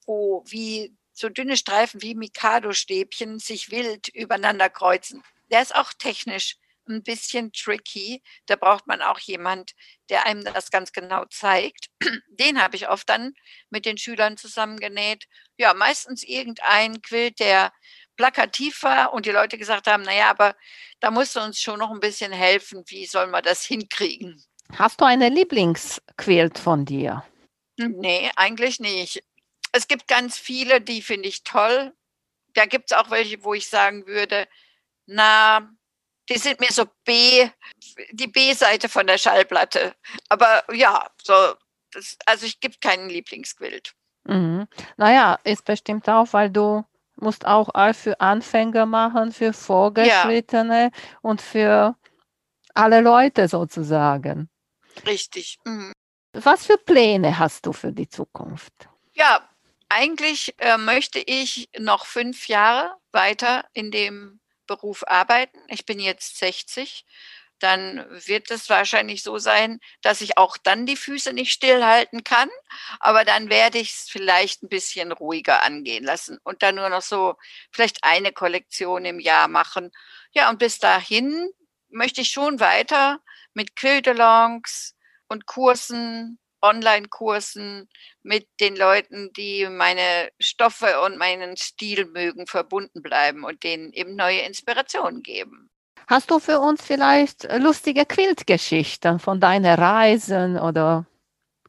wo 0.05 0.41
wie 0.47 0.95
so 1.11 1.27
dünne 1.27 1.57
Streifen 1.57 2.01
wie 2.01 2.15
Mikado-Stäbchen 2.15 3.39
sich 3.39 3.71
wild 3.71 4.07
übereinander 4.07 4.69
kreuzen. 4.69 5.21
Der 5.51 5.61
ist 5.61 5.75
auch 5.75 5.91
technisch 5.91 6.55
ein 6.87 7.03
bisschen 7.03 7.51
tricky. 7.51 8.23
Da 8.45 8.55
braucht 8.55 8.87
man 8.87 9.01
auch 9.01 9.19
jemand, 9.19 9.73
der 10.07 10.25
einem 10.25 10.45
das 10.45 10.71
ganz 10.71 10.93
genau 10.93 11.25
zeigt. 11.25 11.89
Den 12.39 12.61
habe 12.61 12.77
ich 12.77 12.87
oft 12.87 13.09
dann 13.09 13.33
mit 13.69 13.85
den 13.85 13.97
Schülern 13.97 14.37
zusammengenäht. 14.37 15.25
Ja, 15.57 15.73
meistens 15.73 16.23
irgendein 16.23 17.01
Quilt, 17.01 17.41
der 17.41 17.73
plakativ 18.15 18.83
war 18.83 19.13
und 19.13 19.25
die 19.25 19.31
Leute 19.31 19.57
gesagt 19.57 19.87
haben, 19.87 20.03
naja, 20.03 20.29
aber 20.29 20.55
da 20.99 21.11
musst 21.11 21.35
du 21.35 21.41
uns 21.41 21.59
schon 21.59 21.79
noch 21.79 21.91
ein 21.91 21.99
bisschen 21.99 22.31
helfen. 22.31 22.83
Wie 22.87 23.05
soll 23.05 23.27
man 23.27 23.43
das 23.43 23.63
hinkriegen? 23.63 24.43
Hast 24.77 25.01
du 25.01 25.05
eine 25.05 25.29
Lieblingsquilt 25.29 26.57
von 26.57 26.85
dir? 26.85 27.23
Nee, 27.77 28.31
eigentlich 28.35 28.79
nicht. 28.79 29.23
Es 29.71 29.87
gibt 29.87 30.07
ganz 30.07 30.37
viele, 30.37 30.81
die 30.81 31.01
finde 31.01 31.27
ich 31.27 31.43
toll. 31.43 31.93
Da 32.53 32.65
gibt 32.65 32.91
es 32.91 32.97
auch 32.97 33.09
welche, 33.09 33.43
wo 33.43 33.53
ich 33.53 33.67
sagen 33.67 34.05
würde, 34.05 34.47
na, 35.05 35.67
die 36.29 36.37
sind 36.37 36.59
mir 36.59 36.71
so 36.71 36.85
B, 37.03 37.49
die 38.11 38.27
B-Seite 38.27 38.87
von 38.89 39.07
der 39.07 39.17
Schallplatte. 39.17 39.95
Aber 40.29 40.63
ja, 40.73 41.09
so, 41.21 41.33
das, 41.91 42.17
also 42.25 42.45
ich 42.45 42.59
gibt 42.59 42.81
keinen 42.81 43.09
Lieblingsquilt. 43.09 43.93
Mhm. 44.25 44.67
Naja, 44.97 45.39
ist 45.43 45.65
bestimmt 45.65 46.07
auch, 46.07 46.31
weil 46.31 46.49
du 46.49 46.85
musst 47.15 47.45
auch 47.45 47.69
all 47.73 47.93
für 47.93 48.19
Anfänger 48.19 48.85
machen, 48.85 49.31
für 49.31 49.53
Vorgeschrittene 49.53 50.83
ja. 50.83 50.89
und 51.21 51.41
für 51.41 51.95
alle 52.73 53.01
Leute 53.01 53.47
sozusagen. 53.47 54.49
Richtig. 55.05 55.59
Mhm. 55.65 55.93
Was 56.33 56.65
für 56.65 56.77
Pläne 56.77 57.37
hast 57.37 57.65
du 57.65 57.73
für 57.73 57.91
die 57.91 58.09
Zukunft? 58.09 58.73
Ja, 59.13 59.47
eigentlich 59.89 60.55
äh, 60.57 60.77
möchte 60.77 61.19
ich 61.19 61.69
noch 61.77 62.05
fünf 62.05 62.47
Jahre 62.47 62.95
weiter 63.11 63.65
in 63.73 63.91
dem 63.91 64.39
Beruf 64.65 65.03
arbeiten. 65.05 65.59
Ich 65.67 65.85
bin 65.85 65.99
jetzt 65.99 66.39
60. 66.39 67.05
Dann 67.63 68.05
wird 68.27 68.51
es 68.51 68.69
wahrscheinlich 68.69 69.23
so 69.23 69.37
sein, 69.37 69.79
dass 70.01 70.19
ich 70.19 70.37
auch 70.37 70.57
dann 70.57 70.85
die 70.85 70.97
Füße 70.97 71.31
nicht 71.33 71.53
stillhalten 71.53 72.23
kann. 72.25 72.49
Aber 72.99 73.23
dann 73.23 73.49
werde 73.49 73.77
ich 73.79 73.91
es 73.91 74.09
vielleicht 74.09 74.63
ein 74.63 74.69
bisschen 74.69 75.13
ruhiger 75.13 75.63
angehen 75.63 76.03
lassen 76.03 76.39
und 76.43 76.61
dann 76.61 76.75
nur 76.75 76.89
noch 76.89 77.01
so 77.01 77.35
vielleicht 77.71 78.03
eine 78.03 78.33
Kollektion 78.33 79.05
im 79.05 79.19
Jahr 79.19 79.47
machen. 79.47 79.91
Ja, 80.33 80.49
und 80.49 80.59
bis 80.59 80.79
dahin 80.79 81.49
möchte 81.89 82.21
ich 82.21 82.31
schon 82.31 82.59
weiter 82.59 83.19
mit 83.53 83.75
Quiltalongs 83.77 84.95
und 85.29 85.45
Kursen 85.45 86.39
Online-Kursen 86.61 87.89
mit 88.23 88.47
den 88.61 88.75
Leuten, 88.75 89.31
die 89.33 89.67
meine 89.69 90.31
Stoffe 90.39 91.01
und 91.01 91.17
meinen 91.17 91.57
Stil 91.57 92.05
mögen, 92.05 92.47
verbunden 92.47 93.01
bleiben 93.01 93.43
und 93.43 93.63
denen 93.63 93.91
eben 93.93 94.15
neue 94.15 94.41
Inspirationen 94.41 95.23
geben. 95.23 95.72
Hast 96.07 96.31
du 96.31 96.39
für 96.39 96.59
uns 96.59 96.81
vielleicht 96.83 97.47
lustige 97.59 98.05
Quiltgeschichten 98.05 99.19
von 99.19 99.39
deinen 99.39 99.73
Reisen 99.79 100.57
oder 100.57 101.05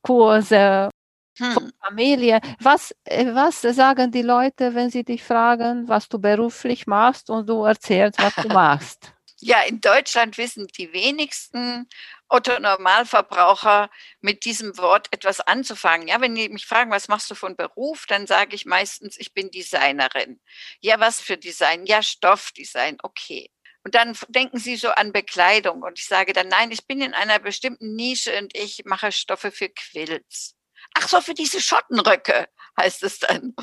Kurse 0.03 0.91
hm. 1.39 1.73
Familie? 1.81 2.41
Was, 2.61 2.95
äh, 3.05 3.27
was 3.35 3.63
sagen 3.63 4.11
die 4.11 4.23
Leute, 4.23 4.75
wenn 4.75 4.91
sie 4.91 5.05
dich 5.05 5.23
fragen, 5.23 5.89
was 5.89 6.09
du 6.09 6.19
beruflich 6.19 6.87
machst 6.87 7.31
und 7.31 7.49
du 7.49 7.65
erzählst, 7.65 8.21
was 8.21 8.35
du 8.37 8.49
machst? 8.49 9.13
Ja, 9.41 9.61
in 9.63 9.81
Deutschland 9.83 10.39
wissen 10.39 10.69
die 10.69 10.95
wenigsten 10.95 11.87
Otto 12.31 12.59
Normalverbraucher 12.59 13.91
mit 14.21 14.47
diesem 14.47 14.79
Wort 14.79 15.09
etwas 15.11 15.41
anzufangen. 15.41 16.09
Ja, 16.09 16.21
wenn 16.23 16.35
die 16.35 16.49
mich 16.49 16.65
fragen, 16.65 16.91
was 16.91 17.09
machst 17.09 17.31
du 17.31 17.35
von 17.35 17.55
Beruf, 17.55 18.07
dann 18.07 18.27
sage 18.27 18.55
ich 18.55 18.65
meistens, 18.65 19.19
ich 19.19 19.35
bin 19.35 19.51
Designerin. 19.51 20.41
Ja, 20.81 20.99
was 20.99 21.21
für 21.21 21.37
Design? 21.37 21.85
Ja, 21.85 22.03
Stoffdesign. 22.03 22.97
Okay. 23.03 23.51
Und 23.85 23.95
dann 23.95 24.17
denken 24.29 24.59
sie 24.59 24.77
so 24.77 24.89
an 24.91 25.13
Bekleidung 25.13 25.83
und 25.83 25.99
ich 25.99 26.07
sage 26.07 26.33
dann, 26.33 26.49
nein, 26.49 26.71
ich 26.71 26.87
bin 26.87 27.03
in 27.03 27.15
einer 27.15 27.39
bestimmten 27.39 27.95
Nische 27.95 28.37
und 28.39 28.57
ich 28.57 28.83
mache 28.87 29.13
Stoffe 29.13 29.51
für 29.51 29.69
Quilts. 29.69 30.57
Ach 30.95 31.09
so, 31.09 31.21
für 31.21 31.35
diese 31.35 31.61
Schottenröcke 31.61 32.49
heißt 32.81 33.03
es 33.03 33.19
dann. 33.19 33.55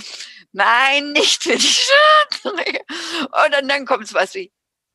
Nein, 0.52 1.12
nicht 1.12 1.44
für 1.44 1.58
die 1.58 1.68
Schottenröcke. 1.68 2.84
Und 2.88 3.52
dann, 3.52 3.68
dann 3.68 3.86
kommt 3.86 4.06
es 4.06 4.14
was 4.14 4.36
wie, 4.36 4.52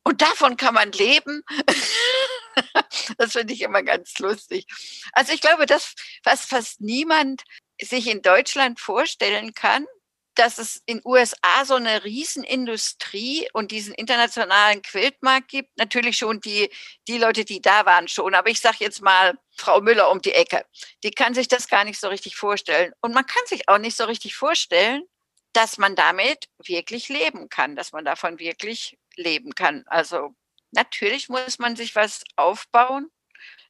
und 0.07 0.21
davon 0.21 0.55
kann 0.55 0.73
man 0.73 0.93
leben. 0.93 1.43
das 3.17 3.33
finde 3.33 3.53
ich 3.53 3.61
immer 3.61 3.83
ganz 3.83 4.17
lustig. 4.19 4.65
Also 5.11 5.33
ich 5.33 5.41
glaube, 5.41 5.65
das, 5.65 5.95
was 6.23 6.45
fast 6.45 6.79
niemand 6.79 7.43
sich 7.81 8.07
in 8.07 8.21
Deutschland 8.21 8.79
vorstellen 8.79 9.53
kann, 9.53 9.85
dass 10.37 10.59
es 10.59 10.81
in 10.85 11.01
USA 11.03 11.65
so 11.65 11.75
eine 11.75 12.03
Riesenindustrie 12.03 13.47
und 13.53 13.71
diesen 13.71 13.93
internationalen 13.95 14.83
Quiltmarkt 14.83 15.47
gibt. 15.47 15.77
Natürlich 15.77 16.17
schon 16.17 16.39
die, 16.41 16.69
die 17.07 17.17
Leute, 17.17 17.43
die 17.43 17.61
da 17.61 17.85
waren 17.85 18.07
schon. 18.07 18.35
Aber 18.35 18.49
ich 18.49 18.59
sage 18.59 18.77
jetzt 18.81 19.01
mal 19.01 19.37
Frau 19.57 19.81
Müller 19.81 20.11
um 20.11 20.21
die 20.21 20.33
Ecke. 20.33 20.63
Die 21.03 21.11
kann 21.11 21.33
sich 21.33 21.47
das 21.47 21.67
gar 21.67 21.83
nicht 21.83 21.99
so 21.99 22.07
richtig 22.07 22.35
vorstellen. 22.35 22.93
Und 23.01 23.15
man 23.15 23.25
kann 23.25 23.43
sich 23.47 23.67
auch 23.67 23.79
nicht 23.79 23.97
so 23.97 24.05
richtig 24.05 24.35
vorstellen, 24.35 25.03
dass 25.53 25.79
man 25.79 25.95
damit 25.95 26.45
wirklich 26.63 27.09
leben 27.09 27.49
kann, 27.49 27.75
dass 27.75 27.91
man 27.91 28.05
davon 28.05 28.37
wirklich 28.37 28.95
leben 29.15 29.55
kann. 29.55 29.85
Also 29.87 30.35
natürlich 30.71 31.29
muss 31.29 31.57
man 31.57 31.75
sich 31.75 31.95
was 31.95 32.23
aufbauen. 32.35 33.09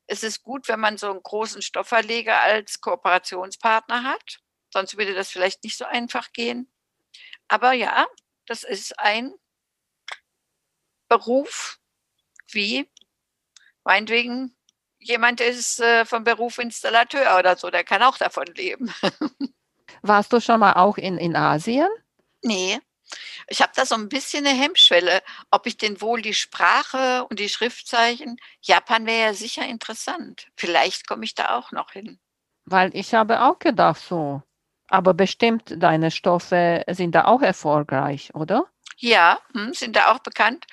Es 0.06 0.24
ist 0.24 0.44
gut, 0.44 0.68
wenn 0.68 0.82
man 0.82 0.98
so 0.98 1.10
einen 1.10 1.24
großen 1.24 1.62
Stoffverleger 1.62 2.42
als 2.42 2.82
Kooperationspartner 2.82 4.04
hat. 4.04 4.40
Sonst 4.72 4.98
würde 4.98 5.14
das 5.14 5.30
vielleicht 5.30 5.64
nicht 5.64 5.78
so 5.78 5.86
einfach 5.86 6.32
gehen. 6.34 6.70
Aber 7.48 7.74
ja, 7.74 8.06
das 8.46 8.64
ist 8.64 9.00
ein 9.00 9.34
Beruf, 11.08 11.80
wie 12.52 12.90
meinetwegen 13.84 14.56
jemand 15.00 15.40
ist 15.40 15.80
äh, 15.80 16.06
vom 16.06 16.24
Beruf 16.24 16.58
Installateur 16.58 17.38
oder 17.38 17.56
so, 17.56 17.70
der 17.70 17.84
kann 17.84 18.04
auch 18.04 18.18
davon 18.18 18.46
leben. 18.56 18.94
Warst 20.02 20.34
du 20.34 20.42
schon 20.42 20.60
mal 20.60 20.74
auch 20.74 20.98
in, 20.98 21.18
in 21.18 21.36
Asien? 21.36 21.90
Nee, 22.44 22.80
ich 23.48 23.62
habe 23.62 23.72
da 23.76 23.86
so 23.86 23.96
ein 23.96 24.10
bisschen 24.10 24.46
eine 24.46 24.58
Hemmschwelle, 24.58 25.22
ob 25.52 25.66
ich 25.66 25.78
denn 25.78 26.02
wohl 26.02 26.22
die 26.22 26.34
Sprache 26.34 27.26
und 27.30 27.40
die 27.40 27.50
Schriftzeichen 27.50 28.38
Japan 28.62 29.06
wäre 29.06 29.28
ja 29.28 29.34
sicher 29.34 29.66
interessant. 29.66 30.48
Vielleicht 30.56 31.08
komme 31.08 31.24
ich 31.24 31.36
da 31.36 31.58
auch 31.58 31.72
noch 31.72 31.92
hin. 31.92 32.20
Weil 32.66 32.94
ich 32.96 33.14
habe 33.14 33.44
auch 33.44 33.60
gedacht 33.60 34.02
so. 34.02 34.44
Aber 34.90 35.14
bestimmt 35.14 35.74
deine 35.78 36.12
Stoffe 36.12 36.84
sind 36.88 37.14
da 37.14 37.26
auch 37.26 37.42
erfolgreich, 37.42 38.34
oder? 38.34 38.66
Ja, 39.00 39.40
hm, 39.54 39.74
sind 39.74 39.96
da 39.96 40.12
auch 40.12 40.20
bekannt. 40.20 40.66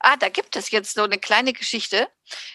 Ah, 0.00 0.16
da 0.16 0.28
gibt 0.28 0.56
es 0.56 0.70
jetzt 0.70 0.94
so 0.94 1.02
eine 1.02 1.18
kleine 1.18 1.52
Geschichte. 1.52 2.08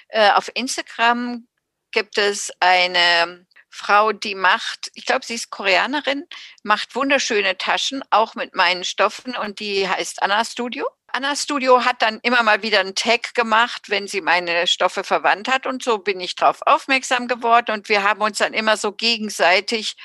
Äh, 0.07 0.31
auf 0.31 0.49
Instagram 0.53 1.47
gibt 1.91 2.17
es 2.17 2.51
eine 2.59 3.45
Frau, 3.69 4.11
die 4.11 4.35
macht, 4.35 4.89
ich 4.93 5.05
glaube, 5.05 5.25
sie 5.25 5.35
ist 5.35 5.49
Koreanerin, 5.49 6.25
macht 6.63 6.95
wunderschöne 6.95 7.57
Taschen, 7.57 8.03
auch 8.09 8.35
mit 8.35 8.55
meinen 8.55 8.83
Stoffen 8.83 9.35
und 9.35 9.59
die 9.59 9.87
heißt 9.87 10.23
Anna 10.23 10.43
Studio. 10.45 10.87
Anna 11.07 11.35
Studio 11.35 11.85
hat 11.85 12.01
dann 12.01 12.19
immer 12.23 12.43
mal 12.43 12.63
wieder 12.63 12.79
einen 12.79 12.95
Tag 12.95 13.33
gemacht, 13.33 13.89
wenn 13.89 14.07
sie 14.07 14.21
meine 14.21 14.67
Stoffe 14.67 15.03
verwandt 15.03 15.47
hat 15.47 15.65
und 15.65 15.83
so 15.83 15.99
bin 15.99 16.19
ich 16.19 16.35
darauf 16.35 16.61
aufmerksam 16.65 17.27
geworden 17.27 17.71
und 17.71 17.89
wir 17.89 18.03
haben 18.03 18.21
uns 18.21 18.39
dann 18.39 18.53
immer 18.53 18.77
so 18.77 18.91
gegenseitig 18.91 19.95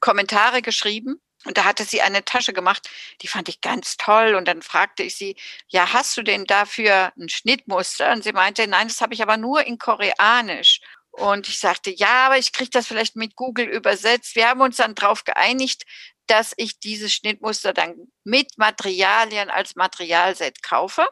Kommentare 0.00 0.62
geschrieben. 0.62 1.20
Und 1.44 1.56
da 1.56 1.64
hatte 1.64 1.84
sie 1.84 2.02
eine 2.02 2.24
Tasche 2.24 2.52
gemacht, 2.52 2.90
die 3.22 3.28
fand 3.28 3.48
ich 3.48 3.60
ganz 3.60 3.96
toll. 3.96 4.34
Und 4.34 4.48
dann 4.48 4.62
fragte 4.62 5.04
ich 5.04 5.16
sie, 5.16 5.36
ja, 5.68 5.92
hast 5.92 6.16
du 6.16 6.22
denn 6.22 6.44
dafür 6.46 7.12
ein 7.16 7.28
Schnittmuster? 7.28 8.12
Und 8.12 8.24
sie 8.24 8.32
meinte, 8.32 8.66
nein, 8.66 8.88
das 8.88 9.00
habe 9.00 9.14
ich 9.14 9.22
aber 9.22 9.36
nur 9.36 9.64
in 9.64 9.78
Koreanisch. 9.78 10.80
Und 11.10 11.48
ich 11.48 11.58
sagte, 11.58 11.90
ja, 11.90 12.26
aber 12.26 12.38
ich 12.38 12.52
kriege 12.52 12.70
das 12.70 12.86
vielleicht 12.86 13.16
mit 13.16 13.36
Google 13.36 13.66
übersetzt. 13.66 14.36
Wir 14.36 14.48
haben 14.48 14.60
uns 14.60 14.76
dann 14.76 14.94
darauf 14.94 15.24
geeinigt, 15.24 15.84
dass 16.26 16.54
ich 16.56 16.78
dieses 16.78 17.12
Schnittmuster 17.12 17.72
dann 17.72 17.94
mit 18.24 18.58
Materialien 18.58 19.50
als 19.50 19.74
Materialset 19.76 20.62
kaufe. 20.62 21.08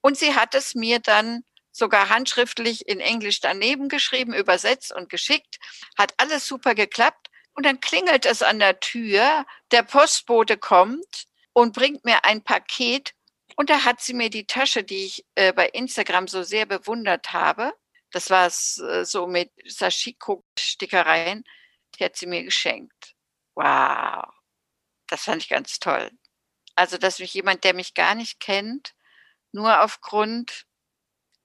Und 0.00 0.18
sie 0.18 0.34
hat 0.34 0.54
es 0.54 0.74
mir 0.74 0.98
dann 0.98 1.42
sogar 1.70 2.08
handschriftlich 2.08 2.88
in 2.88 3.00
Englisch 3.00 3.40
daneben 3.40 3.88
geschrieben, 3.88 4.34
übersetzt 4.34 4.92
und 4.92 5.08
geschickt. 5.08 5.58
Hat 5.96 6.14
alles 6.16 6.46
super 6.46 6.74
geklappt. 6.74 7.25
Und 7.56 7.66
dann 7.66 7.80
klingelt 7.80 8.26
es 8.26 8.42
an 8.42 8.58
der 8.58 8.80
Tür. 8.80 9.46
Der 9.72 9.82
Postbote 9.82 10.56
kommt 10.56 11.26
und 11.52 11.74
bringt 11.74 12.04
mir 12.04 12.24
ein 12.24 12.44
Paket. 12.44 13.14
Und 13.56 13.70
da 13.70 13.84
hat 13.84 14.00
sie 14.00 14.14
mir 14.14 14.30
die 14.30 14.46
Tasche, 14.46 14.84
die 14.84 15.06
ich 15.06 15.26
äh, 15.34 15.52
bei 15.52 15.68
Instagram 15.68 16.28
so 16.28 16.42
sehr 16.42 16.66
bewundert 16.66 17.32
habe, 17.32 17.72
das 18.16 18.30
war 18.30 18.46
es 18.46 18.78
äh, 18.78 19.04
so 19.04 19.26
mit 19.26 19.52
Sashiko-Stickereien. 19.66 21.44
Die 21.94 22.04
hat 22.04 22.16
sie 22.16 22.26
mir 22.26 22.42
geschenkt. 22.44 23.14
Wow. 23.54 24.24
Das 25.06 25.24
fand 25.24 25.42
ich 25.42 25.50
ganz 25.50 25.78
toll. 25.78 26.10
Also, 26.74 26.98
dass 26.98 27.18
mich 27.18 27.34
jemand, 27.34 27.64
der 27.64 27.74
mich 27.74 27.94
gar 27.94 28.14
nicht 28.14 28.40
kennt, 28.40 28.94
nur 29.52 29.82
aufgrund 29.82 30.66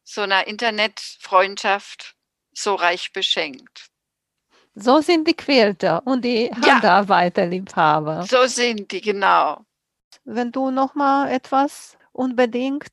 so 0.04 0.22
einer 0.22 0.48
Internetfreundschaft 0.48 2.16
so 2.54 2.76
reich 2.76 3.14
beschenkt. 3.14 3.91
So 4.76 5.02
sind 5.02 5.28
die 5.28 5.34
Quilter 5.34 6.02
und 6.06 6.24
die 6.24 6.50
Handarbeiterliebhaber. 6.50 8.22
Ja, 8.22 8.26
so 8.26 8.46
sind 8.48 8.92
die, 8.92 9.02
genau. 9.02 9.66
Wenn 10.24 10.52
du 10.52 10.72
noch 10.72 10.96
mal 10.96 11.30
etwas 11.30 11.98
unbedingt 12.14 12.92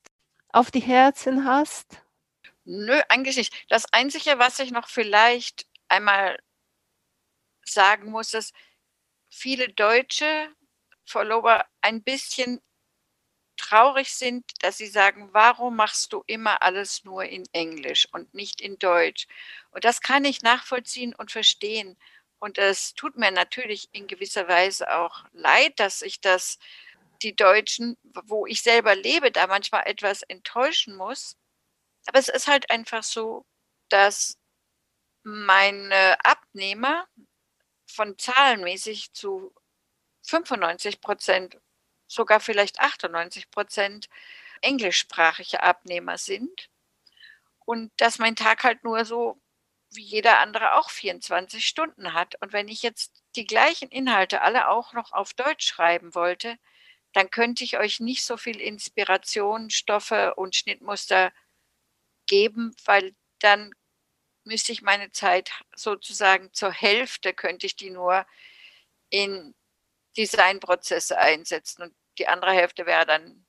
auf 0.53 0.70
die 0.70 0.81
Herzen 0.81 1.45
hast, 1.45 2.03
Nö, 2.70 3.01
eigentlich 3.09 3.39
nicht. 3.39 3.64
Das 3.70 3.91
Einzige, 3.95 4.39
was 4.39 4.59
ich 4.59 4.72
noch 4.72 4.89
vielleicht 4.89 5.66
einmal 5.89 6.39
sagen 7.64 8.11
muss, 8.11 8.35
ist, 8.35 8.55
viele 9.31 9.70
deutsche 9.70 10.55
Follower 11.07 11.64
ein 11.81 12.03
bisschen 12.03 12.61
traurig 13.57 14.12
sind, 14.12 14.45
dass 14.61 14.76
sie 14.76 14.87
sagen, 14.87 15.31
warum 15.33 15.76
machst 15.76 16.12
du 16.12 16.22
immer 16.26 16.61
alles 16.61 17.05
nur 17.05 17.24
in 17.24 17.45
Englisch 17.53 18.07
und 18.12 18.35
nicht 18.35 18.61
in 18.61 18.79
Deutsch? 18.79 19.26
Und 19.79 19.85
das 19.85 20.01
kann 20.01 20.24
ich 20.24 20.43
nachvollziehen 20.43 21.14
und 21.14 21.31
verstehen. 21.31 21.97
Und 22.41 22.59
es 22.59 22.95
tut 22.95 23.16
mir 23.16 23.31
natürlich 23.31 23.89
in 23.93 24.09
gewisser 24.09 24.49
Weise 24.49 24.93
auch 24.93 25.24
leid, 25.33 25.79
dass 25.79 26.03
ich 26.03 26.20
das 26.20 26.59
die 27.22 27.37
Deutschen, 27.37 27.97
wo 28.24 28.45
ich 28.47 28.62
selber 28.62 28.97
lebe, 28.97 29.31
da 29.31 29.47
manchmal 29.47 29.85
etwas 29.87 30.22
enttäuschen 30.22 30.97
muss 30.97 31.37
Aber 32.07 32.18
es 32.18 32.29
ist 32.29 32.49
halt 32.49 32.70
einfach 32.70 33.05
so, 33.05 33.47
dass 33.91 34.39
meine 35.24 36.16
Abnehmer 36.24 37.07
von 37.87 38.18
zahlenmäßig 38.18 39.12
zu 39.14 39.55
95 40.24 41.01
Prozent, 41.01 41.59
sogar 42.09 42.41
vielleicht 42.41 42.81
98 42.81 43.51
Prozent 43.51 44.09
englischsprachige 44.62 45.62
Abnehmer 45.62 46.18
sind. 46.18 46.70
Und 47.66 47.93
dass 47.99 48.18
mein 48.18 48.37
Tag 48.37 48.64
halt 48.64 48.85
nur 48.85 49.05
so 49.05 49.41
wie 49.99 50.05
jeder 50.05 50.39
andere 50.39 50.77
auch 50.77 50.91
24 50.91 51.67
Stunden 51.67 52.15
hat. 52.15 52.41
Und 52.41 52.53
wenn 52.53 52.69
ich 52.69 52.83
jetzt 52.83 53.21
die 53.37 53.47
gleichen 53.47 53.89
Inhalte 53.89 54.43
alle 54.43 54.69
auch 54.69 54.93
noch 54.93 55.13
auf 55.13 55.35
Deutsch 55.35 55.67
schreiben 55.67 56.15
wollte, 56.15 56.57
dann 57.13 57.31
könnte 57.31 57.65
ich 57.65 57.79
euch 57.79 57.99
nicht 57.99 58.25
so 58.25 58.37
viel 58.37 58.61
Inspiration, 58.61 59.71
Stoffe 59.71 60.37
und 60.37 60.55
Schnittmuster 60.55 61.33
geben, 62.27 62.77
weil 62.85 63.17
dann 63.41 63.73
müsste 64.45 64.73
ich 64.73 64.83
meine 64.83 65.11
Zeit 65.11 65.51
sozusagen 65.75 66.53
zur 66.53 66.71
Hälfte, 66.71 67.35
könnte 67.35 67.67
ich 67.67 67.75
die 67.75 67.91
nur 67.91 68.25
in 69.11 69.55
Designprozesse 70.17 71.19
einsetzen 71.19 71.83
und 71.83 71.95
die 72.19 72.29
andere 72.29 72.53
Hälfte 72.53 72.87
wäre 72.87 73.05
dann 73.05 73.47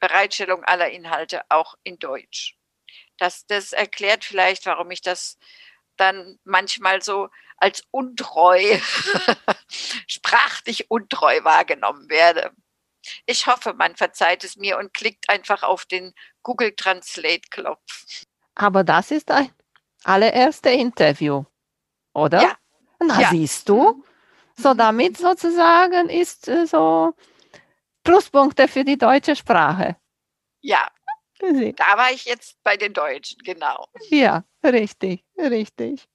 Bereitstellung 0.00 0.64
aller 0.64 0.90
Inhalte 0.90 1.42
auch 1.48 1.76
in 1.84 1.98
Deutsch. 2.00 2.56
Das, 3.18 3.46
das 3.46 3.72
erklärt 3.72 4.24
vielleicht, 4.24 4.66
warum 4.66 4.90
ich 4.90 5.00
das 5.00 5.38
dann 5.96 6.38
manchmal 6.44 7.02
so 7.02 7.28
als 7.56 7.84
untreu, 7.90 8.60
sprachlich 10.06 10.90
untreu 10.90 11.44
wahrgenommen 11.44 12.08
werde. 12.08 12.50
Ich 13.26 13.46
hoffe, 13.46 13.74
man 13.74 13.96
verzeiht 13.96 14.44
es 14.44 14.56
mir 14.56 14.78
und 14.78 14.94
klickt 14.94 15.28
einfach 15.28 15.62
auf 15.62 15.84
den 15.86 16.14
Google 16.42 16.72
Translate 16.74 17.42
Knopf. 17.50 18.04
Aber 18.54 18.84
das 18.84 19.10
ist 19.10 19.30
ein 19.30 19.50
allererste 20.04 20.70
Interview, 20.70 21.44
oder? 22.14 22.42
Ja. 22.42 22.56
Na, 23.00 23.20
Ja. 23.20 23.30
siehst 23.30 23.68
du? 23.68 24.04
So, 24.56 24.74
damit 24.74 25.16
sozusagen 25.16 26.08
ist 26.08 26.46
äh, 26.46 26.66
so 26.66 27.14
Pluspunkte 28.04 28.68
für 28.68 28.84
die 28.84 28.98
deutsche 28.98 29.34
Sprache. 29.34 29.96
Ja, 30.60 30.88
da 31.76 31.96
war 31.96 32.12
ich 32.12 32.24
jetzt 32.24 32.62
bei 32.62 32.76
den 32.76 32.92
Deutschen, 32.92 33.38
genau. 33.42 33.86
Ja, 34.10 34.44
richtig, 34.64 35.24
richtig. 35.36 36.08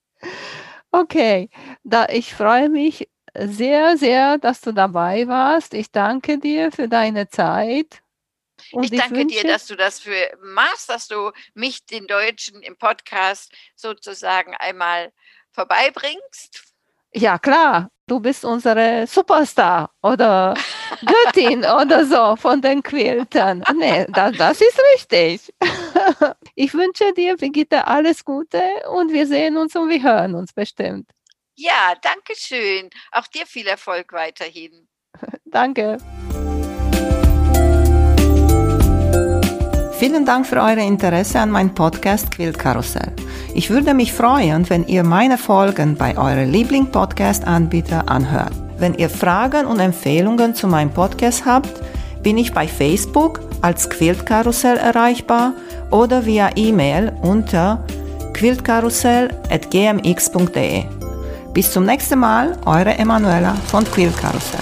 Okay, 0.91 1.49
da 1.83 2.07
ich 2.09 2.33
freue 2.33 2.69
mich 2.69 3.09
sehr, 3.37 3.97
sehr, 3.97 4.37
dass 4.37 4.61
du 4.61 4.71
dabei 4.71 5.27
warst. 5.27 5.73
Ich 5.73 5.91
danke 5.91 6.39
dir 6.39 6.71
für 6.71 6.87
deine 6.87 7.29
Zeit. 7.29 8.01
Und 8.71 8.85
ich 8.85 8.99
danke 8.99 9.25
dir, 9.27 9.43
dass 9.43 9.67
du 9.67 9.75
das 9.75 9.99
für 9.99 10.35
machst, 10.41 10.89
dass 10.89 11.07
du 11.07 11.31
mich, 11.53 11.85
den 11.85 12.07
Deutschen, 12.07 12.63
im 12.63 12.77
Podcast 12.77 13.53
sozusagen 13.75 14.55
einmal 14.55 15.13
vorbeibringst. 15.51 16.63
Ja, 17.13 17.37
klar, 17.37 17.91
du 18.07 18.19
bist 18.19 18.45
unsere 18.45 19.05
Superstar 19.05 19.91
oder 20.01 20.55
Göttin 21.05 21.59
oder 21.81 22.05
so 22.05 22.35
von 22.35 22.61
den 22.61 22.81
Quiltern. 22.81 23.63
Nee, 23.75 24.05
das, 24.09 24.35
das 24.37 24.61
ist 24.61 24.79
richtig. 24.95 25.53
Ich 26.55 26.73
wünsche 26.73 27.13
dir, 27.13 27.37
Brigitte, 27.37 27.85
alles 27.85 28.25
Gute 28.25 28.61
und 28.91 29.13
wir 29.13 29.27
sehen 29.27 29.57
uns 29.57 29.75
und 29.75 29.89
wir 29.89 30.01
hören 30.01 30.33
uns 30.33 30.53
bestimmt. 30.53 31.07
Ja, 31.55 31.93
danke 32.01 32.33
schön. 32.35 32.89
Auch 33.11 33.27
dir 33.27 33.45
viel 33.45 33.67
Erfolg 33.67 34.11
weiterhin. 34.13 34.87
Danke. 35.45 35.97
Vielen 39.99 40.25
Dank 40.25 40.45
für 40.45 40.57
euer 40.57 40.77
Interesse 40.77 41.39
an 41.39 41.49
meinem 41.49 41.73
Podcast 41.73 42.29
Quiltkarussell. 42.29 43.13
Ich 43.55 43.71
würde 43.71 43.95
mich 43.95 44.13
freuen, 44.13 44.69
wenn 44.69 44.85
ihr 44.85 45.03
meine 45.03 45.39
Folgen 45.39 45.95
bei 45.95 46.15
eurem 46.15 46.51
Liebling-Podcast-Anbieter 46.51 48.07
anhört. 48.07 48.53
Wenn 48.77 48.93
ihr 48.93 49.09
Fragen 49.09 49.65
und 49.65 49.79
Empfehlungen 49.79 50.53
zu 50.53 50.67
meinem 50.67 50.91
Podcast 50.91 51.47
habt, 51.47 51.81
bin 52.21 52.37
ich 52.37 52.53
bei 52.53 52.67
Facebook 52.67 53.39
als 53.63 53.89
Quiltkarussell 53.89 54.77
erreichbar 54.77 55.53
oder 55.89 56.27
via 56.27 56.51
E-Mail 56.55 57.11
unter 57.23 57.83
quiltkarussell.gmx.de. 58.33 60.83
Bis 61.55 61.71
zum 61.71 61.85
nächsten 61.85 62.19
Mal, 62.19 62.55
eure 62.65 62.95
Emanuela 62.99 63.55
von 63.55 63.83
Quiltkarussell. 63.83 64.61